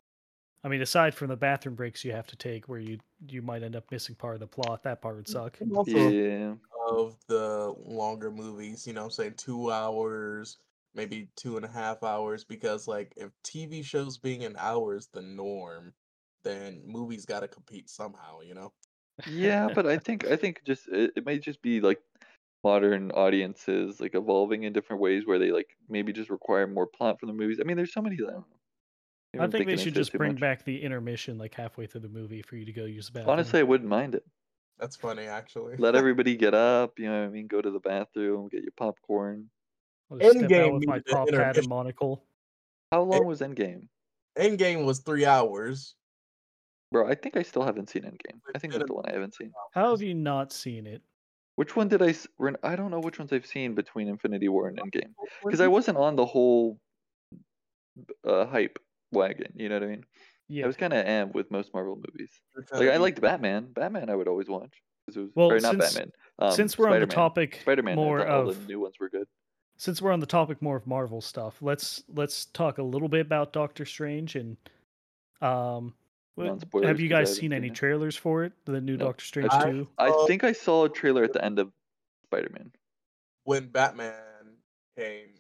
I 0.64 0.68
mean, 0.68 0.83
aside 0.83 1.14
from 1.14 1.29
the 1.29 1.37
bathroom 1.37 1.77
breaks 1.77 2.05
you 2.05 2.12
have 2.12 2.29
to 2.29 2.37
take, 2.37 2.68
where 2.68 2.81
you 2.81 3.01
you 3.29 3.42
might 3.42 3.62
end 3.64 3.77
up 3.77 3.90
missing 3.92 4.16
part 4.16 4.35
of 4.35 4.40
the 4.40 4.49
plot, 4.49 4.83
that 4.85 5.03
part 5.03 5.16
would 5.16 5.29
suck. 5.29 5.61
Also 5.75 6.14
Yeah. 6.27 6.57
of 6.88 7.18
the 7.29 7.75
longer 7.79 8.31
movies, 8.31 8.87
you 8.87 8.92
know 8.92 9.03
what 9.03 9.07
I'm 9.07 9.11
saying, 9.12 9.35
two 9.35 9.71
hours, 9.73 10.59
maybe 10.94 11.31
two 11.37 11.57
and 11.57 11.64
a 11.64 11.68
half 11.68 12.03
hours, 12.03 12.44
because 12.44 12.87
like 12.88 13.12
if 13.16 13.33
TV 13.44 13.83
shows 13.83 14.18
being 14.18 14.44
an 14.44 14.57
hour 14.59 14.97
is 14.97 15.09
the 15.09 15.23
norm, 15.23 15.94
then 16.44 16.83
movies 16.87 17.24
gotta 17.27 17.48
compete 17.48 17.88
somehow, 17.90 18.40
you 18.40 18.55
know? 18.55 18.72
yeah 19.27 19.68
but 19.74 19.85
i 19.87 19.98
think 19.98 20.24
i 20.27 20.37
think 20.37 20.62
just 20.64 20.87
it, 20.88 21.11
it 21.16 21.27
might 21.27 21.42
just 21.42 21.61
be 21.61 21.81
like 21.81 22.01
modern 22.62 23.11
audiences 23.12 24.01
like 24.01 24.14
evolving 24.14 24.62
in 24.62 24.72
different 24.72 25.03
ways 25.03 25.27
where 25.27 25.38
they 25.40 25.51
like 25.51 25.77
maybe 25.88 26.12
just 26.12 26.31
require 26.31 26.66
more 26.66 26.87
plot 26.87 27.18
from 27.18 27.27
the 27.29 27.33
movies 27.33 27.59
i 27.61 27.64
mean 27.64 27.77
there's 27.77 27.92
so 27.92 28.01
many 28.03 28.16
that 28.16 28.29
i 28.29 28.33
don't 28.33 28.40
know 28.51 28.57
Maybe 29.35 29.44
I 29.44 29.48
think 29.48 29.66
they 29.70 29.77
should 29.77 29.94
just 29.94 30.12
bring 30.12 30.33
much. 30.33 30.40
back 30.40 30.64
the 30.64 30.81
intermission 30.83 31.37
like 31.37 31.53
halfway 31.53 31.87
through 31.87 32.01
the 32.03 32.09
movie 32.09 32.42
for 32.42 32.57
you 32.57 32.64
to 32.64 32.72
go 32.72 32.85
use 32.85 33.07
the 33.07 33.12
bathroom. 33.12 33.31
honestly 33.33 33.61
i 33.61 33.64
wouldn't 33.64 33.90
mind 33.90 34.14
it 34.14 34.24
That's 34.79 34.96
funny 34.96 35.24
actually. 35.24 35.77
let 35.79 35.94
everybody 35.96 36.37
get 36.37 36.55
up 36.55 36.98
you 36.98 37.07
know 37.07 37.20
what 37.20 37.27
i 37.27 37.29
mean 37.29 37.46
go 37.48 37.61
to 37.61 37.70
the 37.70 37.81
bathroom 37.81 38.48
get 38.48 38.62
your 38.62 38.72
popcorn 38.77 39.48
I'll 40.11 40.18
just 40.18 40.38
step 40.38 40.44
out 40.44 40.48
Endgame 40.48 40.72
with 40.74 40.87
my 40.87 40.94
needed 40.96 41.07
top 41.11 41.29
hat 41.35 41.59
and 41.59 41.68
monocle. 41.68 42.24
how 42.92 43.03
long 43.03 43.27
was 43.27 43.40
endgame 43.40 43.88
Endgame 44.38 44.85
was 44.85 45.01
three 45.01 45.24
hours. 45.27 45.96
Bro 46.92 47.07
i 47.09 47.14
think 47.14 47.37
i 47.37 47.42
still 47.42 47.62
haven't 47.62 47.88
seen 47.90 48.03
endgame 48.03 48.38
i 48.55 48.59
think 48.59 48.72
been 48.72 48.81
that's 48.81 48.88
the 48.88 48.94
one 48.94 49.05
i 49.09 49.12
haven't 49.12 49.35
seen 49.35 49.53
How 49.72 49.90
have 49.90 50.03
you 50.03 50.14
not 50.14 50.53
seen 50.53 50.87
it? 50.87 51.03
which 51.57 51.74
one 51.74 51.88
did 51.88 52.01
I? 52.03 52.14
I 52.62 52.77
don't 52.77 52.90
know 52.90 53.01
which 53.01 53.18
ones 53.18 53.33
i've 53.33 53.46
seen 53.46 53.74
between 53.74 54.09
infinity 54.09 54.48
war 54.48 54.68
and 54.68 54.79
endgame 54.79 55.12
because 55.44 55.61
i 55.61 55.66
wasn't 55.68 55.98
on 55.98 56.16
the 56.16 56.24
whole 56.27 56.79
uh 58.27 58.46
hype 58.46 58.79
wagon 59.12 59.53
you 59.57 59.68
know 59.68 59.77
what 59.77 59.83
i 59.83 59.87
mean 59.87 60.05
Yeah. 60.48 60.64
I 60.64 60.66
was 60.66 60.77
kind 60.77 60.92
of 60.94 61.05
am 61.05 61.33
with 61.33 61.51
most 61.51 61.74
Marvel 61.74 61.96
movies. 61.96 62.31
Like 62.72 62.88
I 62.88 62.96
liked 62.96 63.20
Batman. 63.20 63.66
Batman 63.74 64.09
I 64.09 64.14
would 64.16 64.29
always 64.29 64.48
watch. 64.48 64.72
'cause 65.07 65.16
It 65.16 65.20
was, 65.20 65.31
Well, 65.35 65.53
or 65.53 65.61
not 65.61 65.72
since- 65.72 65.94
Batman. 65.94 66.12
Um, 66.38 66.53
Since 66.53 66.79
we're 66.79 66.88
on 66.88 67.01
the 67.01 67.07
topic 67.07 67.59
Spider-Man. 67.62 67.96
more 67.96 68.20
I 68.20 68.24
thought 68.24 68.31
all 68.44 68.48
of 68.48 68.61
the 68.62 68.66
new 68.66 68.81
ones 68.81 68.94
were 68.98 69.11
good. 69.11 69.27
since 69.77 70.01
we're 70.01 70.11
on 70.12 70.20
the 70.20 70.27
topic 70.38 70.62
more 70.62 70.77
of 70.77 70.87
Marvel 70.87 71.20
stuff, 71.20 71.61
let's 71.61 72.03
let's 72.14 72.46
talk 72.46 72.79
a 72.79 72.83
little 72.83 73.09
bit 73.11 73.20
about 73.27 73.53
Doctor 73.53 73.85
Strange 73.85 74.37
and 74.37 74.57
um 75.42 75.94
what- 76.70 76.85
have 76.85 77.01
you 77.01 77.09
guys 77.09 77.29
seen 77.31 77.40
seen 77.40 77.53
any 77.53 77.68
it. 77.68 77.74
trailers 77.74 78.16
for 78.16 78.44
it? 78.44 78.53
The 78.64 78.81
new 78.81 78.96
No. 78.96 79.07
Doctor 79.07 79.24
Strange 79.24 79.51
I- 79.53 79.70
2? 79.70 79.88
I 79.98 80.24
think 80.27 80.44
I 80.44 80.53
saw 80.53 80.85
a 80.85 80.88
trailer 80.88 81.24
at 81.24 81.33
the 81.33 81.44
end 81.44 81.59
of 81.59 81.72
Spider-Man. 82.24 82.72
when 83.44 83.68
Batman 83.68 84.57
came 84.96 85.35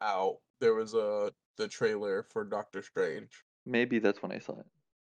out, 0.00 0.38
there 0.60 0.74
was 0.74 0.94
a 0.94 1.32
the 1.56 1.68
trailer 1.68 2.24
for 2.24 2.42
Doctor 2.44 2.82
Strange. 2.82 3.44
Maybe 3.64 3.98
that's 4.00 4.20
when 4.22 4.32
I 4.32 4.38
saw 4.38 4.58
it. 4.58 4.66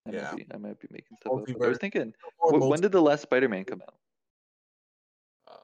I 0.06 0.10
Yeah. 0.12 0.22
might 0.30 0.36
be, 0.36 0.46
I 0.54 0.56
might 0.56 0.78
be 0.80 0.88
making 0.90 1.16
stuff 1.20 1.32
up. 1.32 1.62
I 1.62 1.68
was 1.68 1.78
thinking, 1.78 2.14
Or 2.38 2.68
when 2.68 2.80
did 2.80 2.92
the 2.92 3.02
last 3.02 3.22
Spider-Man 3.22 3.64
come 3.64 3.82
out? 3.82 3.98
uh, 5.48 5.56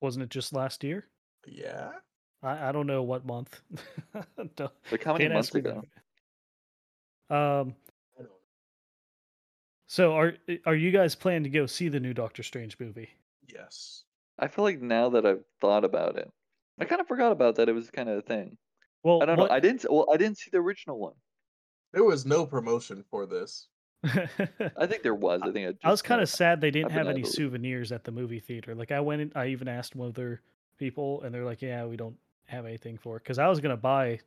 Wasn't 0.00 0.22
it 0.22 0.28
just 0.28 0.52
last 0.52 0.84
year? 0.84 1.08
yeah. 1.46 1.92
I, 2.42 2.68
I 2.68 2.72
don't 2.72 2.86
know 2.86 3.02
what 3.02 3.24
month. 3.26 3.60
Don't- 4.56 4.72
Like 4.90 5.02
how 5.04 5.12
many 5.12 5.24
can't 5.24 5.34
months 5.34 5.54
ago? 5.54 5.82
Um 7.30 7.30
I 7.30 7.34
don't 7.36 7.74
so 9.90 10.12
are 10.14 10.34
are 10.66 10.76
you 10.76 10.92
guys 10.92 11.16
planning 11.16 11.42
to 11.42 11.48
go 11.48 11.66
see 11.66 11.88
the 11.88 11.98
new 11.98 12.14
Doctor 12.14 12.44
Strange 12.44 12.78
movie? 12.78 13.10
Yes. 13.52 14.04
I 14.38 14.46
feel 14.46 14.62
like 14.62 14.80
now 14.80 15.08
that 15.08 15.26
I've 15.26 15.42
thought 15.60 15.84
about 15.84 16.16
it, 16.16 16.30
I 16.78 16.84
kind 16.84 17.00
of 17.00 17.08
forgot 17.08 17.32
about 17.32 17.56
that. 17.56 17.68
It 17.68 17.72
was 17.72 17.90
kind 17.90 18.08
of 18.08 18.18
a 18.18 18.22
thing. 18.22 18.56
Well, 19.02 19.20
I 19.20 19.26
don't 19.26 19.36
what, 19.36 19.50
know. 19.50 19.56
I 19.56 19.58
didn't. 19.58 19.84
Well, 19.90 20.06
I 20.14 20.16
didn't 20.16 20.38
see 20.38 20.48
the 20.52 20.58
original 20.58 21.00
one. 21.00 21.14
There 21.92 22.04
was 22.04 22.24
no 22.24 22.46
promotion 22.46 23.04
for 23.10 23.26
this. 23.26 23.66
I 24.04 24.86
think 24.86 25.02
there 25.02 25.16
was. 25.16 25.40
I 25.42 25.50
think 25.50 25.66
it 25.66 25.72
just 25.72 25.84
I 25.84 25.90
was 25.90 26.02
kind 26.02 26.18
kinda- 26.18 26.22
of 26.22 26.28
sad 26.28 26.60
they 26.60 26.70
didn't 26.70 26.92
have 26.92 27.08
any 27.08 27.22
of 27.22 27.26
souvenirs 27.26 27.90
at 27.90 28.04
the 28.04 28.12
movie 28.12 28.38
theater. 28.38 28.76
Like 28.76 28.92
I 28.92 29.00
went 29.00 29.22
in, 29.22 29.32
I 29.34 29.48
even 29.48 29.66
asked 29.66 29.96
one 29.96 30.06
of 30.06 30.14
their 30.14 30.40
people, 30.78 31.20
and 31.22 31.34
they're 31.34 31.44
like, 31.44 31.62
"Yeah, 31.62 31.84
we 31.86 31.96
don't 31.96 32.16
have 32.46 32.64
anything 32.64 32.96
for 32.96 33.16
it." 33.16 33.24
Because 33.24 33.40
I 33.40 33.48
was 33.48 33.58
gonna 33.58 33.76
buy 33.76 34.20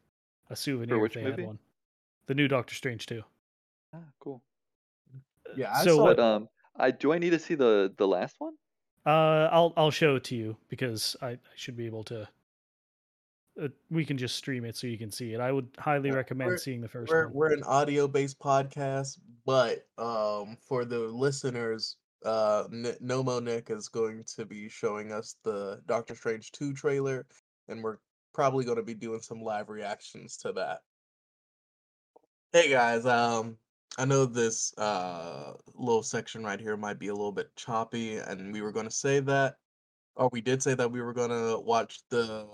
a 0.49 0.57
souvenir 0.57 0.99
which 0.99 1.15
if 1.15 1.23
they 1.23 1.29
movie? 1.29 1.43
had 1.43 1.47
one. 1.47 1.59
The 2.25 2.35
new 2.35 2.49
Doctor 2.49 2.75
Strange 2.75 3.05
too. 3.05 3.23
Ah, 3.93 3.99
cool. 4.19 4.43
Yeah, 5.57 5.71
I 5.73 5.83
so 5.83 5.95
saw 5.95 6.03
what? 6.03 6.17
But 6.17 6.23
um, 6.23 6.49
I 6.77 6.91
do 6.91 7.13
I 7.13 7.17
need 7.19 7.31
to 7.31 7.39
see 7.39 7.55
the 7.55 7.93
the 7.97 8.07
last 8.07 8.35
one? 8.39 8.53
Uh, 9.05 9.49
I'll 9.51 9.73
I'll 9.75 9.91
show 9.91 10.15
it 10.15 10.23
to 10.25 10.35
you 10.35 10.57
because 10.69 11.15
I, 11.21 11.31
I 11.31 11.39
should 11.55 11.75
be 11.75 11.85
able 11.85 12.03
to. 12.05 12.27
Uh, 13.61 13.67
we 13.91 14.03
can 14.03 14.17
just 14.17 14.35
stream 14.35 14.65
it 14.65 14.75
so 14.75 14.87
you 14.87 14.97
can 14.97 15.11
see 15.11 15.33
it. 15.33 15.39
I 15.39 15.51
would 15.51 15.69
highly 15.77 16.09
Yeah, 16.09 16.15
recommend 16.15 16.59
seeing 16.59 16.81
the 16.81 16.87
1st 16.87 17.09
we're 17.09 17.25
one. 17.25 17.33
we're 17.33 17.53
an 17.53 17.63
audio 17.63 18.07
based 18.07 18.39
podcast, 18.39 19.19
but 19.45 19.87
um 19.97 20.57
for 20.67 20.85
the 20.85 20.99
listeners, 20.99 21.97
uh 22.25 22.63
N- 22.71 22.97
Nomo 23.01 23.43
Nick 23.43 23.69
is 23.69 23.89
going 23.89 24.23
to 24.35 24.45
be 24.45 24.69
showing 24.69 25.11
us 25.11 25.35
the 25.43 25.81
Doctor 25.85 26.15
Strange 26.15 26.51
2 26.51 26.73
trailer 26.73 27.27
and 27.67 27.83
we're 27.83 27.97
probably 28.33 28.65
going 28.65 28.77
to 28.77 28.83
be 28.83 28.95
doing 28.95 29.21
some 29.21 29.41
live 29.43 29.69
reactions 29.69 30.37
to 30.37 30.53
that. 30.53 30.81
Hey 32.51 32.69
guys, 32.69 33.05
um 33.05 33.57
I 33.97 34.05
know 34.05 34.25
this 34.25 34.73
uh 34.77 35.53
little 35.75 36.03
section 36.03 36.43
right 36.43 36.59
here 36.59 36.77
might 36.77 36.99
be 36.99 37.09
a 37.09 37.13
little 37.13 37.31
bit 37.31 37.55
choppy 37.55 38.17
and 38.17 38.51
we 38.51 38.61
were 38.61 38.71
going 38.71 38.87
to 38.87 38.91
say 38.91 39.19
that 39.21 39.55
or 40.15 40.29
we 40.31 40.41
did 40.41 40.61
say 40.61 40.73
that 40.75 40.91
we 40.91 41.01
were 41.01 41.13
going 41.13 41.29
to 41.29 41.59
watch 41.59 42.01
the 42.09 42.47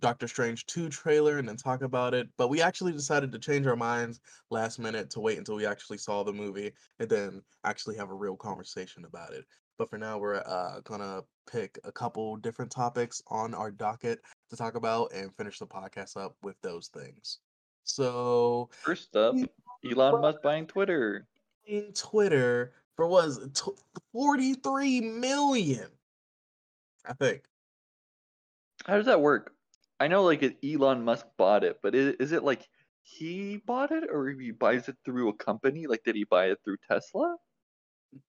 Doctor 0.00 0.28
Strange 0.28 0.66
2 0.66 0.88
trailer 0.88 1.38
and 1.38 1.48
then 1.48 1.56
talk 1.56 1.82
about 1.82 2.14
it, 2.14 2.28
but 2.36 2.48
we 2.48 2.60
actually 2.60 2.92
decided 2.92 3.32
to 3.32 3.38
change 3.38 3.66
our 3.66 3.76
minds 3.76 4.20
last 4.50 4.78
minute 4.78 5.10
to 5.10 5.20
wait 5.20 5.38
until 5.38 5.56
we 5.56 5.66
actually 5.66 5.98
saw 5.98 6.22
the 6.22 6.32
movie 6.32 6.72
and 6.98 7.08
then 7.08 7.42
actually 7.64 7.96
have 7.96 8.10
a 8.10 8.14
real 8.14 8.36
conversation 8.36 9.04
about 9.04 9.32
it. 9.32 9.44
But 9.78 9.90
for 9.90 9.98
now, 9.98 10.18
we're 10.18 10.42
uh, 10.46 10.80
gonna 10.84 11.22
pick 11.50 11.78
a 11.84 11.92
couple 11.92 12.36
different 12.36 12.70
topics 12.70 13.22
on 13.28 13.54
our 13.54 13.70
docket 13.70 14.20
to 14.50 14.56
talk 14.56 14.74
about 14.74 15.12
and 15.12 15.34
finish 15.36 15.58
the 15.58 15.66
podcast 15.66 16.16
up 16.16 16.36
with 16.42 16.56
those 16.62 16.88
things. 16.88 17.38
So, 17.84 18.70
First 18.82 19.14
up, 19.16 19.34
Elon 19.92 20.20
Musk 20.20 20.42
buying 20.42 20.66
Twitter. 20.66 21.26
in 21.66 21.92
Twitter 21.92 22.72
for 22.96 23.06
was 23.06 23.38
it, 23.38 23.60
43 24.12 25.00
million, 25.00 25.88
I 27.04 27.12
think. 27.12 27.42
How 28.86 28.96
does 28.96 29.06
that 29.06 29.20
work? 29.20 29.52
I 30.00 30.08
know 30.08 30.24
like 30.24 30.42
Elon 30.64 31.04
Musk 31.04 31.26
bought 31.36 31.64
it, 31.64 31.78
but 31.82 31.94
is, 31.94 32.14
is 32.16 32.32
it 32.32 32.42
like 32.42 32.68
he 33.02 33.58
bought 33.66 33.92
it 33.92 34.04
or 34.10 34.28
he 34.28 34.50
buys 34.50 34.88
it 34.88 34.96
through 35.04 35.28
a 35.28 35.34
company? 35.34 35.86
Like 35.86 36.02
did 36.04 36.16
he 36.16 36.24
buy 36.24 36.46
it 36.46 36.58
through 36.64 36.76
Tesla? 36.88 37.36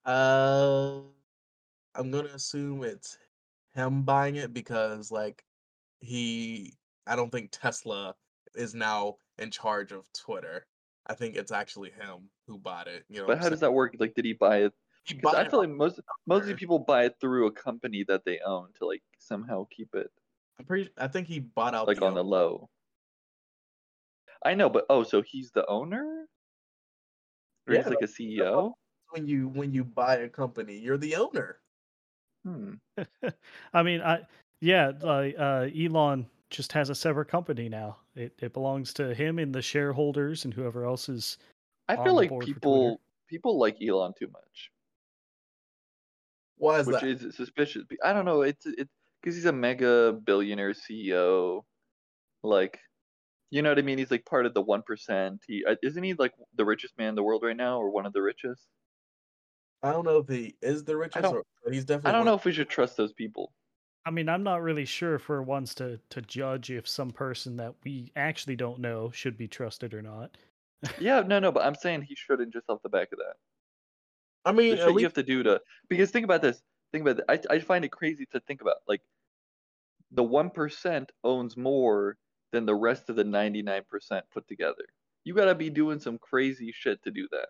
Uh, 0.06 1.00
I'm 1.96 2.12
gonna 2.12 2.30
assume 2.34 2.84
it's 2.84 3.18
him 3.74 4.04
buying 4.04 4.36
it 4.36 4.54
because 4.54 5.12
like 5.12 5.44
he 6.00 6.74
I 7.06 7.16
don't 7.16 7.32
think 7.32 7.50
Tesla 7.52 8.16
is 8.56 8.74
now 8.74 9.16
in 9.38 9.52
charge 9.52 9.92
of 9.92 10.12
Twitter. 10.14 10.66
I 11.08 11.14
think 11.14 11.36
it's 11.36 11.52
actually 11.52 11.90
him 11.92 12.30
who 12.48 12.58
bought 12.58 12.88
it. 12.88 13.06
You 13.10 13.22
know, 13.22 13.28
But 13.28 13.38
how 13.38 13.44
saying? 13.44 13.52
does 13.52 13.60
that 13.62 13.74
work? 13.74 13.96
Like 14.00 14.14
did 14.14 14.26
he 14.26 14.34
buy 14.34 14.58
it 14.64 14.74
he 15.04 15.16
Because 15.16 15.36
I 15.36 15.48
feel 15.48 15.60
off- 15.60 15.68
like 15.68 15.76
most 15.76 16.00
mostly 16.26 16.54
people 16.54 16.80
buy 16.80 17.06
it 17.06 17.16
through 17.22 17.48
a 17.48 17.52
company 17.52 18.04
that 18.08 18.26
they 18.26 18.40
own 18.46 18.70
to 18.80 18.86
like 18.86 19.04
somehow 19.20 19.66
keep 19.72 19.96
it 19.96 20.12
I'm 20.60 20.66
pretty. 20.66 20.90
I 20.98 21.08
think 21.08 21.28
he 21.28 21.40
bought 21.40 21.76
out 21.76 21.88
like 21.88 22.00
the 22.00 22.06
on 22.06 22.16
the 22.16 22.24
low. 22.24 22.70
I 24.44 24.54
know, 24.54 24.70
but 24.70 24.86
oh, 24.90 25.04
so 25.04 25.22
he's 25.22 25.52
the 25.52 25.66
owner? 25.68 26.26
Or 27.68 27.74
he's 27.76 27.86
like 27.86 28.02
a 28.02 28.08
CEO? 28.08 28.74
when 29.12 29.28
you 29.28 29.48
when 29.50 29.72
you 29.72 29.84
buy 29.84 30.18
a 30.18 30.30
company, 30.30 30.78
you're 30.78 30.98
the 30.98 31.16
owner. 31.16 31.60
Hmm. 32.46 32.74
I 33.74 33.84
mean, 33.84 34.02
I 34.02 34.22
yeah, 34.62 34.92
like 35.02 35.36
uh, 35.38 35.68
Elon 35.78 36.28
just 36.50 36.72
has 36.74 36.90
a 36.90 36.96
separate 36.96 37.28
company 37.28 37.70
now. 37.70 38.00
It 38.16 38.34
it 38.40 38.54
belongs 38.54 38.94
to 38.96 39.14
him 39.14 39.40
and 39.40 39.54
the 39.54 39.62
shareholders 39.62 40.46
and 40.46 40.54
whoever 40.54 40.86
else 40.86 41.10
is. 41.10 41.38
I 41.90 41.96
on 41.96 42.04
feel 42.06 42.16
the 42.16 42.22
like 42.22 42.30
board 42.30 42.46
people 42.46 43.02
people 43.28 43.60
like 43.60 43.82
Elon 43.82 44.14
too 44.18 44.28
much, 44.30 44.72
Why 46.58 46.80
is 46.80 46.88
which 46.88 47.02
that? 47.02 47.04
is 47.04 47.36
suspicious. 47.36 47.84
I 48.04 48.14
don't 48.14 48.26
know. 48.26 48.42
It's 48.42 48.66
it 48.66 48.90
because 49.22 49.36
he's 49.36 49.46
a 49.46 49.52
mega 49.54 50.14
billionaire 50.14 50.74
CEO. 50.74 51.66
Like, 52.44 52.80
you 53.52 53.62
know 53.64 53.70
what 53.72 53.80
I 53.80 53.84
mean? 53.84 53.98
He's 54.00 54.12
like 54.12 54.26
part 54.26 54.46
of 54.48 54.54
the 54.54 54.62
one 54.64 54.84
percent. 54.84 55.44
He 55.48 55.66
uh, 55.66 55.76
isn't 55.84 56.04
he 56.04 56.14
like 56.16 56.34
the 56.56 56.66
richest 56.66 56.98
man 56.98 57.10
in 57.10 57.16
the 57.16 57.24
world 57.24 57.44
right 57.44 57.58
now, 57.58 57.80
or 57.80 57.92
one 57.92 58.06
of 58.08 58.14
the 58.14 58.22
richest? 58.24 58.68
I 59.84 59.92
don't 59.92 60.06
know 60.06 60.18
if 60.18 60.28
he 60.28 60.56
is 60.62 60.84
the 60.84 60.96
richest, 60.98 61.22
don't- 61.24 61.36
or 61.36 61.44
but 61.64 61.74
he's 61.74 61.86
definitely. 61.86 62.10
I 62.10 62.12
don't 62.14 62.26
know 62.26 62.36
if 62.36 62.46
we 62.46 62.54
should 62.54 62.70
trust 62.70 62.98
those 62.98 63.14
people. 63.14 63.54
I 64.08 64.10
mean, 64.10 64.30
I'm 64.30 64.44
not 64.44 64.62
really 64.62 64.86
sure 64.86 65.16
if 65.16 65.28
we're 65.28 65.42
ones 65.42 65.76
to 65.76 66.00
to 66.12 66.22
judge 66.22 66.72
if 66.72 66.88
some 66.88 67.12
person 67.12 67.58
that 67.58 67.76
we 67.84 68.14
actually 68.16 68.56
don't 68.56 68.80
know 68.80 69.12
should 69.12 69.38
be 69.38 69.50
trusted 69.50 69.94
or 69.94 70.02
not. 70.02 70.38
Yeah, 71.00 71.22
no, 71.22 71.40
no, 71.40 71.52
but 71.52 71.66
I'm 71.66 71.76
saying 71.76 72.04
he 72.04 72.16
shouldn't 72.16 72.54
just 72.54 72.70
off 72.70 72.82
the 72.84 72.90
back 72.90 73.10
of 73.12 73.20
that. 73.20 73.36
I 74.46 74.52
the 74.52 74.58
mean, 74.58 74.78
shit 74.78 74.88
at 74.88 74.94
you 74.94 75.04
have 75.04 75.14
to 75.16 75.24
do 75.24 75.44
to 75.44 75.60
because 75.90 76.10
think 76.10 76.24
about 76.24 76.42
this 76.42 76.62
think 76.94 77.02
about 77.02 77.20
it. 77.20 77.26
I, 77.50 77.56
I 77.56 77.60
find 77.60 77.84
it 77.84 77.92
crazy 77.92 78.26
to 78.32 78.40
think 78.40 78.62
about 78.62 78.78
like 78.88 79.02
the 80.12 80.24
1% 80.24 81.10
owns 81.26 81.58
more 81.58 82.16
than 82.54 82.66
the 82.66 82.76
rest 82.76 83.10
of 83.10 83.18
the 83.18 83.26
99% 83.26 83.84
put 84.34 84.48
together 84.48 84.86
you 85.26 85.34
gotta 85.34 85.54
be 85.54 85.70
doing 85.70 86.00
some 86.00 86.18
crazy 86.18 86.72
shit 86.74 87.04
to 87.04 87.12
do 87.12 87.28
that 87.32 87.50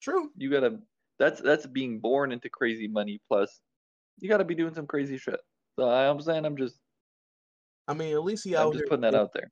true. 0.00 0.30
you 0.36 0.50
gotta 0.52 0.78
that's 1.18 1.40
that's 1.40 1.66
being 1.66 1.98
born 1.98 2.30
into 2.30 2.48
crazy 2.48 2.86
money 2.86 3.20
plus 3.26 3.60
you 4.20 4.28
gotta 4.28 4.44
be 4.44 4.54
doing 4.54 4.74
some 4.74 4.86
crazy 4.86 5.18
shit 5.18 5.40
so 5.78 5.88
i'm 5.88 6.20
saying 6.20 6.44
i'm 6.44 6.56
just 6.56 6.76
I 7.86 7.92
mean, 7.92 8.14
at 8.14 8.24
least 8.24 8.44
he 8.44 8.56
i'm 8.56 8.68
out 8.68 8.72
just 8.72 8.84
here. 8.84 8.88
putting 8.88 9.02
that 9.02 9.14
out 9.14 9.32
there 9.34 9.50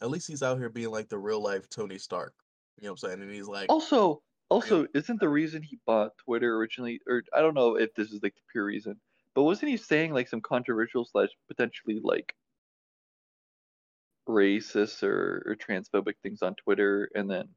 At 0.00 0.10
least 0.10 0.28
he's 0.28 0.42
out 0.42 0.58
here 0.58 0.68
being 0.68 0.90
like 0.90 1.08
the 1.08 1.18
real 1.18 1.42
life 1.42 1.68
Tony 1.68 1.98
Stark. 1.98 2.32
You 2.80 2.86
know 2.86 2.92
what 2.92 3.02
I'm 3.02 3.08
saying? 3.10 3.22
And 3.22 3.30
he's 3.34 3.48
like, 3.48 3.66
Also, 3.70 4.22
also, 4.50 4.86
isn't 4.94 5.18
the 5.20 5.28
reason 5.28 5.62
he 5.62 5.78
bought 5.86 6.12
Twitter 6.24 6.56
originally, 6.56 7.00
or 7.08 7.22
I 7.34 7.40
don't 7.40 7.54
know 7.54 7.76
if 7.76 7.92
this 7.94 8.12
is 8.12 8.22
like 8.22 8.34
the 8.34 8.40
pure 8.52 8.64
reason, 8.64 9.00
but 9.34 9.42
wasn't 9.44 9.70
he 9.70 9.76
saying 9.76 10.12
like 10.12 10.28
some 10.28 10.40
controversial 10.40 11.04
slash 11.04 11.30
potentially 11.48 12.00
like 12.02 12.34
racist 14.28 15.02
or, 15.02 15.42
or 15.46 15.56
transphobic 15.56 16.14
things 16.22 16.42
on 16.42 16.54
Twitter, 16.54 17.10
and 17.14 17.28
then 17.30 17.48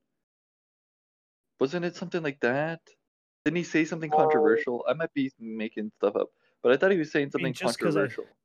wasn't 1.59 1.85
it 1.85 1.95
something 1.95 2.23
like 2.23 2.39
that? 2.41 2.79
Didn't 3.45 3.57
he 3.57 3.63
say 3.63 3.85
something 3.85 4.09
controversial? 4.09 4.83
I 4.89 4.93
might 4.93 5.13
be 5.13 5.31
making 5.39 5.91
stuff 5.97 6.15
up, 6.15 6.29
but 6.65 6.73
I 6.73 6.77
thought 6.77 6.91
he 6.91 6.97
was 6.97 7.11
saying 7.11 7.25
mean, 7.27 7.31
something 7.31 7.53
just 7.53 7.77
'cause 7.79 7.95
I- 7.95 8.01
controversial. 8.01 8.35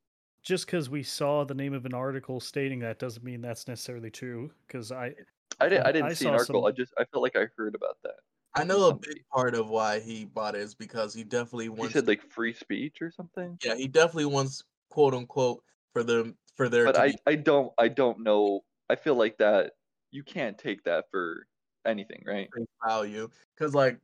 Just 0.43 0.67
because 0.67 0.89
we 0.89 1.01
saw 1.03 1.43
the 1.43 1.55
name 1.55 1.73
of 1.73 1.85
an 1.87 1.93
article 1.95 2.39
stating 2.39 2.79
that 2.79 2.99
doesn't 2.99 3.23
mean 3.23 3.41
that's 3.41 3.67
necessarily 3.67 4.11
true. 4.11 4.51
Because 4.67 4.91
I 4.91 5.15
I 5.59 5.69
didn't. 5.69 5.85
I 5.85 5.89
I 5.89 5.91
didn't 5.91 6.15
see 6.15 6.27
an 6.27 6.33
article. 6.35 6.61
some- 6.61 6.67
I 6.69 6.71
just. 6.71 6.93
I 6.99 7.05
felt 7.05 7.23
like 7.23 7.35
I 7.35 7.47
heard 7.57 7.73
about 7.75 7.97
that. 8.03 8.15
I 8.53 8.63
know 8.63 8.89
a 8.89 8.93
big 8.93 9.23
part 9.33 9.55
of 9.55 9.69
why 9.69 9.99
he 9.99 10.25
bought 10.25 10.55
it 10.55 10.61
is 10.61 10.75
because 10.75 11.13
he 11.15 11.23
definitely 11.23 11.65
He 11.65 11.69
wants. 11.69 11.93
said 11.93 12.07
like 12.07 12.21
free 12.21 12.53
speech 12.53 13.01
or 13.01 13.09
something. 13.11 13.57
yeah, 13.63 13.75
he 13.75 13.87
definitely 13.87 14.25
wants 14.25 14.63
quote 14.89 15.13
unquote 15.15 15.63
for 15.93 16.03
them 16.03 16.37
for 16.55 16.69
their. 16.69 16.85
but 16.85 16.93
to 16.93 17.01
I, 17.01 17.07
be 17.09 17.17
I 17.27 17.35
don't 17.35 17.73
I 17.79 17.87
don't 17.87 18.21
know. 18.21 18.61
I 18.89 18.95
feel 18.95 19.15
like 19.15 19.37
that 19.39 19.73
you 20.11 20.23
can't 20.23 20.57
take 20.57 20.83
that 20.83 21.05
for 21.11 21.47
anything, 21.85 22.23
right? 22.25 22.49
value 22.85 23.29
because 23.55 23.73
like 23.75 23.99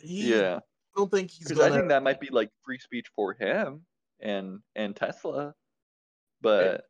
he 0.00 0.30
Yeah, 0.32 0.58
I 0.58 0.60
don't 1.00 1.10
think 1.10 1.30
he's 1.30 1.48
because 1.48 1.58
gonna 1.58 1.74
I 1.74 1.76
think 1.76 1.88
that 1.88 2.02
might 2.02 2.20
be 2.20 2.28
like 2.30 2.50
free 2.62 2.78
speech 2.78 3.06
for 3.14 3.32
him 3.32 3.82
and 4.20 4.60
and 4.76 4.94
Tesla, 4.94 5.54
but 6.40 6.84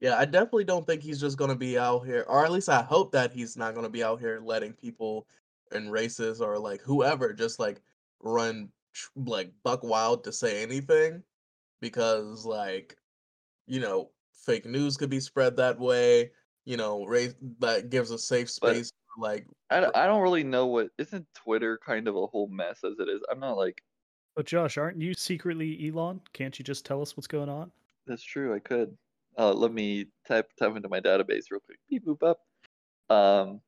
Yeah, 0.00 0.16
I 0.16 0.26
definitely 0.26 0.64
don't 0.64 0.86
think 0.86 1.02
he's 1.02 1.20
just 1.20 1.38
gonna 1.38 1.56
be 1.56 1.78
out 1.78 2.06
here, 2.06 2.24
or 2.28 2.44
at 2.44 2.52
least 2.52 2.68
I 2.68 2.82
hope 2.82 3.10
that 3.12 3.32
he's 3.32 3.56
not 3.56 3.74
gonna 3.74 3.88
be 3.88 4.04
out 4.04 4.20
here 4.20 4.40
letting 4.42 4.72
people 4.72 5.26
and 5.72 5.90
races 5.90 6.40
or 6.40 6.58
like 6.58 6.80
whoever 6.82 7.32
just 7.32 7.58
like 7.58 7.80
run 8.20 8.68
like 9.16 9.52
buck 9.64 9.82
wild 9.82 10.24
to 10.24 10.32
say 10.32 10.62
anything, 10.62 11.22
because 11.80 12.44
like 12.44 12.96
you 13.66 13.80
know 13.80 14.10
fake 14.32 14.66
news 14.66 14.96
could 14.96 15.10
be 15.10 15.20
spread 15.20 15.56
that 15.56 15.78
way. 15.78 16.30
You 16.64 16.76
know, 16.76 17.04
race 17.04 17.34
that 17.60 17.88
gives 17.88 18.10
a 18.10 18.18
safe 18.18 18.50
space. 18.50 18.92
For, 19.14 19.22
like 19.22 19.46
I, 19.70 19.80
don't- 19.80 19.96
I 19.96 20.06
don't 20.06 20.22
really 20.22 20.44
know 20.44 20.66
what 20.66 20.90
isn't 20.98 21.26
Twitter 21.34 21.78
kind 21.84 22.08
of 22.08 22.16
a 22.16 22.26
whole 22.26 22.48
mess 22.48 22.84
as 22.84 22.98
it 22.98 23.08
is. 23.08 23.20
I'm 23.30 23.40
not 23.40 23.56
like 23.56 23.82
but 24.36 24.46
Josh, 24.46 24.78
aren't 24.78 25.00
you 25.00 25.14
secretly 25.14 25.88
Elon? 25.88 26.20
Can't 26.32 26.56
you 26.56 26.64
just 26.64 26.86
tell 26.86 27.02
us 27.02 27.16
what's 27.16 27.26
going 27.26 27.48
on? 27.48 27.72
that's 28.06 28.22
true. 28.22 28.54
I 28.54 28.58
could. 28.60 28.96
Uh, 29.36 29.52
let 29.52 29.72
me 29.72 30.06
type 30.26 30.50
type 30.58 30.74
into 30.76 30.88
my 30.88 31.00
database 31.00 31.44
real 31.50 31.60
quick. 31.60 31.78
Beep 31.90 32.06
boop 32.06 32.22
up. 32.22 32.40
Um, 33.14 33.60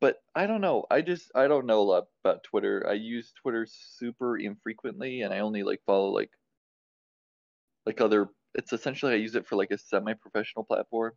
but 0.00 0.16
I 0.34 0.46
don't 0.46 0.60
know. 0.60 0.86
I 0.90 1.00
just 1.02 1.30
I 1.34 1.48
don't 1.48 1.66
know 1.66 1.80
a 1.80 1.82
lot 1.82 2.04
about 2.24 2.42
Twitter. 2.44 2.86
I 2.88 2.92
use 2.94 3.32
Twitter 3.40 3.66
super 3.68 4.36
infrequently, 4.38 5.22
and 5.22 5.32
I 5.32 5.38
only 5.40 5.62
like 5.62 5.80
follow 5.86 6.10
like 6.10 6.30
like 7.86 8.00
other. 8.00 8.28
It's 8.54 8.72
essentially 8.72 9.12
I 9.12 9.16
use 9.16 9.34
it 9.34 9.46
for 9.46 9.56
like 9.56 9.70
a 9.70 9.78
semi-professional 9.78 10.64
platform. 10.64 11.12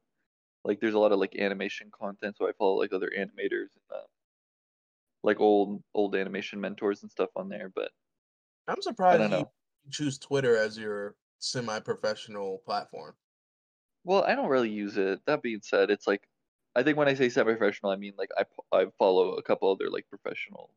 Like 0.64 0.80
there's 0.80 0.94
a 0.94 1.00
lot 1.00 1.12
of 1.12 1.20
like 1.20 1.36
animation 1.38 1.90
content, 1.92 2.38
so 2.38 2.48
I 2.48 2.52
follow 2.54 2.76
like 2.78 2.94
other 2.94 3.12
animators 3.18 3.74
and 3.74 3.84
uh, 3.94 4.04
like 5.24 5.40
old 5.40 5.82
old 5.94 6.16
animation 6.16 6.62
mentors 6.62 7.02
and 7.02 7.12
stuff 7.12 7.30
on 7.36 7.50
there. 7.50 7.70
But 7.74 7.92
I'm 8.68 8.82
surprised 8.82 9.22
you 9.22 9.30
know. 9.30 9.52
choose 9.90 10.18
Twitter 10.18 10.56
as 10.58 10.78
your 10.78 11.16
semi-professional 11.40 12.60
platform. 12.66 13.16
Well, 14.04 14.24
I 14.24 14.36
don't 14.36 14.50
really 14.50 14.70
use 14.70 14.98
it. 14.98 15.22
That 15.26 15.42
being 15.42 15.62
said, 15.64 15.90
it's 15.92 16.08
like 16.08 16.28
I 16.76 16.84
think 16.84 16.98
when 16.98 17.08
I 17.08 17.14
say 17.16 17.30
semi-professional, 17.30 17.92
I 17.92 17.96
mean 17.98 18.14
like 18.18 18.30
i, 18.38 18.46
I 18.72 18.86
follow 18.98 19.34
a 19.34 19.44
couple 19.44 19.72
other 19.72 19.90
like 19.90 20.08
professional 20.10 20.72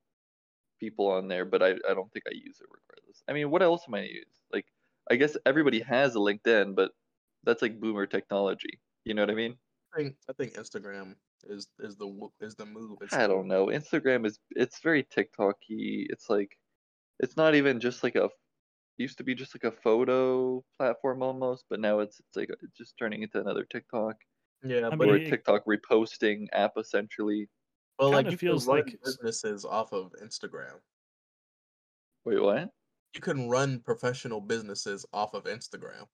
people 0.80 1.09
on 1.09 1.28
there, 1.28 1.45
but 1.45 1.62
I 1.62 1.70
I 1.89 1.95
don't 1.95 2.12
think 2.12 2.24
I 2.28 2.35
use 2.35 2.61
it 2.61 2.68
regardless. 2.70 3.22
I 3.28 3.32
mean, 3.32 3.51
what 3.51 3.62
else 3.62 3.82
am 3.89 3.95
I 3.95 4.01
gonna 4.01 4.09
use? 4.12 4.43
Like 4.53 4.66
I 5.11 5.16
guess 5.16 5.37
everybody 5.47 5.80
has 5.80 6.14
a 6.16 6.18
LinkedIn, 6.18 6.74
but 6.74 6.93
that's 7.45 7.62
like 7.62 7.80
boomer 7.80 8.07
technology. 8.07 8.80
You 9.05 9.14
know 9.14 9.22
what 9.22 9.30
I 9.30 9.35
mean? 9.35 9.57
I 9.95 9.99
think 9.99 10.16
I 10.28 10.32
think 10.32 10.55
Instagram 10.55 11.14
is 11.45 11.68
is 11.78 11.97
the 11.97 12.07
w- 12.07 12.30
is 12.40 12.55
the 12.57 12.66
move. 12.66 12.99
It's 13.01 13.12
I 13.14 13.26
don't 13.26 13.47
know. 13.47 13.66
Instagram 13.66 14.26
is 14.26 14.38
it's 14.51 14.80
very 14.80 15.03
TikTok-y. 15.05 16.07
It's 16.11 16.28
like 16.28 16.57
it's 17.20 17.36
not 17.36 17.55
even 17.55 17.78
just 17.80 18.03
like 18.03 18.16
a 18.16 18.28
used 18.97 19.18
to 19.18 19.24
be 19.24 19.34
just 19.34 19.55
like 19.55 19.64
a 19.64 19.76
photo 19.76 20.64
platform 20.76 21.22
almost, 21.22 21.64
but 21.70 21.80
now 21.80 22.01
it's 22.01 22.18
it's 22.20 22.36
like 22.36 22.51
uh, 22.51 22.55
it's 22.62 22.76
just 22.76 22.97
turning 22.99 23.22
into 23.22 23.40
another 23.40 23.64
TikTok. 23.64 24.16
Yeah, 24.64 24.88
I 24.90 24.97
but 24.97 25.09
or 25.09 25.12
mean, 25.14 25.22
a 25.22 25.26
it- 25.26 25.30
TikTok 25.30 25.64
reposting 25.66 26.47
app 26.53 26.72
essentially. 26.76 27.49
Well, 27.99 28.11
like 28.11 28.24
kinda 28.26 28.30
you 28.32 28.38
feels 28.38 28.64
can 28.64 28.74
run 28.74 28.84
like- 28.86 28.99
businesses 29.05 29.64
off 29.64 29.92
of 29.92 30.12
Instagram. 30.22 30.80
Wait, 32.24 32.40
what? 32.42 32.70
You 33.14 33.20
can 33.20 33.49
run 33.49 33.78
professional 33.80 34.40
businesses 34.40 35.07
off 35.12 35.34
of 35.34 35.45
Instagram. 35.45 36.07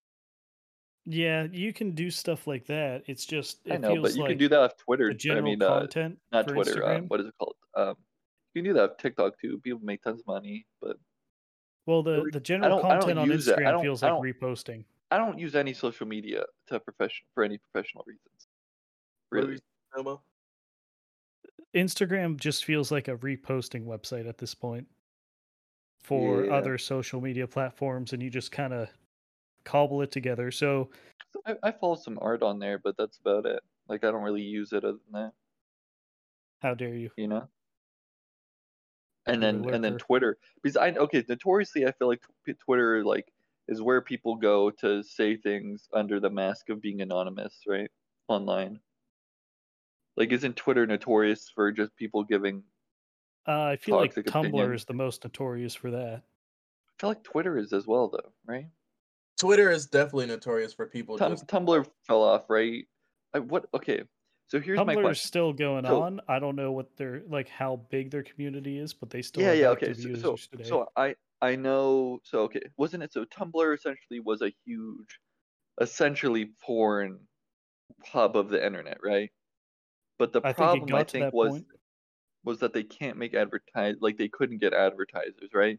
Yeah, 1.07 1.46
you 1.51 1.72
can 1.72 1.92
do 1.92 2.11
stuff 2.11 2.46
like 2.46 2.66
that. 2.66 3.03
It's 3.07 3.24
just 3.24 3.61
it 3.64 3.72
I 3.72 3.76
know, 3.78 3.94
feels 3.94 4.03
but 4.11 4.14
you 4.16 4.22
like 4.22 4.30
can 4.30 4.38
do 4.38 4.48
that 4.51 4.61
off 4.61 4.76
Twitter. 4.76 5.11
I 5.11 5.14
general 5.14 5.42
mean, 5.44 5.62
uh, 5.62 5.80
content 5.80 6.18
not 6.30 6.46
Twitter. 6.48 6.84
Uh, 6.84 7.01
what 7.03 7.20
is 7.20 7.26
it 7.26 7.34
called? 7.38 7.57
Um, 7.74 7.96
you 8.55 8.62
can 8.62 8.70
do 8.70 8.74
that 8.78 8.90
off 8.90 8.96
TikTok 8.98 9.40
too. 9.40 9.59
People 9.64 9.80
make 9.82 10.03
tons 10.03 10.20
of 10.20 10.26
money, 10.26 10.66
but 10.80 10.96
well, 11.86 12.03
the 12.03 12.28
the 12.32 12.40
general 12.40 12.78
don't- 12.78 12.84
I 12.86 12.94
don't 12.94 13.01
content 13.01 13.18
on 13.18 13.30
it. 13.30 13.34
Instagram 13.38 13.80
feels 13.80 14.03
like 14.03 14.12
reposting. 14.12 14.84
I 15.11 15.16
don't 15.18 15.38
use 15.38 15.57
any 15.57 15.72
social 15.72 16.07
media 16.07 16.44
to 16.68 16.78
profession 16.78 17.24
for 17.34 17.42
any 17.44 17.59
professional 17.59 18.05
reasons. 18.07 18.48
Really, 19.30 19.53
you 19.53 19.57
saying, 19.57 20.07
Elmo? 20.07 20.22
Instagram 21.74 22.36
just 22.38 22.64
feels 22.64 22.90
like 22.90 23.09
a 23.09 23.16
reposting 23.16 23.86
website 23.86 24.28
at 24.28 24.38
this 24.38 24.55
point 24.55 24.86
for 26.03 26.44
Yeah. 26.44 26.55
other 26.55 26.78
social 26.78 27.20
media 27.20 27.46
platforms, 27.46 28.12
and 28.12 28.22
you 28.22 28.28
just 28.30 28.53
kind 28.53 28.72
of 28.72 28.88
cobble 29.64 30.02
it 30.02 30.11
together. 30.12 30.50
So 30.50 30.90
I, 31.46 31.56
I 31.62 31.72
follow 31.72 31.96
some 31.96 32.18
art 32.20 32.42
on 32.42 32.58
there, 32.58 32.78
but 32.78 32.96
that's 32.96 33.18
about 33.18 33.46
it. 33.46 33.62
Like 33.88 34.04
I 34.04 34.11
don't 34.11 34.22
really 34.22 34.42
use 34.42 34.72
it 34.72 34.84
other 34.84 34.98
than 35.11 35.22
that, 35.22 35.32
how 36.62 36.74
dare 36.74 36.94
you? 36.94 37.11
you 37.16 37.28
know. 37.28 37.48
And 39.26 39.42
then 39.42 39.68
and 39.70 39.82
then. 39.84 39.98
Twitter 39.98 40.38
because 40.62 40.76
I 40.76 40.90
okay 40.92 41.24
notoriously 41.28 41.86
I 41.86 41.92
feel 41.92 42.08
like 42.08 42.22
Twitter 42.64 43.04
like 43.04 43.32
is 43.68 43.80
where 43.80 44.00
people 44.00 44.34
go 44.36 44.70
to 44.70 45.02
say 45.02 45.36
things 45.36 45.88
under 45.92 46.20
the 46.20 46.30
mask 46.30 46.68
of 46.70 46.80
being 46.82 47.00
anonymous, 47.00 47.61
right? 47.66 47.90
Online. 48.28 48.80
Like 50.16 50.30
isn't 50.30 50.54
Twitter 50.56 50.86
notorious 50.86 51.48
for 51.52 51.72
just 51.72 51.96
people 51.96 52.22
giving 52.22 52.62
Uh, 53.46 53.64
I 53.64 53.76
feel 53.76 53.96
like 53.96 54.14
Tumblr 54.14 54.48
opinion. 54.48 54.72
is 54.74 54.84
the 54.86 54.94
most 54.94 55.24
notorious 55.24 55.74
for 55.74 55.90
that. 55.90 56.22
I 56.22 56.92
feel 57.00 57.11
like 57.11 57.24
Twitter 57.24 57.58
is 57.58 57.72
as 57.72 57.86
well, 57.86 58.08
though, 58.08 58.32
right? 58.46 58.66
Twitter 59.41 59.70
is 59.70 59.86
definitely 59.86 60.26
notorious 60.26 60.74
for 60.74 60.86
people 60.86 61.16
Tum- 61.16 61.32
just 61.32 61.47
Tumblr 61.47 61.86
fell 62.07 62.22
off, 62.22 62.51
right? 62.51 62.84
I, 63.34 63.38
what? 63.38 63.66
Okay, 63.72 64.03
so 64.49 64.61
here's 64.61 64.78
my 64.78 64.84
Tumblr 64.95 64.99
is 64.99 65.03
question. 65.03 65.26
still 65.28 65.53
going 65.53 65.84
So- 65.86 66.03
on. 66.03 66.20
I 66.28 66.38
don't 66.38 66.57
know 66.57 66.72
what 66.72 66.95
their 66.97 67.22
like 67.28 67.49
how 67.49 67.76
big 67.91 68.11
their 68.11 68.22
community 68.22 68.78
is, 68.78 68.93
but 68.93 69.09
they 69.09 69.22
still 69.22 69.43
yeah, 69.43 69.51
have 69.51 69.59
yeah, 69.59 69.68
okay. 69.70 69.95
So, 69.95 70.36
so, 70.36 70.62
so 70.62 70.88
I 70.97 71.14
I 71.41 71.57
know. 71.57 72.20
So 72.22 72.41
okay, 72.43 72.61
wasn't 72.76 73.03
it? 73.03 73.12
So 73.12 73.24
Tumblr 73.24 73.74
essentially 73.74 74.20
was 74.20 74.43
a 74.43 74.53
huge, 74.66 75.18
essentially 75.80 76.51
porn 76.62 77.18
hub 78.05 78.36
of 78.36 78.49
the 78.51 78.64
internet, 78.64 78.99
right? 79.03 79.30
But 80.18 80.32
the 80.32 80.41
I 80.41 80.49
think 80.53 80.57
problem 80.57 80.86
got 80.86 81.01
I 81.01 81.05
think 81.05 81.32
was 81.32 81.53
point. 81.53 81.66
was 82.45 82.59
that 82.59 82.74
they 82.74 82.82
can't 82.82 83.16
make 83.16 83.32
advertise 83.32 83.97
like 84.01 84.18
they 84.18 84.28
couldn't 84.28 84.59
get 84.59 84.74
advertisers, 84.74 85.51
right? 85.55 85.78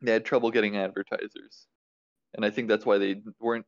They 0.00 0.12
had 0.12 0.24
trouble 0.24 0.50
getting 0.50 0.78
advertisers, 0.78 1.66
and 2.34 2.44
I 2.44 2.50
think 2.50 2.68
that's 2.68 2.86
why 2.86 2.98
they 2.98 3.22
weren't. 3.40 3.66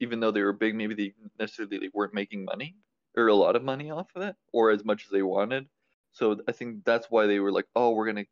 Even 0.00 0.20
though 0.20 0.32
they 0.32 0.42
were 0.42 0.52
big, 0.52 0.74
maybe 0.74 0.94
they 0.94 1.14
necessarily 1.38 1.78
they 1.78 1.90
weren't 1.94 2.14
making 2.14 2.44
money 2.44 2.76
or 3.16 3.28
a 3.28 3.34
lot 3.34 3.56
of 3.56 3.62
money 3.62 3.90
off 3.90 4.10
of 4.16 4.22
it, 4.22 4.36
or 4.52 4.70
as 4.70 4.84
much 4.84 5.04
as 5.04 5.10
they 5.10 5.22
wanted. 5.22 5.68
So 6.12 6.40
I 6.48 6.52
think 6.52 6.84
that's 6.84 7.10
why 7.10 7.26
they 7.26 7.40
were 7.40 7.52
like, 7.52 7.68
"Oh, 7.76 7.92
we're 7.94 8.06
gonna 8.06 8.26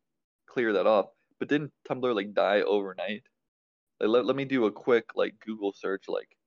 clear 0.47 0.73
that 0.73 0.87
off." 0.87 1.07
But 1.39 1.49
didn't 1.49 1.73
Tumblr 1.89 2.13
like 2.15 2.33
die 2.33 2.61
overnight? 2.61 3.23
Like, 3.99 4.09
let, 4.09 4.25
let 4.25 4.35
me 4.35 4.45
do 4.45 4.65
a 4.65 4.71
quick 4.71 5.15
like 5.15 5.39
Google 5.39 5.73
search, 5.73 6.07
like, 6.09 6.37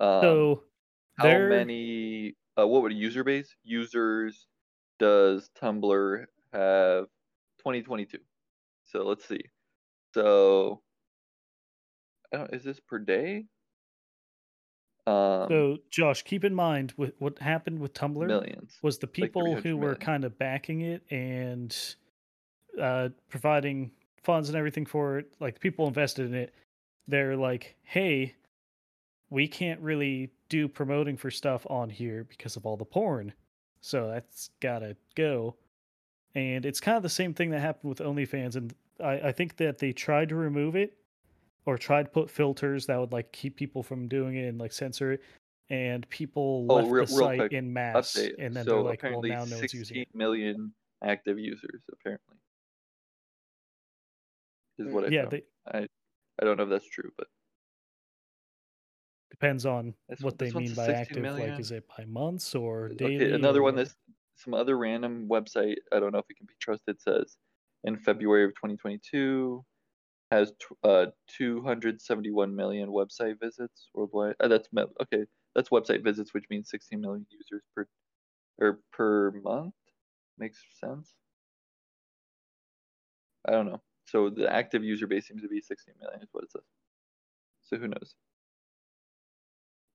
um, 0.00 0.48
so 0.50 0.64
how 1.18 1.28
they're 1.30 1.40
many? 1.40 2.36
Uh, 2.58 2.66
what 2.68 2.82
would 2.82 2.92
a 2.92 2.96
user 2.96 3.24
base? 3.24 3.56
Users 3.64 4.48
does 4.98 5.50
Tumblr 5.56 6.26
have? 6.52 7.06
2022. 7.58 8.20
So 8.86 9.04
let's 9.04 9.26
see. 9.26 9.42
So. 10.14 10.82
Is 12.32 12.64
this 12.64 12.80
per 12.80 12.98
day? 12.98 13.46
Um, 15.06 15.46
so 15.48 15.76
Josh, 15.90 16.22
keep 16.22 16.42
in 16.44 16.54
mind 16.54 16.92
with 16.96 17.12
what 17.20 17.38
happened 17.38 17.78
with 17.78 17.94
Tumblr 17.94 18.26
millions. 18.26 18.76
was 18.82 18.98
the 18.98 19.06
people 19.06 19.42
300 19.42 19.62
who 19.64 19.76
were 19.76 19.82
million. 19.82 20.00
kind 20.00 20.24
of 20.24 20.36
backing 20.36 20.80
it 20.80 21.02
and 21.10 21.76
uh, 22.80 23.10
providing 23.28 23.92
funds 24.24 24.48
and 24.48 24.58
everything 24.58 24.84
for 24.84 25.18
it. 25.18 25.32
Like 25.38 25.54
the 25.54 25.60
people 25.60 25.86
invested 25.86 26.26
in 26.26 26.34
it, 26.34 26.54
they're 27.06 27.36
like, 27.36 27.76
"Hey, 27.84 28.34
we 29.30 29.46
can't 29.46 29.80
really 29.80 30.32
do 30.48 30.66
promoting 30.66 31.16
for 31.16 31.30
stuff 31.30 31.64
on 31.70 31.88
here 31.88 32.24
because 32.24 32.56
of 32.56 32.66
all 32.66 32.76
the 32.76 32.84
porn, 32.84 33.32
so 33.80 34.08
that's 34.08 34.50
gotta 34.60 34.96
go." 35.14 35.54
And 36.34 36.66
it's 36.66 36.80
kind 36.80 36.96
of 36.96 37.04
the 37.04 37.08
same 37.08 37.32
thing 37.32 37.50
that 37.50 37.60
happened 37.60 37.88
with 37.88 38.00
OnlyFans, 38.00 38.56
and 38.56 38.74
I, 38.98 39.28
I 39.28 39.32
think 39.32 39.56
that 39.58 39.78
they 39.78 39.92
tried 39.92 40.30
to 40.30 40.34
remove 40.34 40.74
it 40.74 40.94
or 41.66 41.78
tried 41.78 42.04
to 42.04 42.10
put 42.10 42.30
filters 42.30 42.86
that 42.86 42.98
would 42.98 43.12
like 43.12 43.32
keep 43.32 43.56
people 43.56 43.82
from 43.82 44.08
doing 44.08 44.36
it 44.36 44.48
and 44.48 44.58
like 44.58 44.72
censor 44.72 45.12
it, 45.12 45.22
and 45.70 46.08
people 46.10 46.68
Oh, 46.68 46.84
left 46.84 46.88
real, 46.88 47.06
the 47.06 47.06
site 47.06 47.46
quick 47.46 47.52
in 47.52 47.72
mass, 47.72 48.30
update. 48.30 48.36
and 48.38 48.56
then 48.56 48.68
so 48.68 48.70
they're 48.70 48.82
like, 48.82 49.04
"Well, 49.08 49.22
now 49.22 49.44
no 49.44 49.58
one's 49.58 49.74
using 49.74 49.98
16 49.98 50.04
it." 50.04 50.08
million 50.14 50.74
active 51.02 51.38
users. 51.38 51.82
Apparently, 51.92 52.38
is 54.78 54.88
what 54.88 55.04
I 55.06 55.10
Yeah, 55.10 55.26
they, 55.26 55.44
I 55.66 55.86
I 56.40 56.44
don't 56.44 56.56
know 56.56 56.64
if 56.64 56.70
that's 56.70 56.88
true, 56.88 57.12
but 57.16 57.28
depends 59.30 59.66
on 59.66 59.94
this 60.08 60.20
what 60.20 60.38
they 60.38 60.50
mean 60.50 60.74
by 60.74 60.90
16 60.90 60.92
active. 60.92 61.36
Like, 61.36 61.58
is 61.58 61.70
it 61.70 61.86
by 61.96 62.04
months 62.04 62.54
or 62.54 62.90
Okay, 63.02 63.30
another 63.32 63.62
or 63.62 63.62
one. 63.62 63.74
This 63.74 63.94
some 64.36 64.54
other 64.54 64.76
random 64.78 65.28
website. 65.28 65.76
I 65.92 66.00
don't 66.00 66.12
know 66.12 66.18
if 66.18 66.26
it 66.30 66.36
can 66.36 66.46
be 66.46 66.54
trusted. 66.60 67.00
Says 67.00 67.36
in 67.84 67.96
February 67.98 68.44
of 68.44 68.50
2022 68.54 69.64
has 70.30 70.52
uh 70.82 71.06
271 71.28 72.54
million 72.54 72.88
website 72.90 73.38
visits 73.40 73.88
worldwide. 73.94 74.34
Uh, 74.40 74.48
that's 74.48 74.68
okay. 75.02 75.24
That's 75.54 75.68
website 75.70 76.02
visits, 76.04 76.34
which 76.34 76.44
means 76.50 76.68
16 76.70 77.00
million 77.00 77.26
users 77.30 77.62
per 77.74 77.86
or 78.58 78.80
per 78.92 79.30
month. 79.32 79.74
Makes 80.38 80.62
sense. 80.80 81.14
I 83.46 83.52
don't 83.52 83.66
know. 83.66 83.82
So 84.04 84.30
the 84.30 84.52
active 84.52 84.84
user 84.84 85.06
base 85.06 85.28
seems 85.28 85.42
to 85.42 85.48
be 85.48 85.60
16 85.60 85.94
million, 86.00 86.22
is 86.22 86.28
what 86.32 86.44
it 86.44 86.52
says. 86.52 86.62
So 87.64 87.76
who 87.76 87.88
knows? 87.88 88.14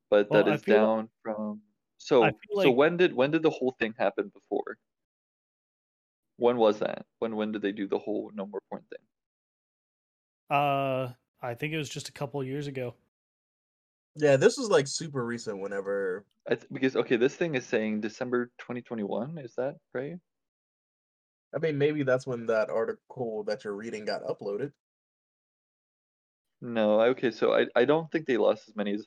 But 0.09 0.29
Well, 0.29 0.43
that 0.43 0.53
is 0.55 0.63
feel 0.63 0.75
like- 0.75 0.83
down 0.83 1.09
from. 1.21 1.61
So 1.97 2.23
feel 2.23 2.63
so 2.63 2.71
when 2.71 2.97
did 2.97 3.13
when 3.13 3.29
did 3.31 3.43
the 3.43 3.51
whole 3.51 3.71
thing 3.79 3.93
happen 3.97 4.29
before? 4.29 4.77
When 6.37 6.57
was 6.57 6.79
that? 6.79 7.05
When 7.19 7.35
when 7.35 7.51
did 7.51 7.61
they 7.61 7.71
do 7.71 7.87
the 7.87 7.99
whole 7.99 8.31
no 8.33 8.47
more 8.47 8.61
porn 8.69 8.83
thing? 8.89 9.05
Uh, 10.51 11.13
I 11.41 11.53
think 11.55 11.73
it 11.73 11.77
was 11.77 11.89
just 11.89 12.09
a 12.09 12.11
couple 12.11 12.43
years 12.43 12.67
ago. 12.67 12.93
Yeah, 14.15 14.35
this 14.35 14.57
was 14.57 14.69
like 14.69 14.87
super 14.87 15.25
recent. 15.25 15.59
Whenever 15.59 16.25
I 16.47 16.55
th- 16.55 16.67
because 16.71 16.95
okay, 16.95 17.15
this 17.15 17.35
thing 17.35 17.55
is 17.55 17.65
saying 17.65 18.01
December 18.01 18.47
2021. 18.59 19.37
Is 19.37 19.55
that 19.55 19.75
right? 19.93 20.17
I 21.55 21.59
mean, 21.59 21.77
maybe 21.77 22.03
that's 22.03 22.27
when 22.27 22.45
that 22.47 22.69
article 22.69 23.43
that 23.45 23.63
you're 23.63 23.75
reading 23.75 24.05
got 24.05 24.23
uploaded. 24.23 24.71
No. 26.61 27.01
Okay, 27.01 27.31
so 27.31 27.53
I 27.53 27.67
I 27.75 27.85
don't 27.85 28.11
think 28.11 28.25
they 28.25 28.37
lost 28.37 28.67
as 28.67 28.75
many 28.75 28.93
as. 28.93 29.05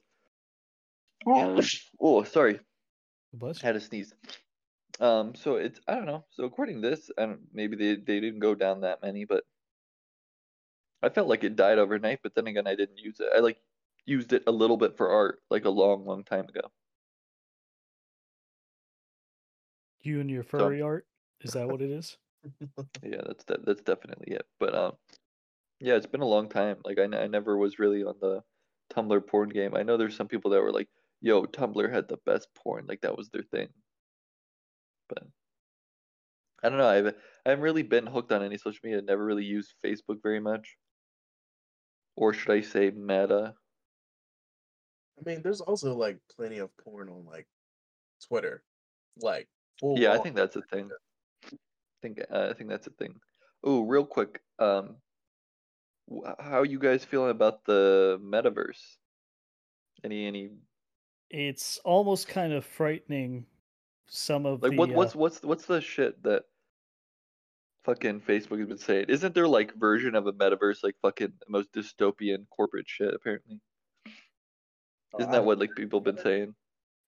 Oh, 1.26 2.22
sorry. 2.24 2.60
Bless 3.32 3.60
had 3.60 3.76
a 3.76 3.80
sneeze. 3.80 4.12
Um, 5.00 5.34
so 5.34 5.56
it's 5.56 5.80
I 5.86 5.94
don't 5.94 6.06
know. 6.06 6.24
So 6.30 6.44
according 6.44 6.80
to 6.80 6.88
this, 6.88 7.10
I 7.18 7.26
don't 7.26 7.40
maybe 7.52 7.76
they 7.76 7.96
they 7.96 8.20
didn't 8.20 8.40
go 8.40 8.54
down 8.54 8.82
that 8.82 9.02
many, 9.02 9.24
but 9.24 9.44
I 11.04 11.10
felt 11.10 11.28
like 11.28 11.44
it 11.44 11.56
died 11.56 11.78
overnight. 11.78 12.20
But 12.22 12.34
then 12.34 12.46
again, 12.46 12.66
I 12.66 12.74
didn't 12.74 12.98
use 12.98 13.20
it. 13.20 13.28
I 13.34 13.40
like 13.40 13.60
used 14.06 14.32
it 14.32 14.44
a 14.46 14.52
little 14.52 14.76
bit 14.76 14.96
for 14.96 15.10
art, 15.10 15.42
like 15.50 15.64
a 15.64 15.70
long, 15.70 16.04
long 16.06 16.24
time 16.24 16.48
ago. 16.48 16.72
you 20.04 20.20
and 20.20 20.30
your 20.30 20.42
So 20.42 20.50
furry 20.58 20.82
art. 20.82 21.06
Is 21.42 21.52
that 21.54 21.68
what 21.68 21.82
it 21.82 21.90
is? 21.90 22.16
yeah, 23.02 23.20
that's 23.26 23.44
de- 23.44 23.60
that's 23.64 23.82
definitely 23.82 24.34
it. 24.34 24.46
But 24.58 24.74
um, 24.74 24.96
yeah, 25.80 25.94
it's 25.96 26.06
been 26.06 26.20
a 26.22 26.26
long 26.26 26.48
time. 26.48 26.78
Like 26.84 26.98
I, 26.98 27.04
n- 27.04 27.14
I 27.14 27.26
never 27.26 27.56
was 27.56 27.78
really 27.78 28.04
on 28.04 28.16
the 28.20 28.42
Tumblr 28.90 29.26
porn 29.26 29.48
game. 29.50 29.74
I 29.74 29.82
know 29.82 29.96
there's 29.96 30.16
some 30.16 30.28
people 30.28 30.50
that 30.52 30.62
were 30.62 30.72
like, 30.72 30.88
"Yo, 31.20 31.44
Tumblr 31.44 31.92
had 31.92 32.08
the 32.08 32.18
best 32.18 32.48
porn," 32.54 32.86
like 32.86 33.02
that 33.02 33.16
was 33.16 33.30
their 33.30 33.42
thing. 33.42 33.68
But 35.08 35.24
I 36.62 36.68
don't 36.68 36.78
know. 36.78 36.88
I've 36.88 37.06
I 37.46 37.50
haven't 37.50 37.62
really 37.62 37.82
been 37.82 38.06
hooked 38.06 38.32
on 38.32 38.42
any 38.42 38.58
social 38.58 38.80
media. 38.84 39.02
Never 39.02 39.24
really 39.24 39.44
used 39.44 39.74
Facebook 39.84 40.22
very 40.22 40.40
much, 40.40 40.76
or 42.16 42.32
should 42.32 42.52
I 42.52 42.60
say 42.60 42.90
Meta? 42.90 43.54
I 45.18 45.28
mean, 45.28 45.42
there's 45.42 45.60
also 45.60 45.94
like 45.94 46.18
plenty 46.34 46.58
of 46.58 46.76
porn 46.76 47.08
on 47.08 47.24
like 47.24 47.46
Twitter, 48.26 48.62
like 49.20 49.48
full. 49.80 49.98
Yeah, 49.98 50.12
I 50.12 50.18
think 50.18 50.36
that's 50.36 50.56
a 50.56 50.62
thing. 50.62 50.90
I 51.44 51.56
think 52.02 52.20
uh, 52.30 52.48
I 52.50 52.52
think 52.52 52.70
that's 52.70 52.86
a 52.86 52.90
thing. 52.90 53.14
Oh, 53.62 53.82
real 53.82 54.04
quick, 54.04 54.40
um, 54.58 54.96
wh- 56.10 56.30
how 56.38 56.60
are 56.60 56.66
you 56.66 56.78
guys 56.78 57.04
feeling 57.04 57.30
about 57.30 57.64
the 57.64 58.20
metaverse? 58.22 58.96
Any 60.02 60.26
any 60.26 60.50
It's 61.30 61.78
almost 61.84 62.28
kind 62.28 62.52
of 62.52 62.64
frightening. 62.64 63.46
Some 64.06 64.44
of 64.44 64.62
like 64.62 64.72
the 64.72 64.78
what 64.78 64.90
uh, 64.90 64.94
what's 64.94 65.14
what's 65.14 65.42
what's 65.42 65.66
the 65.66 65.80
shit 65.80 66.22
that 66.24 66.44
fucking 67.84 68.20
Facebook 68.22 68.58
has 68.58 68.68
been 68.68 68.78
saying? 68.78 69.06
Isn't 69.08 69.34
there 69.34 69.48
like 69.48 69.74
version 69.74 70.14
of 70.14 70.26
a 70.26 70.32
metaverse 70.32 70.82
like 70.82 70.96
fucking 71.02 71.32
the 71.40 71.46
most 71.48 71.72
dystopian 71.72 72.46
corporate 72.50 72.88
shit 72.88 73.14
apparently? 73.14 73.60
Oh, 75.14 75.18
Isn't 75.18 75.30
that 75.32 75.38
don't 75.38 75.46
what 75.46 75.58
like 75.58 75.70
know. 75.70 75.76
people 75.76 76.00
been 76.00 76.18
saying? 76.18 76.54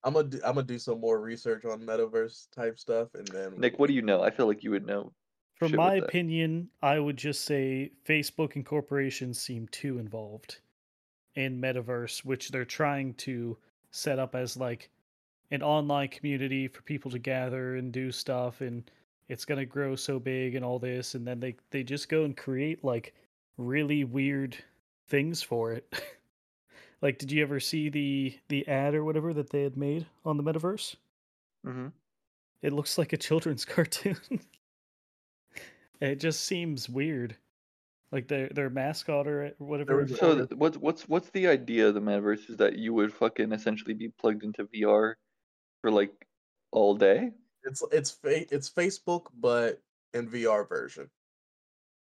I'm 0.04 0.14
gonna 0.14 0.28
do, 0.28 0.40
I'm 0.44 0.54
gonna 0.54 0.66
do 0.66 0.78
some 0.78 1.00
more 1.00 1.20
research 1.20 1.64
on 1.64 1.80
metaverse 1.80 2.48
type 2.54 2.78
stuff, 2.78 3.08
and 3.14 3.26
then 3.28 3.54
Nick, 3.58 3.78
what 3.78 3.88
do 3.88 3.94
you 3.94 4.02
know? 4.02 4.22
I 4.22 4.30
feel 4.30 4.46
like 4.46 4.62
you 4.62 4.70
would 4.70 4.86
know 4.86 5.12
From 5.56 5.74
my 5.74 5.94
opinion, 5.96 6.70
I 6.82 6.98
would 6.98 7.16
just 7.16 7.44
say 7.44 7.90
Facebook 8.06 8.54
and 8.56 8.64
corporations 8.64 9.40
seem 9.40 9.66
too 9.68 9.98
involved 9.98 10.60
in 11.34 11.60
metaverse, 11.60 12.24
which 12.24 12.50
they're 12.50 12.64
trying 12.64 13.14
to 13.14 13.56
set 13.90 14.18
up 14.18 14.34
as 14.34 14.56
like 14.56 14.90
an 15.50 15.62
online 15.62 16.08
community 16.08 16.68
for 16.68 16.82
people 16.82 17.10
to 17.10 17.18
gather 17.18 17.76
and 17.76 17.92
do 17.92 18.12
stuff 18.12 18.60
and 18.60 18.90
it's 19.28 19.44
going 19.44 19.58
to 19.58 19.66
grow 19.66 19.96
so 19.96 20.18
big 20.18 20.54
and 20.54 20.64
all 20.64 20.78
this 20.78 21.14
and 21.14 21.26
then 21.26 21.40
they 21.40 21.56
they 21.70 21.82
just 21.82 22.08
go 22.08 22.24
and 22.24 22.36
create 22.36 22.84
like 22.84 23.14
really 23.56 24.04
weird 24.04 24.56
things 25.08 25.42
for 25.42 25.72
it. 25.72 25.92
like 27.02 27.18
did 27.18 27.30
you 27.32 27.42
ever 27.42 27.60
see 27.60 27.88
the 27.88 28.38
the 28.48 28.66
ad 28.68 28.94
or 28.94 29.04
whatever 29.04 29.32
that 29.34 29.50
they 29.50 29.62
had 29.62 29.76
made 29.76 30.06
on 30.24 30.36
the 30.36 30.42
metaverse? 30.42 30.96
hmm 31.64 31.88
It 32.60 32.74
looks 32.74 32.98
like 32.98 33.14
a 33.14 33.16
children's 33.16 33.64
cartoon. 33.74 34.40
it 36.00 36.16
just 36.16 36.44
seems 36.44 36.88
weird. 36.88 37.36
Like 38.12 38.28
their 38.28 38.48
their 38.48 38.70
mascot 38.70 39.26
or 39.26 39.54
whatever. 39.58 40.06
So 40.06 40.46
what's 40.54 40.76
what's 40.78 41.08
what's 41.08 41.30
the 41.30 41.48
idea 41.48 41.88
of 41.88 41.94
the 41.94 42.00
metaverse? 42.00 42.48
Is 42.50 42.56
that 42.58 42.76
you 42.78 42.94
would 42.94 43.12
fucking 43.12 43.52
essentially 43.52 43.94
be 43.94 44.08
plugged 44.08 44.44
into 44.44 44.64
VR 44.64 45.18
for 45.82 45.90
like 45.90 46.26
all 46.70 46.94
day? 46.94 47.32
It's 47.66 47.82
it's 47.92 48.10
fa- 48.10 48.54
it's 48.54 48.70
Facebook, 48.70 49.26
but 49.38 49.80
in 50.14 50.28
VR 50.28 50.66
version. 50.68 51.10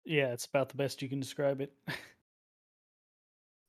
Yeah, 0.05 0.33
it's 0.33 0.47
about 0.47 0.69
the 0.71 0.77
best 0.77 1.03
you 1.03 1.09
can 1.09 1.21
describe 1.21 1.61
it. 1.61 1.73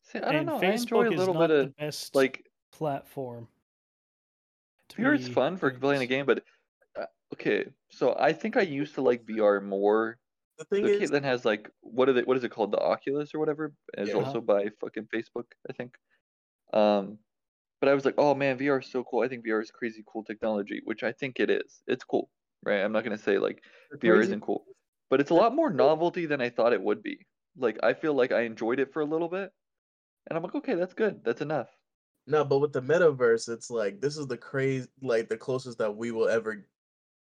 See, 0.04 0.20
I 0.20 0.32
don't 0.32 0.36
and 0.36 0.46
know. 0.48 0.58
I 0.58 0.62
Facebook 0.62 0.82
enjoy 0.82 1.08
a 1.08 1.12
is 1.12 1.20
little 1.20 1.34
not 1.34 1.48
bit 1.48 1.54
the 1.54 1.60
of 1.62 1.78
best 1.78 2.16
like 2.16 2.46
platform. 2.72 3.48
to 4.90 5.02
VR 5.02 5.18
is 5.20 5.28
be 5.28 5.34
fun 5.34 5.58
for 5.58 5.70
doing 5.70 5.82
playing 5.82 6.02
a 6.02 6.06
game, 6.08 6.26
but 6.26 6.44
uh, 7.00 7.06
okay. 7.34 7.66
So 7.90 8.16
I 8.20 8.34
think 8.34 8.58
I 8.58 8.62
used 8.62 8.96
to 8.96 9.02
like 9.02 9.26
VR 9.26 9.64
more. 9.64 10.18
The 10.58 10.66
So 10.66 10.76
thing 10.76 10.86
is, 10.86 11.10
Caitlin 11.12 11.24
has 11.24 11.46
like 11.46 11.70
what 11.82 12.10
are 12.10 12.14
they? 12.14 12.24
What 12.24 12.38
is 12.38 12.44
it 12.44 12.50
called? 12.52 12.72
The 12.72 12.80
Oculus 12.80 13.34
or 13.34 13.40
whatever 13.40 13.74
is 13.98 14.10
Yeah. 14.10 14.16
also 14.16 14.42
by 14.42 14.70
fucking 14.80 15.08
Facebook, 15.14 15.46
I 15.70 15.74
think. 15.74 15.96
Um, 16.74 17.18
but 17.82 17.90
I 17.90 17.96
was 17.96 18.06
like, 18.06 18.16
oh 18.20 18.36
man, 18.36 18.58
VR 18.58 18.80
is 18.80 18.88
so 18.92 19.04
cool. 19.04 19.24
I 19.24 19.30
think 19.30 19.44
VR 19.46 19.62
is 19.62 19.72
crazy 19.72 20.04
cool 20.08 20.24
technology, 20.24 20.82
which 20.86 21.04
I 21.04 21.12
think 21.12 21.40
it 21.42 21.50
is. 21.52 21.84
It's 21.88 22.06
cool, 22.06 22.32
right? 22.64 22.82
I'm 22.82 22.94
not 22.94 23.04
gonna 23.06 23.18
say 23.20 23.40
like 23.40 23.66
the 23.92 23.98
VR 23.98 24.18
crazy- 24.18 24.30
isn't 24.30 24.42
cool, 24.44 24.66
but 25.10 25.22
it's 25.22 25.32
a 25.32 25.36
lot 25.36 25.56
more 25.56 25.72
novelty 25.72 26.28
than 26.28 26.42
I 26.42 26.50
thought 26.50 26.74
it 26.74 26.84
would 26.84 27.04
be. 27.04 27.28
Like 27.58 27.80
I 27.84 27.94
feel 27.94 28.14
like 28.14 28.32
I 28.32 28.42
enjoyed 28.44 28.80
it 28.80 28.94
for 28.94 29.02
a 29.02 29.06
little 29.06 29.30
bit, 29.30 29.54
and 30.30 30.38
I'm 30.38 30.44
like, 30.44 30.56
okay, 30.56 30.76
that's 30.76 30.94
good. 30.94 31.24
That's 31.24 31.42
enough. 31.42 31.70
No, 32.28 32.46
but 32.46 32.60
with 32.60 32.74
the 32.74 32.82
metaverse, 32.82 33.50
it's 33.50 33.70
like 33.70 34.02
this 34.02 34.18
is 34.18 34.28
the 34.28 34.38
crazy, 34.38 34.88
like 35.02 35.30
the 35.30 35.38
closest 35.38 35.80
that 35.80 35.96
we 35.96 36.12
will 36.12 36.30
ever 36.30 36.68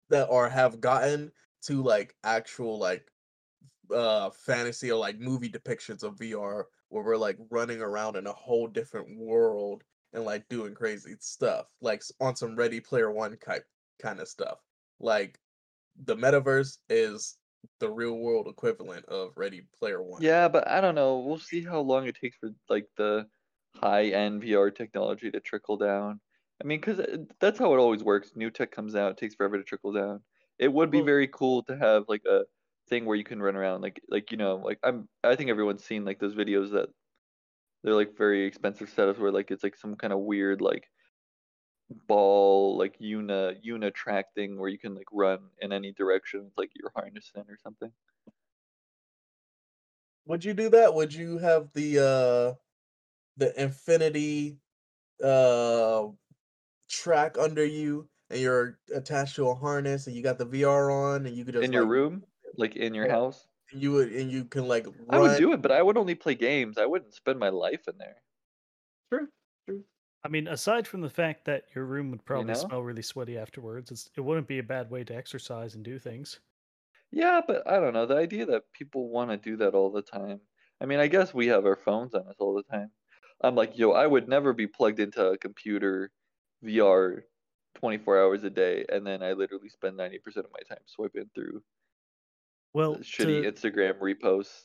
that 0.09 0.27
or 0.29 0.49
have 0.49 0.81
gotten 0.81 1.31
to 1.63 1.83
like 1.83 2.15
actual 2.23 2.79
like 2.79 3.11
uh 3.93 4.29
fantasy 4.29 4.91
or 4.91 4.99
like 4.99 5.19
movie 5.19 5.49
depictions 5.49 6.03
of 6.03 6.17
VR 6.17 6.67
where 6.89 7.03
we're 7.03 7.17
like 7.17 7.37
running 7.49 7.81
around 7.81 8.15
in 8.17 8.27
a 8.27 8.33
whole 8.33 8.67
different 8.67 9.17
world 9.17 9.83
and 10.13 10.23
like 10.23 10.47
doing 10.49 10.73
crazy 10.73 11.15
stuff, 11.19 11.67
like 11.81 12.03
on 12.19 12.35
some 12.35 12.55
Ready 12.55 12.79
Player 12.79 13.11
One 13.11 13.37
type 13.37 13.65
kind 14.01 14.19
of 14.19 14.27
stuff. 14.27 14.59
Like 14.99 15.39
the 16.05 16.15
metaverse 16.15 16.77
is 16.89 17.37
the 17.79 17.89
real 17.89 18.17
world 18.17 18.47
equivalent 18.47 19.05
of 19.05 19.31
Ready 19.35 19.63
Player 19.77 20.01
One. 20.01 20.21
Yeah, 20.21 20.47
but 20.47 20.67
I 20.67 20.81
don't 20.81 20.95
know. 20.95 21.19
We'll 21.19 21.37
see 21.37 21.63
how 21.63 21.79
long 21.79 22.07
it 22.07 22.17
takes 22.19 22.37
for 22.37 22.49
like 22.69 22.87
the 22.97 23.25
high-end 23.75 24.43
VR 24.43 24.73
technology 24.73 25.31
to 25.31 25.39
trickle 25.39 25.77
down. 25.77 26.19
I 26.61 26.65
mean, 26.65 26.79
because 26.79 26.99
uh, 26.99 27.17
that's 27.39 27.59
how 27.59 27.73
it 27.73 27.77
always 27.77 28.03
works. 28.03 28.31
New 28.35 28.49
tech 28.49 28.71
comes 28.71 28.95
out, 28.95 29.11
it 29.11 29.17
takes 29.17 29.35
forever 29.35 29.57
to 29.57 29.63
trickle 29.63 29.93
down. 29.93 30.21
It 30.57 30.71
would 30.71 30.91
be 30.91 31.01
very 31.01 31.27
cool 31.27 31.63
to 31.63 31.77
have 31.77 32.03
like 32.09 32.23
a 32.29 32.41
thing 32.89 33.05
where 33.05 33.15
you 33.15 33.23
can 33.23 33.41
run 33.41 33.55
around, 33.55 33.81
like 33.81 34.01
like 34.09 34.31
you 34.31 34.37
know, 34.37 34.57
like 34.57 34.79
I'm 34.83 35.07
I 35.23 35.35
think 35.35 35.49
everyone's 35.49 35.85
seen 35.85 36.03
like 36.03 36.19
those 36.19 36.35
videos 36.35 36.71
that 36.71 36.89
they're 37.83 37.95
like 37.95 38.17
very 38.17 38.45
expensive 38.45 38.89
setups 38.89 39.19
where 39.19 39.31
like 39.31 39.51
it's 39.51 39.63
like 39.63 39.75
some 39.75 39.95
kind 39.95 40.13
of 40.13 40.19
weird 40.19 40.61
like 40.61 40.89
ball 42.07 42.77
like 42.77 42.97
una 43.01 43.53
una 43.65 43.89
track 43.91 44.33
thing 44.35 44.59
where 44.59 44.69
you 44.69 44.77
can 44.77 44.93
like 44.95 45.07
run 45.11 45.49
in 45.59 45.71
any 45.71 45.91
direction. 45.91 46.45
It's 46.47 46.57
like 46.57 46.71
you're 46.75 46.91
harnessed 46.95 47.35
in 47.35 47.49
or 47.49 47.57
something. 47.57 47.91
Would 50.25 50.45
you 50.45 50.53
do 50.53 50.69
that? 50.69 50.93
Would 50.93 51.13
you 51.13 51.37
have 51.39 51.71
the 51.73 51.99
uh 51.99 52.55
the 53.37 53.61
infinity 53.61 54.59
uh 55.23 56.09
track 56.89 57.37
under 57.39 57.65
you 57.65 58.09
and 58.29 58.41
you're 58.41 58.79
attached 58.95 59.37
to 59.37 59.49
a 59.49 59.55
harness 59.55 60.07
and 60.07 60.15
you 60.17 60.23
got 60.23 60.39
the 60.39 60.45
VR 60.45 60.91
on 60.91 61.27
and 61.27 61.35
you 61.37 61.45
could 61.45 61.55
just 61.55 61.71
in 61.71 61.73
your 61.73 61.85
like, 61.85 61.85
room, 61.85 62.25
like 62.57 62.75
in 62.75 62.93
your 62.93 63.05
Yeah. 63.05 63.07
house. 63.07 63.48
And 63.71 63.81
you 63.81 63.91
would 63.93 64.11
and 64.11 64.31
you 64.31 64.45
can 64.45 64.67
like 64.67 64.85
run 64.85 64.95
I 65.09 65.19
would 65.19 65.37
do 65.37 65.53
it, 65.53 65.61
but 65.61 65.71
I 65.71 65.81
would 65.81 65.97
only 65.97 66.15
play 66.15 66.35
games. 66.35 66.77
I 66.77 66.85
wouldn't 66.85 67.13
spend 67.13 67.39
my 67.39 67.49
life 67.49 67.87
in 67.87 67.97
there. 67.97 68.23
True, 69.11 69.27
true. 69.67 69.85
I 70.23 70.29
mean, 70.29 70.47
aside 70.47 70.87
from 70.87 71.01
the 71.01 71.09
fact 71.11 71.45
that 71.45 71.65
your 71.75 71.85
room 71.85 72.09
would 72.09 72.25
probably 72.25 72.53
know? 72.53 72.55
smell 72.55 72.81
really 72.81 73.03
sweaty 73.03 73.37
afterwards, 73.37 73.91
it's, 73.91 74.09
it 74.15 74.21
wouldn't 74.21 74.47
be 74.47 74.57
a 74.59 74.63
bad 74.63 74.89
way 74.89 75.03
to 75.03 75.15
exercise 75.15 75.75
and 75.75 75.83
do 75.85 75.99
things. 75.99 76.39
Yeah, 77.11 77.41
but 77.45 77.67
I 77.67 77.79
don't 77.79 77.93
know. 77.93 78.05
The 78.05 78.15
idea 78.17 78.45
that 78.47 78.71
people 78.73 79.09
want 79.09 79.31
to 79.31 79.37
do 79.37 79.57
that 79.57 79.73
all 79.73 79.91
the 79.91 80.01
time. 80.01 80.41
I 80.81 80.85
mean, 80.85 80.99
I 80.99 81.07
guess 81.07 81.33
we 81.33 81.47
have 81.47 81.65
our 81.65 81.75
phones 81.75 82.13
on 82.13 82.27
us 82.27 82.35
all 82.39 82.53
the 82.55 82.63
time. 82.63 82.91
I'm 83.41 83.55
like, 83.55 83.77
yo, 83.77 83.91
I 83.91 84.05
would 84.07 84.27
never 84.27 84.53
be 84.53 84.67
plugged 84.67 84.99
into 84.99 85.25
a 85.27 85.37
computer 85.37 86.11
VR 86.61 87.25
24 87.75 88.19
hours 88.21 88.43
a 88.43 88.49
day, 88.49 88.85
and 88.89 89.05
then 89.07 89.23
I 89.23 89.33
literally 89.33 89.69
spend 89.69 89.97
90% 89.97 90.45
of 90.45 90.51
my 90.53 90.61
time 90.75 90.83
swiping 90.85 91.29
through 91.33 91.63
Well, 92.73 92.95
shitty 92.97 93.43
to, 93.43 93.51
Instagram 93.51 93.99
reposts. 93.99 94.61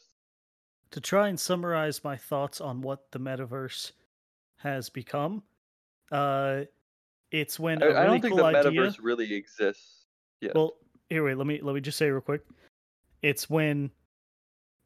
to 0.91 1.01
try 1.01 1.29
and 1.29 1.39
summarize 1.41 2.05
my 2.05 2.17
thoughts 2.17 2.61
on 2.61 2.81
what 2.83 3.11
the 3.13 3.19
metaverse 3.19 3.93
has 4.57 4.89
become, 4.91 5.43
uh, 6.13 6.63
it's 7.31 7.59
when 7.59 7.83
I 7.83 7.87
a 7.87 8.01
I 8.01 8.05
don't 8.05 8.21
think 8.21 8.37
the 8.37 8.45
idea. 8.45 8.71
metaverse 8.73 8.99
really 9.03 9.33
exists 9.35 10.07
yet. 10.41 10.55
Well, 10.55 10.75
here, 11.09 11.25
wait. 11.25 11.37
Let 11.37 11.47
me 11.47 11.61
let 11.63 11.75
me 11.75 11.81
just 11.81 11.99
say 11.99 12.11
real 12.11 12.21
quick. 12.21 12.43
It's 13.23 13.49
when 13.51 13.91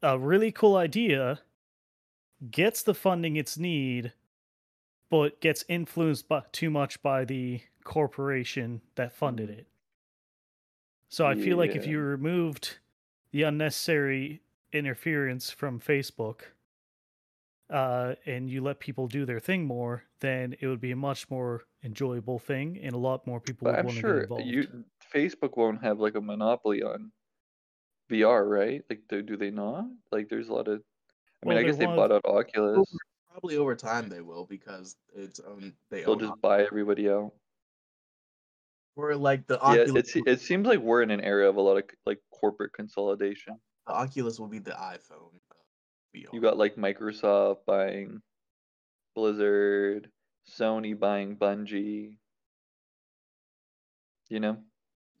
a 0.01 0.17
really 0.17 0.51
cool 0.51 0.77
idea 0.77 1.39
gets 2.51 2.83
the 2.83 2.93
funding 2.95 3.35
it's 3.35 3.57
need, 3.57 4.13
but 5.09 5.41
gets 5.41 5.65
influenced 5.67 6.27
by, 6.29 6.41
too 6.53 6.69
much 6.69 7.01
by 7.01 7.25
the 7.25 7.59
corporation 7.83 8.81
that 8.95 9.11
funded 9.13 9.49
Mm. 9.49 9.59
it. 9.59 9.67
So 11.09 11.25
I 11.25 11.35
feel 11.35 11.57
like 11.57 11.75
if 11.75 11.85
you 11.85 11.99
removed 11.99 12.77
the 13.31 13.43
unnecessary 13.43 14.41
interference 14.71 15.49
from 15.51 15.79
Facebook, 15.79 16.41
uh, 17.69 18.15
and 18.25 18.49
you 18.49 18.61
let 18.61 18.79
people 18.79 19.07
do 19.07 19.25
their 19.25 19.39
thing 19.39 19.65
more, 19.65 20.03
then 20.21 20.55
it 20.59 20.67
would 20.67 20.81
be 20.81 20.91
a 20.91 20.95
much 20.95 21.29
more 21.29 21.63
enjoyable 21.83 22.39
thing, 22.39 22.77
and 22.81 22.93
a 22.93 22.97
lot 22.97 23.25
more 23.27 23.39
people 23.39 23.65
But 23.65 23.71
would 23.71 23.79
I'm 23.79 23.85
want 23.85 23.97
to 23.97 24.01
get 24.01 24.07
sure 24.07 24.21
involved. 24.21 24.45
you 24.45 24.85
Facebook 25.13 25.55
won't 25.57 25.83
have 25.83 25.99
like 25.99 26.15
a 26.15 26.21
monopoly 26.21 26.81
on 26.81 27.11
VR, 28.11 28.49
right? 28.49 28.83
Like, 28.89 29.01
do, 29.07 29.21
do 29.21 29.37
they 29.37 29.51
not? 29.51 29.85
Like, 30.11 30.29
there's 30.29 30.49
a 30.49 30.53
lot 30.53 30.67
of. 30.67 30.81
I 31.43 31.47
mean, 31.49 31.57
I 31.57 31.63
guess 31.63 31.77
they 31.77 31.85
bought 31.85 32.11
out 32.11 32.25
Oculus. 32.25 32.87
Probably 33.31 33.57
over 33.57 33.75
time 33.75 34.09
they 34.09 34.21
will 34.21 34.45
because 34.45 34.97
it's 35.15 35.39
um 35.39 35.73
they 35.89 36.01
They'll 36.01 36.11
own 36.13 36.19
just 36.19 36.31
Oc- 36.33 36.41
buy 36.41 36.63
everybody 36.63 37.09
out. 37.09 37.31
Or 39.05 39.15
like 39.15 39.47
the 39.47 39.55
Yeah, 39.55 39.81
Oculus. 39.81 40.15
it's 40.15 40.27
it 40.27 40.41
seems 40.41 40.67
like 40.67 40.79
we're 40.79 41.01
in 41.01 41.11
an 41.11 41.21
era 41.21 41.47
of 41.49 41.55
a 41.55 41.61
lot 41.61 41.77
of 41.77 41.83
like 42.05 42.19
corporate 42.31 42.73
consolidation. 42.73 43.55
the 43.87 43.93
Oculus 43.93 44.39
will 44.39 44.47
be 44.47 44.59
the 44.59 44.71
iPhone. 44.71 45.39
VR. 46.15 46.33
You 46.33 46.41
got 46.41 46.57
like 46.57 46.75
Microsoft 46.75 47.65
buying 47.65 48.21
Blizzard, 49.15 50.09
Sony 50.49 50.97
buying 50.97 51.35
Bungie. 51.37 52.17
You 54.29 54.39
know, 54.39 54.57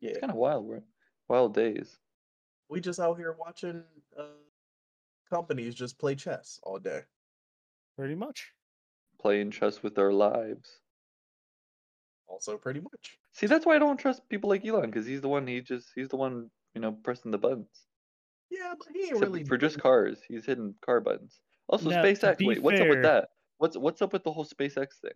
yeah. 0.01 0.11
it's 0.11 0.19
kind 0.19 0.31
of 0.31 0.37
wild. 0.37 0.65
We're 0.65 0.81
wild 1.27 1.53
days. 1.53 1.97
We 2.69 2.79
just 2.81 2.99
out 2.99 3.17
here 3.17 3.35
watching 3.39 3.83
uh 4.17 4.23
companies 5.29 5.75
just 5.75 5.99
play 5.99 6.15
chess 6.15 6.59
all 6.63 6.79
day. 6.79 7.01
Pretty 7.97 8.15
much. 8.15 8.51
Playing 9.19 9.51
chess 9.51 9.83
with 9.83 9.97
our 9.99 10.13
lives. 10.13 10.79
Also, 12.29 12.57
pretty 12.57 12.79
much. 12.79 13.17
See, 13.33 13.47
that's 13.47 13.65
why 13.65 13.75
I 13.75 13.79
don't 13.79 13.97
trust 13.99 14.27
people 14.29 14.49
like 14.49 14.65
Elon 14.65 14.85
because 14.91 15.05
he's 15.05 15.21
the 15.21 15.27
one. 15.27 15.47
He 15.47 15.61
just 15.61 15.87
he's 15.95 16.09
the 16.09 16.15
one 16.15 16.49
you 16.75 16.81
know 16.81 16.91
pressing 16.91 17.31
the 17.31 17.37
buttons. 17.39 17.67
Yeah, 18.51 18.73
but 18.77 18.87
he 18.93 19.01
ain't 19.01 19.11
Except 19.11 19.25
really 19.31 19.43
for 19.43 19.57
just 19.57 19.79
cars. 19.79 20.19
He's 20.27 20.45
hitting 20.45 20.75
car 20.85 21.01
buttons. 21.01 21.39
Also, 21.67 21.89
Now, 21.89 22.03
SpaceX. 22.03 22.37
be 22.37 22.47
Wait, 22.47 22.61
what's 22.61 22.79
up 22.79 22.87
with 22.87 23.01
that? 23.03 23.29
What's 23.57 23.77
what's 23.77 24.01
up 24.01 24.13
with 24.13 24.23
the 24.23 24.31
whole 24.31 24.45
SpaceX 24.45 24.87
thing? 25.01 25.11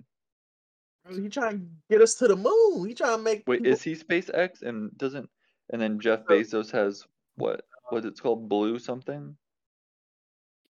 Bro, 1.05 1.21
He 1.21 1.29
trying 1.29 1.59
to 1.59 1.65
get 1.89 2.01
us 2.01 2.15
to 2.15 2.27
the 2.27 2.35
moon. 2.35 2.87
He 2.87 2.93
trying 2.95 3.17
to 3.17 3.23
make. 3.23 3.43
Wait, 3.47 3.59
people- 3.63 3.73
is 3.73 3.83
he 3.83 3.95
SpaceX 3.95 4.63
and 4.63 4.95
doesn't? 4.97 5.29
And 5.71 5.81
then 5.81 5.99
Jeff 5.99 6.25
Bezos 6.25 6.71
has 6.71 7.05
what? 7.35 7.61
What 7.89 8.05
it's 8.05 8.19
called? 8.19 8.49
Blue 8.49 8.79
something? 8.79 9.35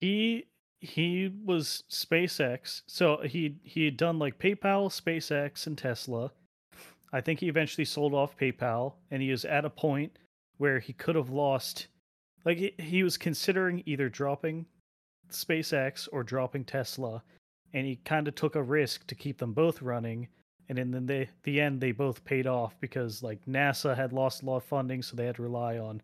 He 0.01 0.47
he 0.83 1.33
was 1.45 1.85
SpaceX. 1.89 2.83
So 2.87 3.18
he 3.18 3.55
he 3.62 3.85
had 3.85 3.97
done 3.97 4.18
like 4.18 4.39
PayPal, 4.39 4.91
SpaceX, 4.91 5.66
and 5.66 5.78
Tesla. 5.78 6.33
I 7.12 7.20
think 7.20 7.41
he 7.41 7.49
eventually 7.49 7.85
sold 7.85 8.14
off 8.14 8.37
PayPal, 8.37 8.95
and 9.11 9.22
he 9.22 9.30
was 9.30 9.45
at 9.45 9.64
a 9.64 9.70
point 9.70 10.18
where 10.59 10.80
he 10.80 10.93
could 10.93 11.14
have 11.14 11.30
lost. 11.30 11.87
Like 12.45 12.59
he, 12.59 12.74
he 12.78 13.05
was 13.05 13.16
considering 13.16 13.85
either 13.87 14.09
dropping 14.09 14.66
SpaceX 15.30 16.09
or 16.11 16.24
dropping 16.24 16.64
Tesla, 16.64 17.22
and 17.72 17.87
he 17.87 17.97
kind 18.05 18.26
of 18.26 18.35
took 18.35 18.57
a 18.57 18.62
risk 18.62 19.07
to 19.07 19.14
keep 19.14 19.39
them 19.39 19.53
both 19.53 19.83
running. 19.83 20.26
And 20.68 20.80
in 20.80 20.91
the, 20.91 21.01
the 21.01 21.28
the 21.45 21.61
end, 21.61 21.80
they 21.80 21.93
both 21.93 22.24
paid 22.24 22.49
off 22.49 22.74
because 22.80 23.22
like 23.22 23.45
NASA 23.47 23.95
had 23.95 24.12
lost 24.12 24.43
a 24.43 24.47
lot 24.47 24.57
of 24.57 24.64
funding, 24.64 25.01
so 25.01 25.14
they 25.14 25.26
had 25.26 25.37
to 25.37 25.43
rely 25.43 25.78
on 25.78 26.03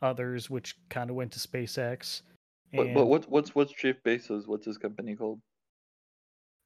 others, 0.00 0.48
which 0.48 0.78
kind 0.88 1.10
of 1.10 1.16
went 1.16 1.32
to 1.32 1.38
SpaceX. 1.38 2.22
But, 2.72 2.86
And 2.86 2.94
but 2.94 3.06
what's 3.06 3.26
what's 3.26 3.54
what's 3.54 3.72
Jeff 3.72 3.96
Bezos? 4.04 4.46
What's 4.46 4.66
his 4.66 4.78
company 4.78 5.16
called? 5.16 5.40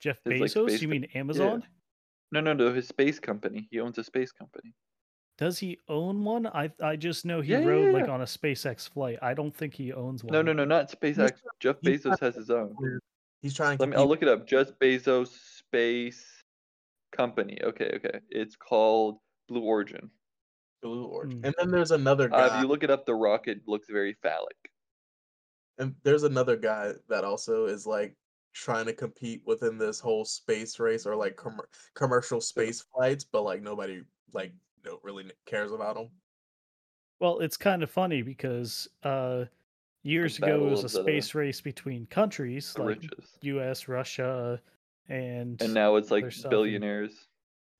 Jeff 0.01 0.19
his, 0.25 0.41
like, 0.41 0.51
Bezos? 0.51 0.69
space 0.69 0.83
you 0.83 0.89
co- 0.89 0.93
mean 0.93 1.05
Amazon? 1.15 1.65
No, 2.33 2.41
no, 2.41 2.53
no. 2.53 2.73
His 2.73 2.89
space 2.89 3.21
company. 3.21 3.69
He 3.71 3.79
owns 3.81 3.99
a 3.99 4.05
space 4.05 4.33
company. 4.33 4.75
Does 5.39 5.59
he 5.59 5.79
own 5.89 6.25
one? 6.25 6.47
I 6.47 6.71
I 6.83 6.97
just 6.97 7.25
know 7.25 7.41
he 7.41 7.53
Yeah, 7.53 7.61
yeah, 7.61 7.67
rode 7.67 7.95
like 7.95 8.09
on 8.09 8.21
a 8.21 8.25
SpaceX 8.25 8.89
flight. 8.89 9.19
I 9.23 9.35
don't 9.35 9.55
think 9.55 9.75
he 9.75 9.93
owns 9.93 10.25
one. 10.25 10.33
No, 10.33 10.43
no, 10.43 10.53
no, 10.53 10.65
not 10.65 10.91
SpaceX. 10.91 11.39
Jeff 11.61 11.81
Bezos 11.81 12.19
has 12.21 12.35
his 12.35 12.51
own. 12.51 12.75
He's 13.41 13.55
trying. 13.55 13.79
Let 13.79 13.89
me. 13.89 13.97
I'll 13.97 14.07
look 14.07 14.23
it 14.23 14.29
up. 14.29 14.47
Jeff 14.47 14.73
Bezos 14.81 15.29
Space 15.59 16.25
Company. 17.13 17.59
Okay, 17.63 17.93
okay. 17.97 18.21
It's 18.29 18.57
called 18.57 19.19
Blue 19.49 19.63
Origin. 19.63 20.11
Blue 20.81 21.05
Origin. 21.07 21.39
Hmm. 21.39 21.45
And 21.47 21.55
then 21.59 21.71
there's 21.71 21.91
another 21.93 22.33
Uh, 22.33 22.49
guy. 22.49 22.57
if 22.57 22.63
you 22.63 22.69
look 22.69 22.83
it 22.83 22.91
up, 22.91 23.05
the 23.07 23.15
rocket 23.15 23.61
looks 23.67 23.89
very 23.89 24.15
phallic. 24.23 24.57
And 25.79 25.95
there's 26.03 26.23
another 26.25 26.57
guy 26.57 26.93
that 27.09 27.25
also 27.25 27.67
is 27.67 27.87
like 27.87 28.17
trying 28.55 28.85
to 28.87 28.93
compete 28.93 29.43
within 29.47 29.79
this 29.79 29.99
whole 29.99 30.25
space 30.25 30.79
race 30.79 31.07
or 31.07 31.17
like 31.17 31.37
com- 31.37 31.61
commercial 31.95 32.41
space 32.41 32.83
flights, 32.95 33.25
but 33.25 33.43
like 33.43 33.63
nobody 33.63 34.03
like 34.33 34.53
no 34.85 34.99
really 35.03 35.31
cares 35.47 35.73
about 35.73 35.97
him. 35.97 36.09
Well, 37.21 37.39
it's 37.39 37.57
kind 37.57 37.83
of 37.83 37.91
funny 37.91 38.23
because 38.23 38.89
uh, 39.05 39.45
years 40.03 40.39
ago 40.39 40.67
it 40.67 40.71
was 40.71 40.83
a 40.83 40.87
of 40.87 40.93
the- 40.93 41.03
space 41.03 41.35
race 41.35 41.61
between 41.61 42.07
countries 42.07 42.77
like 42.79 43.01
riches. 43.01 43.39
U.S., 43.43 43.89
Russia, 43.89 44.61
and 45.09 45.61
And 45.63 45.73
now 45.73 45.97
it's 45.97 46.11
like 46.11 46.31
stuff 46.33 46.51
billionaires. 46.51 47.29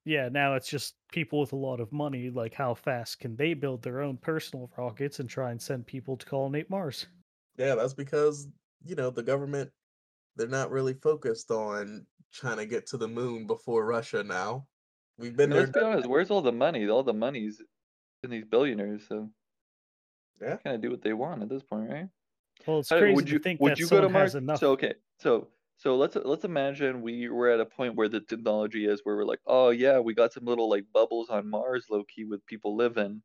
yeah, 0.05 0.29
now 0.29 0.55
it's 0.55 0.69
just 0.69 0.95
people 1.13 1.41
with 1.41 1.53
a 1.53 1.57
lot 1.57 1.81
of 1.81 1.93
money. 1.93 2.31
Like, 2.31 2.55
how 2.55 2.73
fast 2.75 3.19
can 3.21 3.37
they 3.37 3.53
build 3.55 3.83
their 3.83 4.01
own 4.01 4.17
personal 4.17 4.71
rockets 4.79 5.19
and 5.21 5.29
try 5.29 5.51
and 5.51 5.61
send 5.61 5.87
people 5.87 6.17
to 6.17 6.25
colonate 6.27 6.71
Mars? 6.71 7.07
Yeah, 7.57 7.75
that's 7.75 7.95
because 7.95 8.49
you 8.85 8.95
know 8.95 9.11
the 9.11 9.23
government 9.23 9.71
they're 10.37 10.49
not 10.49 10.71
really 10.71 10.95
focused 10.95 11.51
on 11.51 12.07
trying 12.33 12.57
to 12.57 12.67
get 12.67 12.87
to 12.87 12.97
the 12.97 13.09
moon 13.09 13.47
before 13.47 13.85
Russia 13.85 14.25
now. 14.25 14.67
We've 15.19 15.33
I 15.33 15.37
been 15.37 15.51
mean, 15.51 15.59
there. 15.59 15.67
let's 15.67 15.77
be 15.77 15.83
honest. 15.83 16.09
Where's 16.09 16.31
all 16.31 16.43
the 16.43 16.53
money? 16.53 16.89
All 16.89 17.03
the 17.03 17.13
money's 17.13 17.61
in 18.23 18.31
these 18.31 18.45
billionaires. 18.47 19.07
So 19.09 19.31
Yeah. 20.41 20.57
kind 20.57 20.75
of 20.77 20.83
do 20.83 20.91
what 20.91 21.03
they 21.03 21.13
want 21.13 21.43
at 21.43 21.49
this 21.49 21.63
point, 21.63 21.91
right? 21.91 22.09
Well, 22.67 22.81
it's 22.81 22.91
How- 22.91 22.99
crazy 22.99 23.15
would 23.15 23.31
you 23.31 23.39
to 23.39 23.43
think 23.43 23.61
would 23.61 23.71
that 23.73 23.79
you 23.79 23.89
go 23.89 24.01
to 24.01 24.09
Mars? 24.09 24.33
has 24.33 24.43
enough. 24.43 24.61
So 24.61 24.71
okay, 24.73 24.95
so 25.19 25.49
so 25.77 25.97
let's 25.97 26.17
let's 26.17 26.45
imagine 26.45 27.03
we 27.03 27.29
were 27.29 27.49
at 27.51 27.61
a 27.61 27.67
point 27.67 27.95
where 27.97 28.09
the 28.09 28.21
technology 28.21 28.87
is 28.87 29.01
where 29.05 29.17
we're 29.17 29.25
like, 29.25 29.41
oh 29.47 29.71
yeah, 29.71 29.99
we 29.99 30.15
got 30.15 30.33
some 30.33 30.45
little 30.45 30.69
like 30.71 30.85
bubbles 30.93 31.29
on 31.29 31.49
Mars, 31.49 31.87
low 31.91 32.05
key, 32.05 32.25
with 32.25 32.45
people 32.47 32.77
living, 32.77 33.23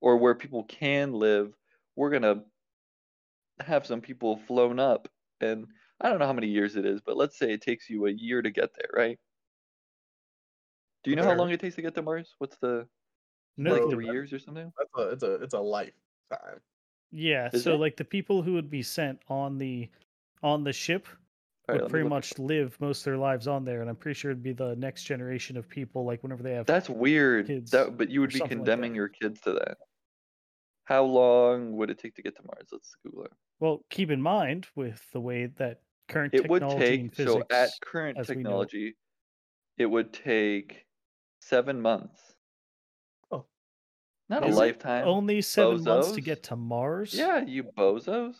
or 0.00 0.16
where 0.16 0.34
people 0.34 0.64
can 0.64 1.12
live. 1.12 1.54
We're 1.96 2.10
gonna 2.10 2.44
have 3.62 3.86
some 3.86 4.00
people 4.00 4.36
flown 4.38 4.78
up, 4.78 5.08
and 5.40 5.66
I 6.00 6.08
don't 6.10 6.18
know 6.18 6.26
how 6.26 6.32
many 6.32 6.48
years 6.48 6.76
it 6.76 6.86
is, 6.86 7.00
but 7.00 7.16
let's 7.16 7.38
say 7.38 7.52
it 7.52 7.62
takes 7.62 7.88
you 7.90 8.06
a 8.06 8.10
year 8.12 8.42
to 8.42 8.50
get 8.50 8.70
there, 8.74 8.90
right? 8.94 9.18
Do 11.02 11.10
you 11.10 11.16
know 11.16 11.24
how 11.24 11.34
long 11.34 11.50
it 11.50 11.60
takes 11.60 11.76
to 11.76 11.82
get 11.82 11.94
to 11.94 12.02
Mars? 12.02 12.34
What's 12.38 12.56
the 12.58 12.88
no, 13.56 13.72
like 13.72 13.88
three 13.90 14.08
years 14.08 14.32
or 14.32 14.38
something? 14.38 14.72
That's 14.78 14.90
a 14.96 15.10
it's 15.10 15.22
a 15.22 15.34
it's 15.42 15.54
a 15.54 15.60
lifetime. 15.60 16.60
yeah. 17.10 17.50
Is 17.52 17.66
So, 17.66 17.76
it? 17.76 17.76
like 17.76 17.96
the 17.96 18.04
people 18.04 18.42
who 18.42 18.54
would 18.54 18.70
be 18.70 18.82
sent 18.82 19.20
on 19.28 19.58
the 19.58 19.90
on 20.42 20.64
the 20.64 20.72
ship 20.72 21.06
All 21.68 21.74
right, 21.76 21.82
would 21.82 21.90
let 21.90 21.90
pretty 21.90 22.08
much 22.08 22.38
live 22.38 22.80
most 22.80 23.00
of 23.00 23.04
their 23.04 23.18
lives 23.18 23.46
on 23.48 23.64
there, 23.64 23.80
and 23.80 23.90
I'm 23.90 23.96
pretty 23.96 24.18
sure 24.18 24.30
it'd 24.30 24.42
be 24.42 24.52
the 24.52 24.76
next 24.76 25.04
generation 25.04 25.56
of 25.56 25.68
people. 25.68 26.04
Like 26.04 26.22
whenever 26.22 26.42
they 26.42 26.54
have 26.54 26.66
That's 26.66 26.88
weird. 26.88 27.46
kids 27.46 27.70
That, 27.70 27.96
but 27.98 28.08
you 28.10 28.20
would 28.20 28.32
be 28.32 28.40
something 28.40 28.60
like 28.60 28.70
condemning 28.70 28.94
your 28.94 29.08
kids 29.08 29.40
to 29.42 29.52
that. 29.54 29.78
How 30.84 31.04
long 31.04 31.72
would 31.78 31.88
it 31.88 31.98
take 31.98 32.16
to 32.16 32.22
get 32.22 32.36
to 32.36 32.42
Mars? 32.42 32.68
Let's 32.70 32.94
Google 33.02 33.24
it. 33.24 33.32
Well, 33.60 33.84
keep 33.90 34.10
in 34.10 34.20
mind 34.22 34.66
with 34.74 35.08
the 35.12 35.20
way 35.20 35.46
that 35.46 35.82
current 36.08 36.32
It 36.32 36.48
would 36.48 36.68
technology 36.68 36.98
and 36.98 37.12
take 37.12 37.14
so 37.14 37.44
physics. 37.44 37.48
at 37.50 37.80
current 37.80 38.18
as 38.18 38.34
we 38.34 38.42
know 38.44 38.62
it. 38.62 38.70
technology, 38.70 38.96
it 39.78 39.86
would 39.86 40.12
take 40.12 40.86
seven 41.40 41.80
months. 41.82 42.36
Oh. 43.30 43.48
Not 44.28 44.44
a 44.44 44.48
Is 44.48 44.60
it 44.60 44.80
lifetime. 44.84 45.04
only 45.04 45.40
seven 45.42 45.84
months 45.84 46.12
to 46.12 46.20
get 46.20 46.42
to 46.44 46.56
Mars. 46.56 47.14
Yeah, 47.14 47.38
you 47.44 47.64
bozos. 47.64 48.36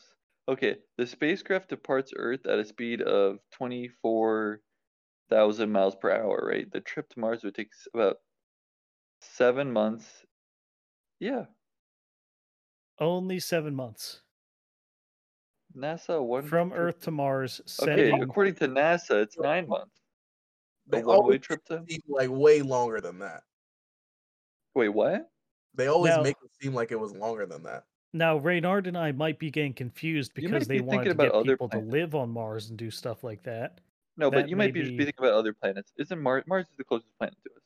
Okay, 0.49 0.79
the 0.97 1.07
spacecraft 1.07 1.69
departs 1.69 2.13
Earth 2.17 2.47
at 2.47 2.59
a 2.59 2.65
speed 2.65 3.01
of 3.03 3.39
24,000 3.53 4.63
miles 5.71 5.97
per 5.97 6.11
hour, 6.11 6.45
right? 6.47 6.71
The 6.71 6.81
trip 6.81 7.09
to 7.11 7.21
Mars 7.21 7.45
would 7.45 7.55
take 7.55 7.73
about 7.95 8.19
seven 9.23 9.73
months. 9.73 10.27
Yeah, 11.21 11.47
Only 13.01 13.41
seven 13.41 13.75
months 13.75 14.23
NASA 15.77 16.23
one 16.23 16.43
from 16.45 16.71
trip- 16.71 16.81
Earth 16.81 17.01
to 17.03 17.11
Mars. 17.11 17.61
Okay, 17.83 17.97
Sending, 17.97 18.23
according 18.23 18.55
to 18.57 18.69
NASA, 18.69 19.23
it's 19.23 19.39
nine 19.39 19.69
months. 19.69 19.95
A 20.89 20.97
They 20.97 21.03
one-way 21.03 21.15
always 21.15 21.41
trip 21.41 21.65
to. 21.67 21.85
seem 21.89 22.01
like 22.09 22.31
way 22.31 22.63
longer 22.63 23.01
than 23.01 23.19
that. 23.21 23.43
Wait, 24.75 24.89
what? 24.89 25.31
They 25.75 25.87
always 25.87 26.17
Now- 26.17 26.23
make 26.23 26.37
it 26.43 26.51
seem 26.61 26.75
like 26.75 26.91
it 26.91 26.99
was 26.99 27.15
longer 27.15 27.47
than 27.47 27.63
that. 27.65 27.85
now, 28.13 28.37
Reynard 28.39 28.89
and 28.89 28.99
I 28.99 29.13
might 29.13 29.39
be 29.39 29.51
getting 29.51 29.73
confused 29.73 30.33
You 30.35 30.49
might 30.49 30.55
because 30.55 30.69
they 30.69 30.79
be 30.79 30.81
wanted 30.81 30.97
thinking 30.99 31.11
to 31.11 31.15
about 31.15 31.33
get 31.33 31.35
other 31.35 31.53
people 31.53 31.69
to 31.69 31.79
live 31.79 32.15
on 32.17 32.31
Mars 32.31 32.69
and 32.71 32.79
do 32.79 32.91
stuff 32.91 33.23
like 33.23 33.43
that. 33.45 33.81
No, 34.17 34.31
but 34.31 34.43
That 34.43 34.49
you 34.49 34.57
may 34.57 34.67
might 34.67 34.75
be 34.75 34.81
just 34.81 34.91
be- 34.93 34.99
be 34.99 35.05
thinking 35.05 35.25
about 35.25 35.35
other 35.39 35.55
planets. 35.55 35.93
Isn't 35.97 36.21
Mars? 36.21 36.45
Mars 36.47 36.67
is 36.69 36.77
the 36.77 36.85
closest 36.85 37.17
planet 37.19 37.37
to 37.45 37.51
us. 37.53 37.63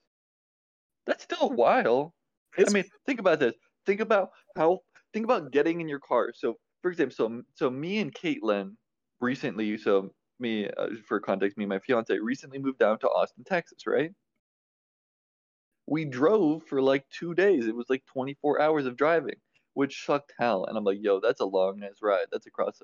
That's 1.07 1.24
still 1.24 1.48
hmm. 1.48 1.55
a 1.55 1.57
while. 1.57 2.14
It's, 2.57 2.70
I 2.70 2.74
mean, 2.74 2.84
think 3.07 3.20
about 3.20 3.40
this. 3.40 3.55
Think 3.86 4.00
about 4.00 4.30
how. 4.57 4.80
Think 5.12 5.24
about 5.24 5.50
getting 5.52 5.80
in 5.80 5.88
your 5.88 6.00
car. 6.00 6.32
So, 6.34 6.59
for 6.85 6.91
example, 6.91 7.16
so 7.16 7.43
so 7.55 7.70
me 7.70 7.99
and 7.99 8.14
Caitlin 8.14 8.72
recently. 9.18 9.78
So 9.78 10.11
me, 10.39 10.68
uh, 10.68 10.89
for 11.09 11.18
context, 11.18 11.57
me 11.57 11.64
and 11.64 11.70
my 11.70 11.78
fiance 11.78 12.14
recently 12.18 12.59
moved 12.59 12.78
down 12.78 12.99
to 12.99 13.09
Austin, 13.09 13.43
Texas. 13.43 13.87
Right. 13.87 14.11
We 15.87 16.05
drove 16.05 16.64
for 16.64 16.82
like 16.82 17.07
two 17.09 17.32
days. 17.35 17.66
It 17.66 17.74
was 17.74 17.87
like 17.89 18.05
24 18.05 18.61
hours 18.61 18.85
of 18.85 18.99
driving, 18.99 19.37
which 19.72 20.05
sucked 20.05 20.35
hell. 20.39 20.66
And 20.66 20.76
I'm 20.76 20.85
like, 20.85 20.99
yo, 21.01 21.20
that's 21.20 21.41
a 21.41 21.47
long 21.47 21.82
ass 21.82 22.01
ride. 22.03 22.26
That's 22.30 22.47
across, 22.47 22.82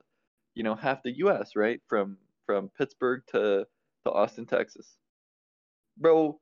you 0.55 0.63
know, 0.63 0.75
half 0.75 1.03
the 1.03 1.19
U.S. 1.19 1.55
Right 1.55 1.83
from 1.87 2.17
from 2.47 2.71
Pittsburgh 2.79 3.21
to 3.33 3.67
to 4.07 4.11
Austin, 4.11 4.47
Texas. 4.47 4.97
Bro, 5.99 6.41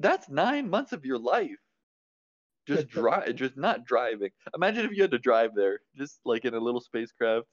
that's 0.00 0.28
nine 0.28 0.68
months 0.68 0.92
of 0.92 1.06
your 1.06 1.18
life 1.18 1.56
just 2.76 2.88
drive 2.88 3.34
just 3.36 3.56
not 3.56 3.84
driving. 3.84 4.30
Imagine 4.54 4.86
if 4.86 4.92
you 4.92 5.02
had 5.02 5.10
to 5.12 5.18
drive 5.18 5.54
there 5.54 5.80
just 5.96 6.20
like 6.24 6.44
in 6.44 6.54
a 6.54 6.60
little 6.60 6.80
spacecraft. 6.80 7.46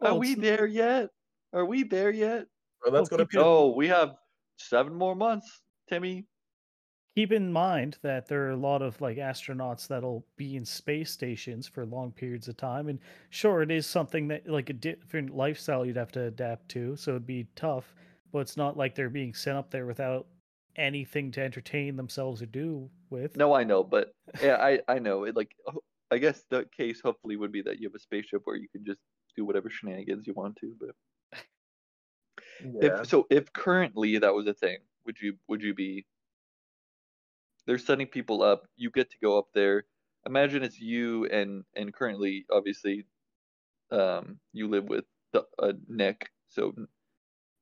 Oh, 0.00 0.08
are 0.08 0.14
Well, 0.14 0.20
we 0.20 0.34
there 0.34 0.66
yet? 0.66 1.10
Are 1.52 1.64
we 1.64 1.82
there 1.84 2.10
yet? 2.10 2.46
Bro, 2.82 2.92
that's 2.92 3.10
well, 3.10 3.18
gonna 3.18 3.26
be 3.26 3.38
oh 3.38 3.70
we 3.74 3.88
have 3.88 4.16
seven 4.56 4.94
more 4.94 5.14
months 5.16 5.62
timmy. 5.88 6.26
Keep 7.16 7.30
in 7.32 7.52
mind 7.52 7.98
that 8.02 8.26
there 8.26 8.46
are 8.46 8.50
a 8.50 8.56
lot 8.56 8.82
of 8.82 9.00
like 9.00 9.16
astronauts 9.16 9.86
that'll 9.86 10.26
be 10.36 10.56
in 10.56 10.64
space 10.64 11.10
stations 11.12 11.68
for 11.68 11.84
long 11.86 12.12
periods 12.12 12.48
of 12.48 12.56
time, 12.56 12.88
and 12.88 12.98
sure, 13.28 13.62
it 13.62 13.70
is 13.70 13.86
something 13.86 14.26
that 14.28 14.48
like 14.48 14.70
a 14.70 14.72
different 14.74 15.30
lifestyle 15.30 15.84
you'd 15.86 15.96
have 15.96 16.10
to 16.12 16.22
adapt 16.24 16.68
to, 16.70 16.96
so 16.96 17.12
it'd 17.12 17.26
be 17.26 17.44
tough. 17.54 17.94
But 18.32 18.40
it's 18.40 18.56
not 18.56 18.76
like 18.76 18.94
they're 18.96 19.08
being 19.10 19.34
sent 19.34 19.56
up 19.58 19.70
there 19.70 19.86
without 19.86 20.26
anything 20.76 21.30
to 21.32 21.40
entertain 21.42 21.96
themselves 21.96 22.42
or 22.42 22.46
do 22.46 22.90
with. 23.10 23.36
no 23.36 23.52
i 23.54 23.64
know 23.64 23.82
but 23.82 24.14
yeah 24.42 24.56
i 24.56 24.80
i 24.88 24.98
know 24.98 25.24
it 25.24 25.36
like 25.36 25.54
i 26.10 26.18
guess 26.18 26.44
the 26.50 26.66
case 26.76 27.00
hopefully 27.02 27.36
would 27.36 27.52
be 27.52 27.62
that 27.62 27.78
you 27.80 27.88
have 27.88 27.94
a 27.94 27.98
spaceship 27.98 28.42
where 28.44 28.56
you 28.56 28.68
can 28.68 28.84
just 28.84 29.00
do 29.36 29.44
whatever 29.44 29.70
shenanigans 29.70 30.26
you 30.26 30.34
want 30.34 30.56
to 30.56 30.74
but 30.80 31.38
yeah. 32.64 33.00
if 33.00 33.08
so 33.08 33.26
if 33.30 33.52
currently 33.52 34.18
that 34.18 34.34
was 34.34 34.46
a 34.46 34.54
thing 34.54 34.78
would 35.06 35.20
you 35.20 35.34
would 35.48 35.62
you 35.62 35.74
be 35.74 36.04
they're 37.66 37.78
setting 37.78 38.06
people 38.06 38.42
up 38.42 38.66
you 38.76 38.90
get 38.90 39.10
to 39.10 39.16
go 39.22 39.38
up 39.38 39.46
there 39.54 39.84
imagine 40.26 40.62
it's 40.62 40.80
you 40.80 41.26
and 41.26 41.64
and 41.74 41.92
currently 41.92 42.44
obviously 42.52 43.06
um 43.90 44.38
you 44.52 44.68
live 44.68 44.84
with 44.84 45.04
the, 45.32 45.44
uh, 45.58 45.72
nick 45.88 46.30
so 46.48 46.74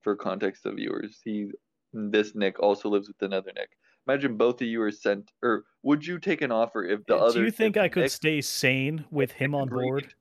for 0.02 0.16
context 0.16 0.66
of 0.66 0.76
viewers 0.76 1.20
he 1.24 1.50
this 1.92 2.34
nick 2.34 2.60
also 2.60 2.88
lives 2.88 3.08
with 3.08 3.20
another 3.22 3.52
nick 3.54 3.70
imagine 4.08 4.36
both 4.36 4.60
of 4.62 4.66
you 4.66 4.80
are 4.82 4.90
sent 4.90 5.30
or 5.42 5.64
would 5.82 6.04
you 6.06 6.18
take 6.18 6.40
an 6.40 6.50
offer 6.50 6.82
if 6.84 7.04
the 7.06 7.14
Uh, 7.14 7.26
other 7.26 7.40
do 7.40 7.44
you 7.44 7.50
think 7.50 7.76
if 7.76 7.82
I 7.82 7.88
could 7.88 8.02
Nick- 8.04 8.12
stay 8.12 8.40
sane 8.40 9.04
with 9.10 9.32
him 9.32 9.54
on 9.54 9.68
agreed- 9.68 9.82
board? 9.84 10.14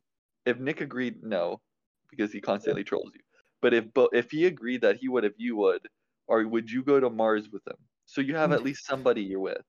if 0.46 0.60
Nick 0.60 0.82
agreed, 0.82 1.24
no, 1.24 1.62
because 2.10 2.32
he 2.32 2.42
constantly 2.42 2.84
trolls 2.84 3.12
you. 3.16 3.22
But 3.62 3.74
if 3.74 3.92
but 3.94 4.10
if 4.14 4.30
he 4.30 4.46
agreed 4.46 4.82
that 4.82 4.98
he 4.98 5.08
would, 5.10 5.24
if 5.26 5.34
you 5.38 5.56
would, 5.56 5.88
or 6.28 6.46
would 6.48 6.70
you 6.70 6.84
go 6.84 7.00
to 7.00 7.10
Mars 7.10 7.50
with 7.50 7.66
him? 7.68 7.78
So 8.06 8.22
you 8.22 8.36
have 8.36 8.52
at 8.52 8.64
least 8.64 8.86
somebody 8.86 9.22
you're 9.24 9.40
with. 9.40 9.64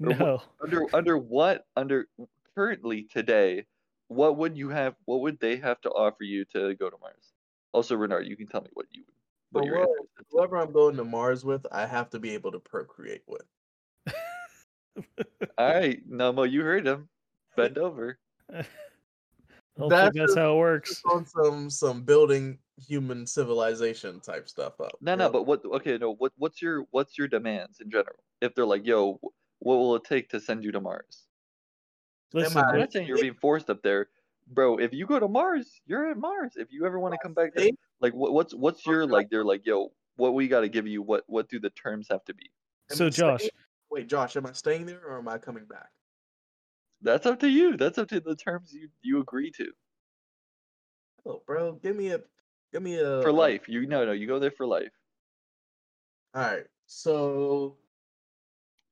Or 0.00 0.08
what- 0.08 0.18
No. 0.18 0.42
Under 0.60 0.86
under 0.94 1.16
what 1.18 1.66
under 1.76 2.08
currently 2.54 3.04
today, 3.04 3.66
what 4.08 4.36
would 4.36 4.56
you 4.56 4.68
have? 4.68 4.94
What 5.06 5.20
would 5.22 5.40
they 5.40 5.56
have 5.56 5.80
to 5.82 5.90
offer 5.90 6.24
you 6.24 6.44
to 6.46 6.74
go 6.74 6.88
to 6.90 6.96
Mars? 6.98 7.32
Also, 7.72 7.96
Reynard, 7.96 8.26
you 8.26 8.36
can 8.36 8.46
tell 8.46 8.60
me 8.62 8.68
what 8.74 8.86
you 8.92 9.02
would. 9.06 9.14
What 9.50 9.60
But 9.62 9.66
your 9.66 9.78
what- 9.80 9.88
answer 9.88 10.20
is. 10.20 10.26
Whoever 10.30 10.56
I'm 10.58 10.72
going 10.72 10.96
to 10.96 11.04
Mars 11.04 11.44
with, 11.44 11.66
I 11.72 11.86
have 11.86 12.08
to 12.10 12.18
be 12.20 12.30
able 12.34 12.52
to 12.52 12.60
procreate 12.60 13.22
with. 13.26 13.46
All 15.58 15.74
right, 15.74 16.08
Nomo, 16.08 16.50
you 16.50 16.62
heard 16.62 16.86
him. 16.86 17.08
Bend 17.56 17.78
over. 17.78 18.18
Hopefully 19.78 19.88
That's 19.88 20.16
that's 20.16 20.34
how 20.36 20.54
it 20.54 20.58
works. 20.58 21.02
On 21.06 21.24
some 21.24 21.70
some 21.70 22.02
building 22.02 22.58
human 22.76 23.26
civilization 23.26 24.20
type 24.20 24.48
stuff 24.48 24.78
up. 24.80 24.92
No, 25.00 25.14
no, 25.14 25.24
know? 25.24 25.30
but 25.30 25.46
what? 25.46 25.64
Okay, 25.64 25.96
no. 25.96 26.14
What? 26.14 26.32
What's 26.36 26.60
your 26.60 26.84
What's 26.90 27.16
your 27.16 27.26
demands 27.26 27.80
in 27.80 27.90
general? 27.90 28.16
If 28.42 28.54
they're 28.54 28.66
like, 28.66 28.86
yo, 28.86 29.18
what 29.60 29.76
will 29.76 29.96
it 29.96 30.04
take 30.04 30.28
to 30.30 30.40
send 30.40 30.62
you 30.64 30.72
to 30.72 30.80
Mars? 30.80 31.26
Listen, 32.34 32.58
I- 32.58 32.70
I'm 32.70 32.78
not 32.80 32.92
saying 32.92 33.06
you're 33.06 33.18
being 33.18 33.34
forced 33.34 33.70
up 33.70 33.82
there, 33.82 34.08
bro. 34.48 34.76
If 34.78 34.92
you 34.92 35.06
go 35.06 35.18
to 35.18 35.28
Mars, 35.28 35.80
you're 35.86 36.10
at 36.10 36.18
Mars. 36.18 36.52
If 36.56 36.70
you 36.70 36.84
ever 36.84 36.98
want 36.98 37.14
to 37.14 37.18
come 37.22 37.34
back, 37.34 37.54
there, 37.54 37.70
like, 38.00 38.12
what, 38.14 38.32
what's 38.32 38.54
What's 38.54 38.86
your 38.86 39.06
like? 39.06 39.30
They're 39.30 39.44
like, 39.44 39.64
yo, 39.64 39.92
what 40.16 40.34
we 40.34 40.48
got 40.48 40.60
to 40.60 40.68
give 40.68 40.86
you? 40.86 41.02
What 41.02 41.24
What 41.28 41.48
do 41.48 41.58
the 41.58 41.70
terms 41.70 42.08
have 42.10 42.24
to 42.26 42.34
be? 42.34 42.50
so 42.90 43.08
Josh, 43.08 43.48
wait, 43.92 44.08
Josh, 44.08 44.36
am 44.36 44.46
I 44.46 44.52
staying 44.52 44.86
there 44.86 45.02
or 45.06 45.18
am 45.18 45.28
I 45.28 45.38
coming 45.38 45.66
back? 45.66 45.90
That's 47.02 47.26
up 47.26 47.40
to 47.40 47.48
you. 47.48 47.76
That's 47.76 47.98
up 47.98 48.08
to 48.08 48.20
the 48.20 48.34
terms 48.34 48.72
you 48.72 48.88
you 49.02 49.20
agree 49.20 49.50
to 49.52 49.66
Oh, 51.24 51.42
bro, 51.46 51.74
give 51.74 51.94
me 51.94 52.10
a, 52.10 52.20
give 52.72 52.82
me 52.82 52.98
a 52.98 53.22
for 53.22 53.32
life. 53.32 53.68
You 53.68 53.86
no 53.86 54.04
no. 54.04 54.12
You 54.12 54.26
go 54.26 54.38
there 54.38 54.50
for 54.50 54.66
life. 54.66 54.90
All 56.34 56.42
right, 56.42 56.64
so 56.86 57.76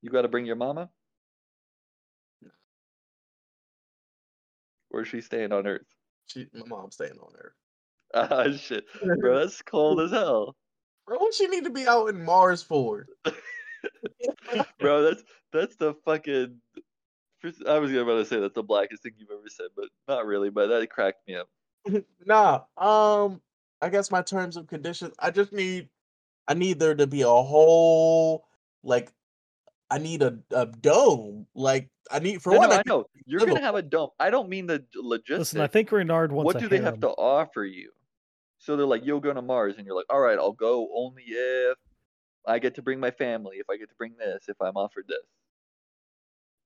You 0.03 0.11
got 0.11 0.22
to 0.22 0.28
bring 0.28 0.46
your 0.46 0.57
mama. 0.57 0.90
Where's 4.90 5.09
she 5.09 5.20
staying 5.20 5.53
on 5.53 5.66
Earth? 5.66 5.86
she, 6.26 6.46
my 6.53 6.66
mom's 6.66 6.94
staying 6.94 7.18
on 7.20 7.32
Earth. 7.38 7.55
Ah 8.12 8.51
shit, 8.53 8.84
bro, 9.20 9.38
that's 9.38 9.62
cold 9.62 10.01
as 10.01 10.11
hell, 10.11 10.57
Bro, 11.07 11.18
what 11.18 11.34
she 11.34 11.46
need 11.46 11.64
to 11.64 11.70
be 11.70 11.86
out 11.86 12.09
in 12.09 12.24
Mars 12.24 12.62
for? 12.62 13.07
bro. 14.78 15.03
That's 15.03 15.22
that's 15.53 15.76
the 15.76 15.95
fucking. 16.05 16.61
first- 17.41 17.66
I 17.66 17.78
was 17.78 17.93
about 17.93 18.14
to 18.18 18.24
say 18.24 18.41
that's 18.41 18.55
the 18.55 18.62
blackest 18.62 19.03
thing 19.03 19.12
you've 19.18 19.31
ever 19.31 19.49
said, 19.49 19.68
but 19.76 19.87
not 20.09 20.26
really. 20.26 20.51
But 20.51 20.68
that 20.68 20.91
cracked 20.91 21.26
me 21.26 21.37
up. 21.37 21.49
nah, 22.26 22.61
um, 22.76 23.41
I 23.81 23.89
guess 23.89 24.11
my 24.11 24.22
terms 24.22 24.57
of 24.57 24.66
conditions. 24.66 25.14
I 25.18 25.31
just 25.31 25.53
need, 25.53 25.89
I 26.47 26.55
need 26.55 26.78
there 26.78 26.95
to 26.95 27.07
be 27.07 27.22
a 27.22 27.28
whole, 27.28 28.45
like, 28.83 29.11
I 29.91 29.99
need 29.99 30.22
a, 30.22 30.39
a 30.51 30.66
dome. 30.66 31.47
Like, 31.55 31.89
I 32.11 32.18
need 32.18 32.43
for 32.43 32.53
No, 32.53 32.59
one. 32.59 32.68
no, 32.68 32.74
I 32.76 32.78
I 32.78 32.83
know 32.87 33.07
you're 33.26 33.41
gonna 33.47 33.61
have 33.61 33.76
a 33.76 33.83
dump. 33.83 34.12
I 34.20 34.31
don't 34.31 34.49
mean 34.49 34.66
the 34.66 34.85
logistics. 34.95 35.39
Listen, 35.39 35.61
I 35.62 35.66
think 35.68 35.91
Reynard 35.91 36.33
wants 36.33 36.47
what 36.47 36.57
a 36.57 36.61
do 36.61 36.68
they 36.68 36.83
have 36.83 37.01
to 37.01 37.09
offer 37.09 37.64
you? 37.64 37.91
So 38.59 38.76
they're 38.76 38.85
like, 38.87 39.07
"You'll 39.07 39.20
go 39.20 39.33
to 39.33 39.41
Mars," 39.41 39.76
and 39.78 39.87
you're 39.87 39.97
like, 39.97 40.07
"All 40.11 40.20
right, 40.20 40.39
I'll 40.39 40.53
go 40.53 40.89
only 40.95 41.22
if 41.26 41.78
I 42.47 42.59
get 42.59 42.74
to 42.76 42.82
bring 42.82 43.01
my 43.01 43.11
family, 43.11 43.59
if 43.59 43.68
I 43.70 43.76
get 43.76 43.88
to 43.88 43.95
bring 43.97 44.14
this, 44.18 44.45
if 44.49 44.61
I'm 44.61 44.76
offered 44.76 45.07
this, 45.09 45.18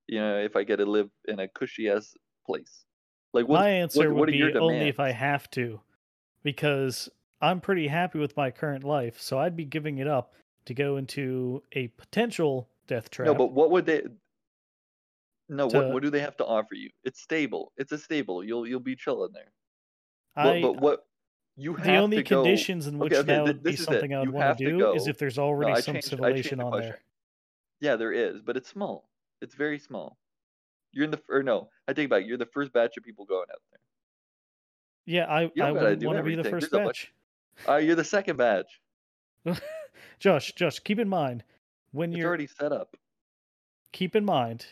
you 0.06 0.20
know, 0.20 0.38
if 0.38 0.56
I 0.56 0.64
get 0.64 0.76
to 0.76 0.86
live 0.86 1.10
in 1.26 1.40
a 1.40 1.48
cushy 1.48 1.88
ass 1.88 2.14
place." 2.46 2.84
Like, 3.32 3.48
what? 3.48 3.60
My 3.60 3.68
answer 3.68 4.10
what 4.12 4.20
would 4.20 4.32
be 4.32 4.54
only 4.54 4.88
if 4.88 5.00
I 5.00 5.10
have 5.10 5.50
to, 5.52 5.80
because 6.44 7.08
I'm 7.40 7.60
pretty 7.60 7.88
happy 7.88 8.18
with 8.18 8.36
my 8.36 8.50
current 8.50 8.84
life, 8.84 9.20
so 9.20 9.38
I'd 9.38 9.56
be 9.56 9.64
giving 9.64 9.98
it 9.98 10.06
up 10.06 10.34
to 10.66 10.74
go 10.74 10.96
into 10.96 11.62
a 11.72 11.88
potential 11.88 12.68
death 12.86 13.10
trap. 13.10 13.26
No, 13.26 13.34
but 13.34 13.52
what 13.52 13.70
would 13.70 13.86
they? 13.86 14.02
No, 15.48 15.68
To- 15.68 15.76
what 15.76 15.92
what 15.94 16.02
do 16.02 16.10
they 16.10 16.20
have 16.20 16.36
to 16.38 16.46
offer 16.46 16.74
you? 16.74 16.90
It's 17.02 17.20
stable. 17.20 17.72
It's 17.76 17.92
a 17.92 17.98
stable. 17.98 18.44
You'll 18.44 18.66
you'll 18.66 18.80
be 18.80 18.96
chilling 18.96 19.32
there. 19.32 19.52
I, 20.36 20.60
but, 20.60 20.72
but 20.74 20.80
what 20.80 21.06
you 21.56 21.74
have 21.74 21.84
the 21.84 21.96
only 21.96 22.16
to 22.18 22.22
go. 22.22 22.42
conditions 22.42 22.86
in 22.86 22.98
which 22.98 23.12
okay, 23.12 23.22
that 23.22 23.42
would 23.44 23.62
be 23.62 23.70
this 23.72 23.80
is 23.80 23.86
it. 23.88 23.90
something 23.92 24.14
I 24.14 24.20
would 24.20 24.30
want 24.30 24.58
to 24.58 24.64
do 24.64 24.92
is 24.92 25.06
if 25.06 25.18
there's 25.18 25.38
already 25.38 25.72
I 25.72 25.80
some 25.80 25.94
changed, 25.94 26.08
civilization 26.08 26.58
the 26.58 26.64
on 26.64 26.80
there. 26.80 27.00
Yeah, 27.80 27.96
there 27.96 28.12
is, 28.12 28.40
but 28.42 28.56
it's 28.56 28.68
small. 28.68 29.08
It's 29.40 29.54
very 29.54 29.78
small. 29.78 30.18
You're 30.92 31.04
in 31.04 31.10
the 31.10 31.20
or 31.28 31.42
no, 31.42 31.68
I 31.88 31.92
take 31.92 32.06
it 32.06 32.10
back. 32.10 32.24
You're 32.26 32.38
the 32.38 32.46
first 32.46 32.72
batch 32.72 32.96
of 32.96 33.04
people 33.04 33.24
going 33.24 33.46
out 33.52 33.60
there. 33.70 33.80
Yeah, 35.06 35.26
I, 35.26 35.50
I 35.62 35.72
want 35.72 36.16
to 36.18 36.22
be 36.22 36.34
the 36.34 36.44
first 36.44 36.70
There's 36.70 36.86
batch. 36.86 37.12
Uh, 37.68 37.76
you're 37.76 37.96
the 37.96 38.04
second 38.04 38.36
batch. 38.36 38.80
Josh, 40.18 40.52
Josh, 40.52 40.78
keep 40.78 40.98
in 40.98 41.08
mind 41.08 41.44
when 41.92 42.10
It's 42.10 42.18
you're 42.18 42.28
already 42.28 42.46
set 42.46 42.72
up. 42.72 42.96
keep 43.92 44.16
in 44.16 44.24
mind 44.24 44.66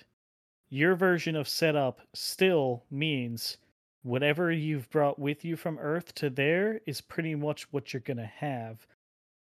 your 0.70 0.94
version 0.94 1.36
of 1.36 1.46
setup 1.48 2.00
still 2.14 2.84
means 2.90 3.58
whatever 4.02 4.50
you've 4.52 4.88
brought 4.90 5.18
with 5.18 5.44
you 5.44 5.56
from 5.56 5.78
Earth 5.78 6.14
to 6.16 6.30
there 6.30 6.80
is 6.86 7.00
pretty 7.00 7.34
much 7.34 7.72
what 7.72 7.92
you're 7.92 8.00
gonna 8.00 8.26
have 8.26 8.86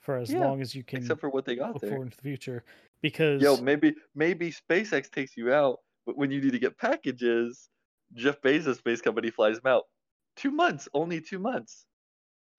for 0.01 0.17
as 0.17 0.33
Yeah, 0.33 0.41
long 0.41 0.61
as 0.61 0.75
you 0.75 0.83
can 0.83 1.01
Except 1.01 1.21
for 1.21 1.29
what 1.31 1.45
they 1.45 1.55
got 1.57 1.75
look 1.75 1.83
there. 1.83 1.91
forward 1.91 2.07
into 2.07 2.17
the 2.17 2.23
future. 2.23 2.65
Because 3.03 3.41
Yo, 3.43 3.57
maybe 3.59 3.95
maybe 4.15 4.51
SpaceX 4.53 5.11
takes 5.11 5.37
you 5.37 5.53
out, 5.53 5.79
but 6.07 6.17
when 6.17 6.31
you 6.31 6.41
need 6.41 6.53
to 6.53 6.59
get 6.59 6.77
packages, 6.79 7.69
Jeff 8.15 8.41
Bezos' 8.41 8.77
space 8.79 9.01
company 9.01 9.31
flies 9.31 9.61
them 9.61 9.71
out. 9.73 9.85
Two 10.37 10.51
months, 10.51 10.89
only 10.95 11.21
two 11.21 11.39
months. 11.39 11.85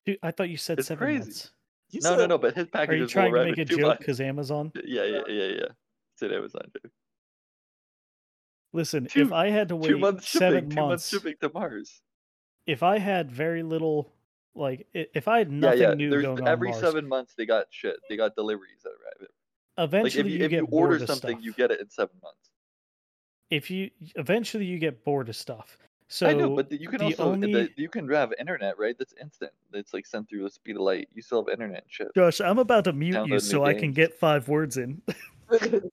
Dude, 0.05 0.19
I 0.23 0.31
thought 0.31 0.49
you 0.49 0.57
said 0.57 0.79
It's 0.79 0.87
seven 0.87 1.05
crazy. 1.05 1.19
months. 1.19 1.51
you 1.89 2.01
No, 2.03 2.11
no, 2.11 2.17
said- 2.19 2.29
no. 2.29 2.37
But 2.37 2.55
his 2.55 2.67
packages. 2.67 2.93
Are 2.93 2.97
you 3.01 3.07
trying 3.07 3.33
to 3.33 3.43
make 3.45 3.57
a 3.57 3.65
joke 3.65 3.97
because 3.99 4.21
Amazon? 4.21 4.71
Yeah, 4.85 5.03
yeah, 5.05 5.21
yeah, 5.27 5.43
yeah. 5.47 5.65
It's 6.13 6.21
an 6.21 6.31
Amazon 6.33 6.61
joke. 6.71 6.91
Listen, 8.73 9.05
Two- 9.07 9.21
if 9.23 9.31
I 9.31 9.49
had 9.49 9.69
to 9.69 9.75
wait 9.75 9.89
Two 9.89 9.97
months 9.97 10.25
shipping. 10.27 10.39
seven 10.47 10.69
Two 10.69 10.75
months, 10.75 10.89
months 10.89 11.09
shipping 11.09 11.35
to 11.41 11.49
Mars. 11.53 12.01
if 12.67 12.83
I 12.83 12.99
had 12.99 13.31
very 13.31 13.63
little, 13.63 14.13
like, 14.53 14.87
if 14.93 15.27
I 15.27 15.39
had 15.39 15.51
nothing 15.51 15.81
yeah. 15.81 15.93
new 15.95 16.09
There's 16.11 16.23
going 16.23 16.41
on 16.41 16.47
every 16.47 16.69
Mars, 16.69 16.81
seven 16.81 17.07
months 17.07 17.33
they 17.35 17.45
got 17.45 17.65
shit. 17.71 17.97
They 18.09 18.17
got 18.17 18.35
deliveries 18.35 18.83
that 18.83 18.89
arrive. 18.89 19.21
Like 19.21 19.29
eventually 19.87 20.19
if 20.21 20.27
you, 20.27 20.37
you 20.39 20.43
if 20.45 20.49
get 20.51 20.57
you 20.61 20.67
order 20.71 20.99
something, 20.99 21.37
stuff. 21.37 21.43
you 21.43 21.53
get 21.53 21.71
it 21.71 21.79
in 21.79 21.89
seven 21.89 22.15
months. 22.21 22.51
If 23.49 23.71
you 23.71 23.89
eventually 24.15 24.65
you 24.65 24.77
get 24.77 25.03
bored 25.03 25.29
of 25.29 25.35
stuff. 25.35 25.77
So 26.11 26.27
I 26.27 26.33
know, 26.33 26.55
but 26.55 26.71
you 26.71 26.87
can 26.89 26.99
the 26.99 27.05
also 27.05 27.23
only- 27.31 27.53
the, 27.53 27.69
you 27.75 27.87
can 27.89 28.09
have 28.09 28.33
internet, 28.39 28.77
right? 28.77 28.95
That's 28.97 29.13
instant. 29.21 29.51
It's 29.73 29.93
like 29.93 30.05
sent 30.05 30.27
through 30.29 30.43
the 30.43 30.49
speed 30.49 30.75
of 30.75 30.81
light. 30.81 31.07
You 31.13 31.21
still 31.21 31.43
have 31.43 31.51
internet 31.51 31.83
and 31.83 31.91
shit. 31.91 32.07
Josh, 32.15 32.41
I'm 32.41 32.57
about 32.59 32.83
to 32.85 32.93
mute 32.93 33.15
Download 33.15 33.25
you 33.27 33.33
new 33.33 33.39
so 33.39 33.63
I 33.63 33.73
can 33.73 33.91
get 33.93 34.13
five 34.19 34.47
words 34.47 34.77
in. 34.77 35.01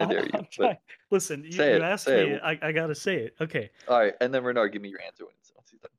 I 0.00 0.04
dare 0.06 0.24
you. 0.26 0.46
But, 0.58 0.80
Listen, 1.10 1.44
you, 1.44 1.50
you 1.50 1.62
it, 1.62 1.82
asked 1.82 2.08
me. 2.08 2.14
it. 2.14 2.40
I, 2.42 2.58
I 2.62 2.72
gotta 2.72 2.94
say 2.94 3.16
it. 3.16 3.34
Okay. 3.40 3.70
all 3.88 3.98
right, 3.98 4.14
and 4.20 4.32
then 4.32 4.42
Reynard, 4.42 4.72
give 4.72 4.82
me 4.82 4.88
your 4.88 5.00
answer 5.02 5.24
when 5.24 5.34
it's 5.40 5.52
once 5.54 5.70
he's 5.70 5.80
done. 5.80 5.90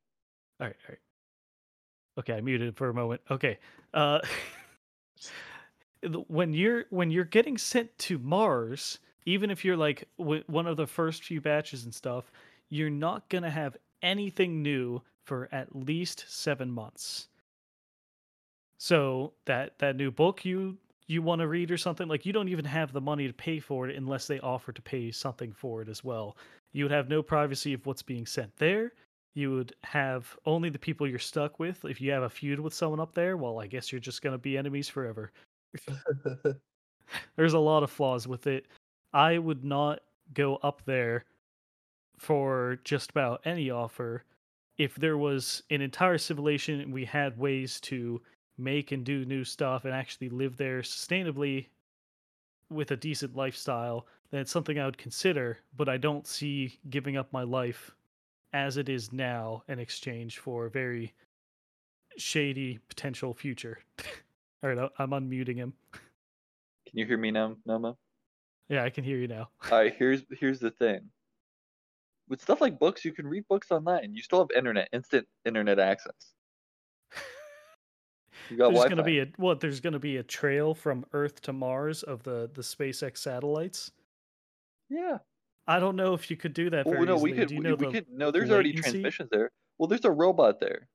All 0.59 0.67
right. 0.67 0.75
All 0.87 0.89
right. 0.89 0.99
Okay, 2.19 2.33
I 2.33 2.41
muted 2.41 2.75
for 2.75 2.89
a 2.89 2.93
moment. 2.93 3.21
Okay. 3.29 3.59
Uh, 3.93 4.19
when 6.27 6.53
you're 6.53 6.85
when 6.89 7.11
you're 7.11 7.25
getting 7.25 7.57
sent 7.57 7.95
to 7.99 8.17
Mars, 8.19 8.99
even 9.25 9.49
if 9.51 9.63
you're 9.63 9.77
like 9.77 10.07
w- 10.17 10.43
one 10.47 10.67
of 10.67 10.77
the 10.77 10.87
first 10.87 11.23
few 11.23 11.41
batches 11.41 11.85
and 11.85 11.93
stuff, 11.93 12.31
you're 12.69 12.89
not 12.89 13.29
gonna 13.29 13.49
have 13.49 13.77
anything 14.01 14.61
new 14.61 15.01
for 15.25 15.49
at 15.51 15.75
least 15.75 16.25
seven 16.27 16.71
months. 16.71 17.27
So 18.79 19.33
that 19.45 19.77
that 19.79 19.95
new 19.95 20.11
book 20.11 20.45
you 20.45 20.77
you 21.07 21.21
want 21.21 21.39
to 21.39 21.47
read 21.47 21.71
or 21.71 21.77
something 21.77 22.07
like 22.07 22.25
you 22.25 22.33
don't 22.33 22.49
even 22.49 22.65
have 22.65 22.91
the 22.91 23.01
money 23.01 23.27
to 23.27 23.33
pay 23.33 23.59
for 23.59 23.87
it 23.87 23.95
unless 23.95 24.27
they 24.27 24.39
offer 24.39 24.71
to 24.71 24.81
pay 24.81 25.11
something 25.11 25.53
for 25.53 25.81
it 25.81 25.89
as 25.89 26.03
well. 26.03 26.37
You 26.73 26.83
would 26.85 26.91
have 26.91 27.09
no 27.09 27.23
privacy 27.23 27.73
of 27.73 27.85
what's 27.85 28.01
being 28.01 28.25
sent 28.25 28.55
there 28.57 28.91
you 29.37 29.51
would 29.51 29.75
have 29.83 30.35
only 30.47 30.67
the 30.67 30.79
people 30.79 31.07
you're 31.07 31.19
stuck 31.19 31.59
with. 31.59 31.85
If 31.85 32.01
you 32.01 32.09
have 32.11 32.23
a 32.23 32.29
feud 32.29 32.59
with 32.59 32.73
someone 32.73 32.99
up 32.99 33.13
there, 33.13 33.37
well, 33.37 33.59
I 33.59 33.67
guess 33.67 33.91
you're 33.91 34.01
just 34.01 34.23
going 34.23 34.33
to 34.33 34.39
be 34.39 34.57
enemies 34.57 34.89
forever. 34.89 35.31
There's 37.35 37.53
a 37.53 37.59
lot 37.59 37.83
of 37.83 37.91
flaws 37.91 38.27
with 38.27 38.47
it. 38.47 38.65
I 39.13 39.37
would 39.37 39.63
not 39.63 39.99
go 40.33 40.55
up 40.63 40.81
there 40.85 41.25
for 42.17 42.79
just 42.83 43.11
about 43.11 43.41
any 43.45 43.69
offer 43.69 44.23
if 44.79 44.95
there 44.95 45.19
was 45.19 45.61
an 45.69 45.81
entire 45.81 46.17
civilization 46.17 46.79
and 46.79 46.91
we 46.91 47.05
had 47.05 47.37
ways 47.37 47.79
to 47.81 48.19
make 48.57 48.91
and 48.91 49.03
do 49.05 49.25
new 49.25 49.43
stuff 49.43 49.85
and 49.85 49.93
actually 49.93 50.29
live 50.29 50.57
there 50.57 50.81
sustainably 50.81 51.67
with 52.69 52.91
a 52.91 52.97
decent 52.97 53.35
lifestyle 53.35 54.05
then 54.31 54.41
it's 54.41 54.51
something 54.51 54.79
i 54.79 54.85
would 54.85 54.97
consider 54.97 55.57
but 55.75 55.87
i 55.87 55.97
don't 55.97 56.27
see 56.27 56.77
giving 56.89 57.15
up 57.15 57.31
my 57.31 57.43
life 57.43 57.91
as 58.53 58.77
it 58.77 58.89
is 58.89 59.13
now 59.13 59.63
in 59.67 59.79
exchange 59.79 60.39
for 60.39 60.65
a 60.65 60.71
very 60.71 61.13
shady 62.17 62.79
potential 62.89 63.33
future. 63.33 63.79
All 64.63 64.69
right, 64.69 64.89
I'm 64.97 65.11
unmuting 65.11 65.57
him. 65.57 65.73
Can 65.93 66.99
you 66.99 67.05
hear 67.05 67.17
me 67.17 67.31
now, 67.31 67.55
Noma? 67.65 67.95
Yeah, 68.69 68.83
I 68.83 68.89
can 68.89 69.03
hear 69.03 69.17
you 69.17 69.27
now. 69.27 69.49
All 69.71 69.77
right, 69.77 69.93
here's 69.95 70.23
here's 70.39 70.59
the 70.59 70.71
thing. 70.71 71.01
With 72.27 72.41
stuff 72.41 72.59
like 72.59 72.79
books, 72.79 73.05
you 73.05 73.13
can 73.13 73.27
read 73.27 73.47
books 73.47 73.71
online. 73.71 74.13
You 74.13 74.21
still 74.21 74.39
have 74.39 74.49
internet, 74.55 74.89
instant 74.91 75.27
internet 75.45 75.79
access. 75.79 76.33
There's 78.49 78.59
Wi-Fi. 78.59 78.95
to 78.95 79.03
be 79.03 79.19
a 79.19 79.27
what? 79.37 79.59
There's 79.59 79.79
going 79.79 79.93
to 79.93 79.99
be 79.99 80.17
a 80.17 80.23
trail 80.23 80.73
from 80.73 81.05
Earth 81.13 81.41
to 81.41 81.53
Mars 81.53 82.03
of 82.03 82.23
the 82.23 82.49
the 82.53 82.61
SpaceX 82.61 83.17
satellites. 83.19 83.91
yeah. 84.89 85.19
I 85.69 85.79
don't 85.81 85.97
know 85.97 86.13
if 86.13 86.31
you 86.31 86.37
could 86.37 86.53
do 86.53 86.69
that 86.69 86.85
Well, 86.85 86.93
very 86.93 87.05
no, 87.05 87.17
we 87.17 87.33
could. 87.33 87.49
Do 87.49 87.55
you 87.55 87.59
we, 87.61 87.67
know 87.67 87.75
we 87.75 87.87
the 87.87 87.91
could. 87.91 88.05
No, 88.09 88.31
there's 88.31 88.49
already 88.49 88.71
transmissions 88.71 89.29
there. 89.31 89.51
Well, 89.77 89.87
there's 89.87 90.05
a 90.05 90.11
robot 90.11 90.61
there. 90.61 90.87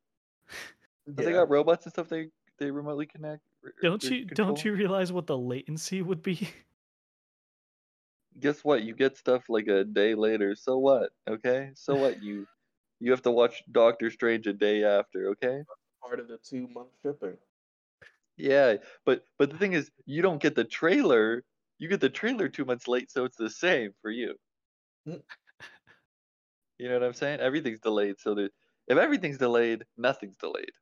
But 1.06 1.26
They 1.26 1.32
got 1.32 1.50
robots 1.50 1.84
and 1.84 1.92
stuff. 1.92 2.08
They 2.08 2.28
they 2.58 2.70
remotely 2.70 3.04
connect. 3.06 3.42
Don't 3.82 4.02
you 4.02 4.24
control. 4.26 4.48
don't 4.48 4.64
you 4.64 4.72
realize 4.72 5.12
what 5.12 5.26
the 5.26 5.36
latency 5.36 6.00
would 6.00 6.22
be? 6.22 6.48
Guess 8.40 8.64
what? 8.64 8.82
You 8.82 8.94
get 8.94 9.16
stuff 9.16 9.44
like 9.48 9.66
a 9.68 9.84
day 9.84 10.14
later. 10.14 10.54
So 10.54 10.78
what? 10.78 11.10
Okay. 11.28 11.70
So 11.74 11.94
what? 11.96 12.22
You 12.22 12.46
you 13.00 13.10
have 13.10 13.22
to 13.22 13.30
watch 13.30 13.62
Doctor 13.70 14.10
Strange 14.10 14.46
a 14.46 14.52
day 14.54 14.84
after. 14.84 15.28
Okay. 15.30 15.62
Part 16.02 16.20
of 16.20 16.28
the 16.28 16.38
two 16.38 16.68
month 16.74 16.88
shipping. 17.02 17.36
Yeah, 18.36 18.76
but 19.04 19.24
but 19.38 19.50
the 19.50 19.58
thing 19.58 19.72
is, 19.72 19.90
you 20.06 20.22
don't 20.22 20.40
get 20.40 20.54
the 20.54 20.64
trailer. 20.64 21.44
You 21.78 21.88
get 21.88 22.00
the 22.00 22.08
trailer 22.08 22.48
two 22.48 22.64
months 22.64 22.88
late, 22.88 23.10
so 23.10 23.24
it's 23.24 23.36
the 23.36 23.50
same 23.50 23.90
for 24.00 24.10
you. 24.10 24.34
Mm. 25.08 25.22
You 26.78 26.88
know 26.88 26.94
what 26.94 27.04
I'm 27.04 27.14
saying? 27.14 27.40
Everything's 27.40 27.80
delayed, 27.80 28.16
so 28.18 28.34
that 28.34 28.50
if 28.88 28.98
everything's 28.98 29.38
delayed, 29.38 29.84
nothing's 29.96 30.36
delayed. 30.36 30.72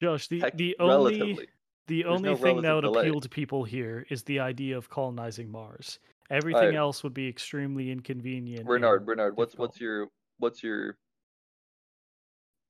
Josh, 0.00 0.28
the 0.28 0.40
Heck, 0.40 0.56
the 0.56 0.76
only 0.78 1.18
relatively. 1.18 1.48
the 1.86 2.02
There's 2.02 2.16
only 2.16 2.30
no 2.30 2.36
thing 2.36 2.62
that 2.62 2.74
would 2.74 2.82
delay. 2.82 3.08
appeal 3.08 3.20
to 3.20 3.28
people 3.28 3.64
here 3.64 4.06
is 4.10 4.22
the 4.24 4.40
idea 4.40 4.76
of 4.76 4.88
colonizing 4.88 5.50
Mars. 5.50 5.98
Everything 6.30 6.60
Alright. 6.60 6.74
else 6.76 7.02
would 7.02 7.14
be 7.14 7.28
extremely 7.28 7.90
inconvenient. 7.90 8.66
Bernard, 8.66 9.00
and 9.00 9.06
Bernard, 9.06 9.36
what's 9.36 9.52
difficult. 9.52 9.68
what's 9.70 9.80
your 9.80 10.08
what's 10.38 10.62
your 10.62 10.96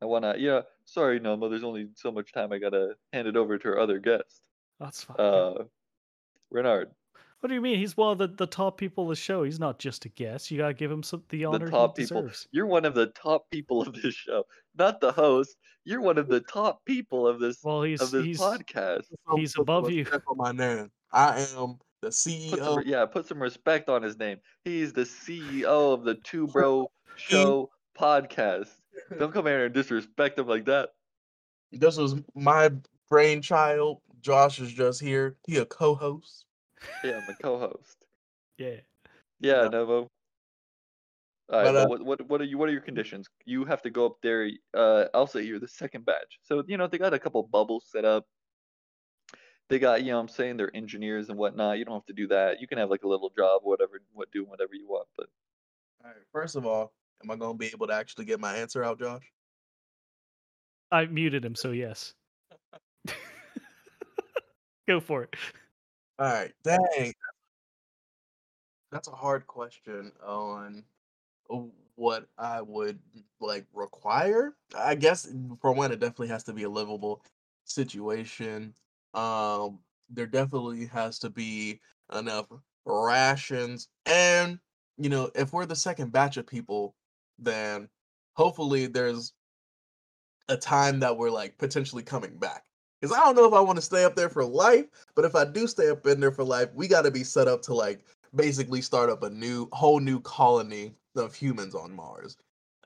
I 0.00 0.06
wanna 0.06 0.34
yeah, 0.38 0.62
sorry, 0.84 1.20
Nama, 1.20 1.48
there's 1.48 1.64
only 1.64 1.88
so 1.94 2.10
much 2.12 2.32
time 2.32 2.52
I 2.52 2.58
gotta 2.58 2.94
hand 3.12 3.28
it 3.28 3.36
over 3.36 3.58
to 3.58 3.68
our 3.68 3.78
other 3.78 3.98
guest. 3.98 4.42
That's 4.80 5.04
fine. 5.04 5.16
Uh 5.18 5.54
Bernard, 6.50 6.90
what 7.40 7.48
do 7.48 7.54
you 7.54 7.60
mean? 7.60 7.78
He's 7.78 7.96
one 7.96 8.12
of 8.12 8.18
the, 8.18 8.28
the 8.28 8.46
top 8.46 8.78
people 8.78 9.04
of 9.04 9.10
the 9.10 9.16
show. 9.16 9.42
He's 9.42 9.58
not 9.58 9.78
just 9.78 10.04
a 10.04 10.08
guest. 10.10 10.50
You 10.50 10.58
gotta 10.58 10.74
give 10.74 10.90
him 10.90 11.02
some 11.02 11.22
the 11.30 11.44
honor 11.44 11.64
the 11.64 11.70
top 11.70 11.96
he 11.98 12.04
people. 12.04 12.22
deserves. 12.22 12.46
You're 12.52 12.66
one 12.66 12.84
of 12.84 12.94
the 12.94 13.06
top 13.08 13.50
people 13.50 13.82
of 13.82 13.94
this 14.00 14.14
show. 14.14 14.44
Not 14.78 15.00
the 15.00 15.12
host. 15.12 15.56
You're 15.84 16.00
one 16.00 16.18
of 16.18 16.28
the 16.28 16.40
top 16.40 16.84
people 16.84 17.26
of 17.26 17.40
this 17.40 17.58
Well, 17.64 17.82
he's 17.82 18.00
of 18.00 18.10
this 18.10 18.24
he's 18.24 18.38
podcast. 18.38 19.06
He's 19.34 19.58
above 19.58 19.90
you. 19.90 20.04
respect 20.04 20.24
on 20.28 20.36
my 20.36 20.52
name. 20.52 20.90
I 21.12 21.40
am 21.56 21.78
the 22.00 22.08
Put 22.08 22.14
some, 22.14 22.32
CEO. 22.32 22.82
yeah, 22.86 23.06
put 23.06 23.26
some 23.26 23.40
respect 23.42 23.88
on 23.88 24.02
his 24.02 24.18
name. 24.18 24.38
He's 24.64 24.92
the 24.92 25.02
CEO 25.02 25.92
of 25.94 26.04
the 26.04 26.14
Two 26.16 26.46
Bro 26.46 26.90
Show 27.16 27.70
podcast. 27.98 28.68
Don't 29.18 29.32
come 29.32 29.46
here 29.46 29.64
and 29.66 29.74
disrespect 29.74 30.38
him 30.38 30.46
like 30.46 30.66
that. 30.66 30.90
This 31.70 31.96
was 31.96 32.16
my 32.34 32.70
brainchild. 33.08 34.00
Josh 34.20 34.60
is 34.60 34.72
just 34.72 35.00
here. 35.00 35.36
He 35.46 35.56
a 35.56 35.64
co-host. 35.64 36.46
Yeah, 37.04 37.20
I'm 37.22 37.28
a 37.28 37.42
co-host. 37.42 37.96
yeah. 38.58 38.76
Yeah, 39.40 39.62
Yeah. 39.62 39.68
Novo. 39.68 40.10
All 41.52 41.58
right, 41.58 41.64
But, 41.64 41.72
but 41.72 41.76
uh, 41.76 41.86
what 41.88 42.02
what 42.02 42.28
what 42.28 42.40
are 42.40 42.44
you 42.44 42.56
what 42.56 42.68
are 42.68 42.72
your 42.72 42.80
conditions? 42.80 43.28
You 43.44 43.64
have 43.64 43.82
to 43.82 43.90
go 43.90 44.06
up 44.06 44.16
there. 44.22 44.48
Uh, 44.72 45.06
I'll 45.12 45.26
say 45.26 45.42
you're 45.42 45.58
the 45.58 45.68
second 45.68 46.06
batch. 46.06 46.38
So 46.42 46.62
you 46.66 46.76
know 46.76 46.86
they 46.86 46.98
got 46.98 47.14
a 47.14 47.18
couple 47.18 47.42
bubbles 47.42 47.86
set 47.90 48.04
up. 48.04 48.26
They 49.68 49.78
got 49.78 50.02
you 50.02 50.12
know 50.12 50.16
what 50.16 50.22
I'm 50.22 50.28
saying 50.28 50.56
they're 50.56 50.74
engineers 50.74 51.28
and 51.28 51.38
whatnot. 51.38 51.78
You 51.78 51.84
don't 51.84 51.94
have 51.94 52.06
to 52.06 52.12
do 52.14 52.28
that. 52.28 52.60
You 52.60 52.66
can 52.66 52.78
have 52.78 52.90
like 52.90 53.02
a 53.02 53.08
little 53.08 53.30
job, 53.36 53.62
whatever, 53.64 54.00
what 54.12 54.30
do 54.32 54.44
whatever 54.44 54.74
you 54.74 54.86
want. 54.86 55.08
But 55.16 55.26
All 56.04 56.10
right. 56.10 56.22
First 56.32 56.56
of 56.56 56.64
all, 56.64 56.92
am 57.22 57.30
I 57.30 57.36
gonna 57.36 57.54
be 57.54 57.68
able 57.68 57.86
to 57.86 57.94
actually 57.94 58.24
get 58.24 58.40
my 58.40 58.56
answer 58.56 58.82
out, 58.84 58.98
Josh? 58.98 59.22
I 60.90 61.06
muted 61.06 61.44
him, 61.44 61.54
so 61.54 61.70
yes. 61.70 62.14
Go 64.86 65.00
for 65.00 65.22
it. 65.24 65.34
All 66.18 66.26
right. 66.26 66.52
Dang. 66.62 67.14
That's 68.90 69.08
a 69.08 69.12
hard 69.12 69.46
question 69.46 70.12
on 70.24 70.84
what 71.94 72.26
I 72.36 72.60
would 72.60 72.98
like 73.40 73.66
require. 73.72 74.54
I 74.76 74.94
guess 74.94 75.32
for 75.60 75.72
one, 75.72 75.92
it 75.92 76.00
definitely 76.00 76.28
has 76.28 76.44
to 76.44 76.52
be 76.52 76.64
a 76.64 76.68
livable 76.68 77.22
situation. 77.64 78.74
Um, 79.14 79.78
there 80.10 80.26
definitely 80.26 80.86
has 80.86 81.18
to 81.20 81.30
be 81.30 81.80
enough 82.14 82.46
rations, 82.84 83.88
and 84.04 84.58
you 84.98 85.08
know, 85.08 85.30
if 85.34 85.52
we're 85.52 85.66
the 85.66 85.76
second 85.76 86.12
batch 86.12 86.36
of 86.36 86.46
people, 86.46 86.94
then 87.44 87.88
hopefully 88.34 88.86
there's 88.86 89.32
a 90.48 90.56
time 90.56 91.00
that 91.00 91.16
we're 91.16 91.30
like 91.30 91.56
potentially 91.58 92.02
coming 92.02 92.36
back. 92.38 92.64
Because 93.00 93.16
I 93.16 93.20
don't 93.20 93.34
know 93.34 93.46
if 93.46 93.52
I 93.52 93.60
want 93.60 93.76
to 93.76 93.82
stay 93.82 94.04
up 94.04 94.14
there 94.14 94.28
for 94.28 94.44
life, 94.44 94.86
but 95.16 95.24
if 95.24 95.34
I 95.34 95.44
do 95.44 95.66
stay 95.66 95.90
up 95.90 96.06
in 96.06 96.20
there 96.20 96.30
for 96.30 96.44
life, 96.44 96.68
we 96.74 96.86
got 96.86 97.02
to 97.02 97.10
be 97.10 97.24
set 97.24 97.48
up 97.48 97.62
to 97.62 97.74
like 97.74 98.04
basically 98.34 98.80
start 98.80 99.10
up 99.10 99.22
a 99.24 99.30
new 99.30 99.68
whole 99.72 99.98
new 99.98 100.20
colony 100.20 100.94
of 101.16 101.34
humans 101.34 101.74
on 101.74 101.94
Mars. 101.94 102.36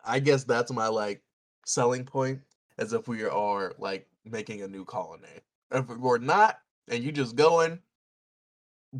I 0.05 0.21
guess 0.21 0.45
that's 0.45 0.73
my 0.73 0.89
like 0.89 1.23
selling 1.67 2.05
point 2.05 2.41
as 2.79 2.93
if 2.93 3.09
we 3.09 3.25
are 3.25 3.75
like 3.79 4.07
making 4.25 4.63
a 4.63 4.69
new 4.69 4.85
colony. 4.85 5.27
If 5.71 5.89
we're 5.89 6.19
not 6.19 6.59
and 6.89 7.03
you 7.03 7.13
just 7.13 7.37
going 7.37 7.81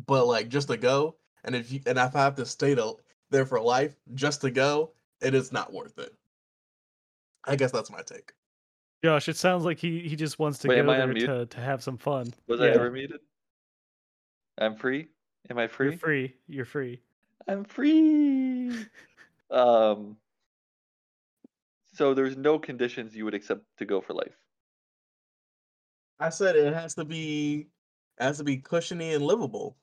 but 0.05 0.27
like 0.27 0.49
just 0.49 0.67
to 0.67 0.77
go 0.77 1.15
and 1.43 1.55
if 1.55 1.71
you 1.71 1.79
and 1.85 1.97
if 1.97 2.15
I 2.15 2.19
have 2.19 2.35
to 2.35 2.45
stay 2.45 2.75
to, 2.75 2.95
there 3.29 3.45
for 3.45 3.59
life 3.59 3.95
just 4.13 4.41
to 4.41 4.51
go, 4.51 4.91
it 5.21 5.33
is 5.33 5.51
not 5.51 5.73
worth 5.73 5.97
it. 5.99 6.13
I 7.45 7.55
guess 7.55 7.71
that's 7.71 7.91
my 7.91 8.01
take. 8.01 8.33
Josh, 9.03 9.29
it 9.29 9.37
sounds 9.37 9.63
like 9.63 9.79
he, 9.79 10.07
he 10.07 10.15
just 10.15 10.39
wants 10.39 10.59
to 10.59 10.67
Wait, 10.67 10.79
am 10.79 10.87
go 10.87 10.91
I 10.91 10.97
there 10.97 11.13
to, 11.13 11.45
to 11.45 11.59
have 11.59 11.83
some 11.83 11.97
fun. 11.97 12.33
was 12.47 12.59
I 12.61 12.69
ever 12.69 12.89
muted? 12.91 13.21
I'm 14.57 14.75
free. 14.75 15.07
Am 15.49 15.57
I 15.57 15.67
free? 15.67 15.89
You're 15.89 15.97
free. 15.97 16.33
You're 16.47 16.65
free. 16.65 17.01
I'm 17.47 17.63
free. 17.63 18.71
um. 19.51 20.17
So 21.93 22.13
there's 22.13 22.37
no 22.37 22.59
conditions 22.59 23.15
you 23.15 23.25
would 23.25 23.33
accept 23.33 23.63
to 23.77 23.85
go 23.85 24.01
for 24.01 24.13
life. 24.13 24.37
I 26.19 26.29
said 26.29 26.55
it 26.55 26.73
has 26.73 26.93
to 26.95 27.05
be 27.05 27.67
it 28.19 28.23
has 28.23 28.37
to 28.39 28.43
be 28.43 28.57
cushiony 28.57 29.13
and 29.13 29.23
livable. 29.23 29.77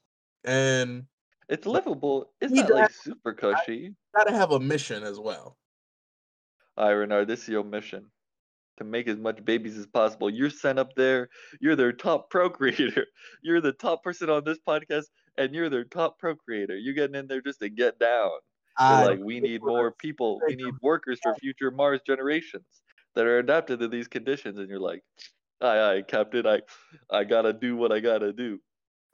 And 0.44 1.06
It's 1.48 1.66
livable. 1.66 2.30
It's 2.40 2.52
not 2.52 2.70
like 2.70 2.90
super 2.92 3.32
cushy. 3.32 3.94
gotta 4.16 4.32
have 4.32 4.52
a 4.52 4.60
mission 4.60 5.02
as 5.02 5.18
well. 5.18 5.56
All 6.76 6.88
right, 6.88 6.94
Reynard, 6.94 7.28
this 7.28 7.42
is 7.42 7.48
your 7.48 7.64
mission 7.64 8.06
to 8.78 8.84
make 8.84 9.06
as 9.06 9.18
much 9.18 9.44
babies 9.44 9.78
as 9.78 9.86
possible. 9.86 10.28
You're 10.28 10.50
sent 10.50 10.78
up 10.78 10.94
there. 10.96 11.28
You're 11.60 11.76
their 11.76 11.92
top 11.92 12.30
procreator. 12.30 13.06
You're 13.42 13.60
the 13.60 13.72
top 13.72 14.02
person 14.02 14.30
on 14.30 14.44
this 14.44 14.58
podcast, 14.66 15.04
and 15.38 15.54
you're 15.54 15.70
their 15.70 15.84
top 15.84 16.18
procreator. 16.18 16.76
You're 16.76 16.94
getting 16.94 17.16
in 17.16 17.26
there 17.26 17.40
just 17.40 17.60
to 17.60 17.68
get 17.68 17.98
down. 17.98 18.30
Like, 18.80 19.20
we 19.22 19.38
need 19.38 19.62
more 19.62 19.92
people. 19.92 20.40
We 20.48 20.56
need 20.56 20.74
workers 20.82 21.20
for 21.22 21.34
future 21.36 21.70
Mars 21.70 22.00
generations 22.04 22.64
that 23.14 23.24
are 23.24 23.38
adapted 23.38 23.78
to 23.80 23.88
these 23.88 24.08
conditions. 24.08 24.58
And 24.58 24.68
you're 24.68 24.80
like, 24.80 25.02
aye, 25.60 25.78
aye, 25.78 26.02
Captain. 26.02 26.44
I, 26.46 26.60
I 27.10 27.22
gotta 27.22 27.52
do 27.52 27.76
what 27.76 27.92
I 27.92 28.00
gotta 28.00 28.32
do. 28.32 28.58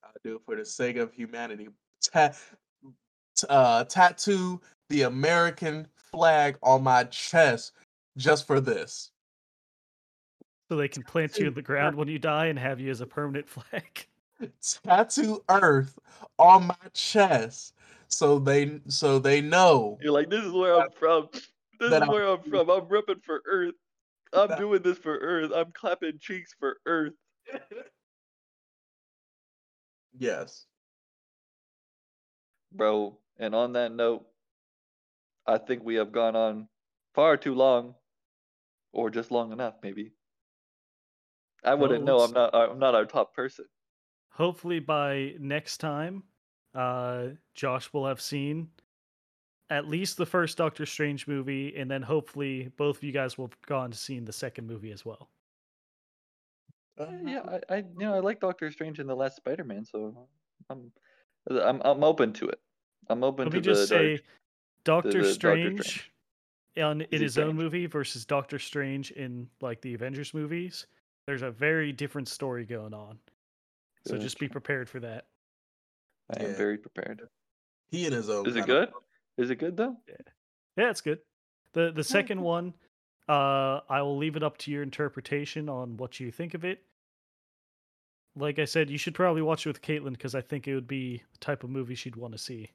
I 0.03 0.09
do 0.25 0.37
it 0.37 0.43
for 0.47 0.57
the 0.57 0.65
sake 0.65 0.97
of 0.97 1.13
humanity. 1.13 1.69
Ta- 2.03 2.33
t- 3.37 3.47
uh, 3.49 3.85
tattoo 3.85 4.61
the 4.89 5.03
American 5.03 5.87
flag 5.97 6.57
on 6.63 6.83
my 6.83 7.05
chest 7.05 7.73
just 8.17 8.47
for 8.47 8.61
this. 8.61 9.11
So 10.69 10.77
they 10.77 10.89
can 10.89 11.03
plant 11.03 11.37
you 11.39 11.49
in 11.49 11.55
the 11.55 11.63
ground 11.63 11.97
when 11.97 12.09
you 12.09 12.19
die 12.19 12.47
and 12.47 12.59
have 12.59 12.81
you 12.81 12.91
as 12.91 13.01
a 13.01 13.07
permanent 13.07 13.49
flag. 13.49 14.07
Tattoo 14.85 15.43
Earth 15.51 15.99
on 16.39 16.69
my 16.69 16.77
chest, 16.95 17.75
so 18.09 18.39
they 18.39 18.81
so 18.89 19.19
they 19.19 19.41
know. 19.43 19.99
You're 20.01 20.13
like, 20.13 20.31
this 20.31 20.43
is 20.45 20.53
where 20.53 20.81
I'm 20.81 20.91
from. 20.93 21.29
This 21.79 21.91
That 21.91 21.97
is 21.97 22.03
I'm- 22.03 22.09
where 22.09 22.27
I'm 22.29 22.43
from. 22.51 22.71
I'm 22.71 22.87
repping 22.87 23.23
for 23.23 23.43
Earth. 23.47 23.75
I'm 24.33 24.49
That- 24.49 24.59
doing 24.59 24.81
this 24.83 24.97
for 24.97 25.17
Earth. 25.19 25.51
I'm 25.55 25.73
clapping 25.73 26.19
cheeks 26.19 26.55
for 26.59 26.79
Earth. 26.87 27.13
yes. 30.19 30.67
Bro, 32.73 33.19
and 33.39 33.55
on 33.55 33.73
that 33.73 33.93
note, 33.93 34.25
I 35.47 35.59
think 35.59 35.83
we 35.83 35.97
have 35.97 36.13
gone 36.13 36.37
on 36.37 36.69
far 37.15 37.37
too 37.37 37.55
long, 37.55 37.95
or 38.93 39.11
just 39.11 39.31
long 39.31 39.53
enough, 39.53 39.75
maybe. 39.83 40.13
I 41.65 41.75
wouldn't 41.75 42.05
know. 42.05 42.21
I'm 42.21 42.33
not. 42.33 42.55
I'm 42.55 42.79
not 42.79 42.95
our 42.95 43.05
top 43.05 43.35
person. 43.35 43.67
Hopefully 44.31 44.79
by 44.79 45.35
next 45.39 45.79
time, 45.79 46.23
uh, 46.75 47.29
Josh 47.55 47.93
will 47.93 48.07
have 48.07 48.21
seen 48.21 48.69
at 49.69 49.87
least 49.87 50.17
the 50.17 50.27
first 50.27 50.57
Doctor 50.57 50.87
Strange 50.87 51.27
movie, 51.27 51.75
and 51.77 51.91
then 51.91 52.03
hopefully 52.03 52.71
both 52.77 52.99
of 52.99 53.05
you 53.05 53.13
guys 53.13 53.37
will 53.37 53.47
have 53.47 53.61
gone 53.67 53.91
to 53.91 53.97
seen 53.97 54.25
the 54.25 54.33
second 54.33 54.67
movie 54.67 54.91
as 54.91 55.05
well. 55.05 55.31
Uh, 56.99 57.07
yeah, 57.25 57.41
I, 57.71 57.75
I, 57.75 57.77
you 57.79 58.01
know, 58.01 58.15
I 58.15 58.21
like 58.21 58.41
Doctor 58.41 58.71
Strange 58.71 58.99
in 58.99 59.07
the 59.07 59.15
last 59.15 59.37
Spider-Man, 59.37 59.85
so 59.85 60.29
I'm, 60.69 60.91
I'm, 61.49 61.81
I'm 61.85 62.05
open 62.05 62.33
to 62.35 62.49
it. 62.49 62.61
I'm 63.09 63.25
open 63.25 63.47
Let 63.47 63.51
to 63.53 63.57
me 63.59 63.63
just 63.63 63.83
the 63.83 63.87
say, 63.87 64.09
dark- 64.17 64.23
Doctor 64.85 65.09
the 65.11 65.19
Doctor 65.19 65.33
Strange, 65.33 65.81
Strange. 65.85 66.13
on 66.83 67.01
in 67.03 67.21
his 67.23 67.39
own 67.39 67.57
movie 67.57 67.87
versus 67.87 68.25
Doctor 68.25 68.59
Strange 68.59 69.11
in 69.13 69.49
like 69.61 69.81
the 69.81 69.95
Avengers 69.95 70.33
movies. 70.35 70.87
There's 71.27 71.43
a 71.43 71.51
very 71.51 71.93
different 71.93 72.29
story 72.29 72.65
going 72.65 72.95
on, 72.95 73.19
so 74.07 74.17
just 74.19 74.39
be 74.39 74.49
prepared 74.49 74.89
for 74.89 75.01
that. 75.01 75.27
I 76.37 76.43
am 76.43 76.51
Yeah. 76.51 76.57
very 76.57 76.79
prepared. 76.79 77.23
He 77.91 78.05
and 78.07 78.15
his 78.15 78.31
own. 78.31 78.47
Is 78.47 78.55
it 78.57 78.61
kind 78.61 78.71
of- 78.71 78.89
good? 78.89 78.95
Is 79.45 79.51
it 79.51 79.57
good 79.57 79.77
though? 79.77 79.97
Yeah, 80.77 80.91
it's 80.91 81.01
good. 81.01 81.19
the 81.73 81.93
The 81.93 82.05
second 82.05 82.41
one, 82.41 82.75
uh, 83.29 83.81
I 83.89 84.03
will 84.03 84.17
leave 84.17 84.37
it 84.37 84.43
up 84.43 84.57
to 84.59 84.71
your 84.71 84.83
interpretation 84.83 85.69
on 85.69 85.97
what 85.97 86.21
you 86.21 86.31
think 86.31 86.55
of 86.55 86.65
it. 86.65 86.85
Like 88.35 88.59
I 88.59 88.65
said, 88.65 88.91
you 88.91 88.99
should 88.99 89.15
probably 89.15 89.41
watch 89.43 89.65
it 89.67 89.69
with 89.71 89.83
Caitlin 89.83 90.15
because 90.15 90.35
I 90.35 90.41
think 90.41 90.67
it 90.67 90.75
would 90.75 90.89
be 90.89 91.19
the 91.33 91.39
type 91.39 91.63
of 91.63 91.71
movie 91.71 91.95
she'd 91.95 92.17
want 92.17 92.33
to 92.33 92.39
see. 92.39 92.73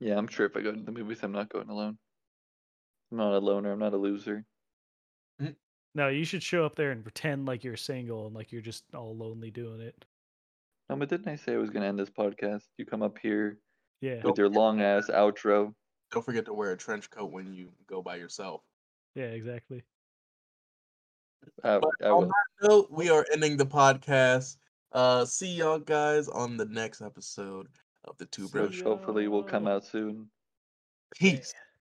Yeah, 0.00 0.16
I'm 0.18 0.26
sure 0.26 0.44
if 0.46 0.56
I 0.56 0.60
go 0.62 0.72
to 0.72 0.82
the 0.82 0.90
movies, 0.92 1.22
I'm 1.22 1.30
not 1.32 1.50
going 1.50 1.68
alone. 1.68 1.98
I'm 3.10 3.18
not 3.18 3.34
a 3.34 3.38
loner. 3.38 3.72
I'm 3.72 3.78
not 3.78 3.92
a 3.92 3.98
loser. 3.98 4.46
Mm. 5.40 5.56
No, 5.94 6.08
you 6.08 6.24
should 6.24 6.42
show 6.44 6.64
up 6.64 6.76
there 6.76 6.90
and 6.92 7.02
pretend 7.02 7.46
like 7.46 7.64
you're 7.64 7.76
single 7.76 8.26
and 8.26 8.34
like 8.36 8.52
you're 8.52 8.62
just 8.62 8.94
all 8.94 9.16
lonely 9.16 9.50
doing 9.50 9.80
it. 9.80 10.04
No, 10.90 10.96
but 10.96 11.08
didn't 11.08 11.28
I 11.28 11.36
say 11.36 11.54
I 11.54 11.58
was 11.58 11.70
gonna 11.70 11.86
end 11.86 11.98
this 11.98 12.10
podcast? 12.10 12.68
You 12.76 12.84
come 12.84 13.02
up 13.02 13.18
here 13.18 13.60
Yeah, 14.00 14.24
with 14.24 14.38
your 14.38 14.48
long 14.48 14.80
ass 14.80 15.08
outro. 15.08 15.74
Don't 16.10 16.24
forget 16.24 16.44
to 16.46 16.52
wear 16.54 16.72
a 16.72 16.76
trench 16.76 17.10
coat 17.10 17.30
when 17.32 17.52
you 17.52 17.74
go 17.86 18.02
by 18.02 18.16
yourself. 18.16 18.62
yeah, 19.14 19.26
exactly. 19.26 19.84
I, 21.64 21.78
But 21.78 21.90
I 22.02 22.10
on 22.10 22.28
that 22.28 22.68
note, 22.68 22.88
we 22.90 23.10
are 23.10 23.26
ending 23.32 23.56
the 23.56 23.66
podcast. 23.66 24.56
Uh, 24.92 25.24
see 25.24 25.48
y'all 25.54 25.78
guys 25.78 26.28
on 26.28 26.56
the 26.56 26.64
next 26.66 27.02
episode 27.02 27.68
of 28.04 28.16
the 28.18 28.26
two 28.26 28.46
See 28.46 28.52
bros. 28.52 28.70
Which 28.70 28.82
hopefully 28.82 29.28
will 29.28 29.42
come 29.42 29.66
out 29.66 29.84
soon. 29.84 30.28
Peace. 31.14 31.52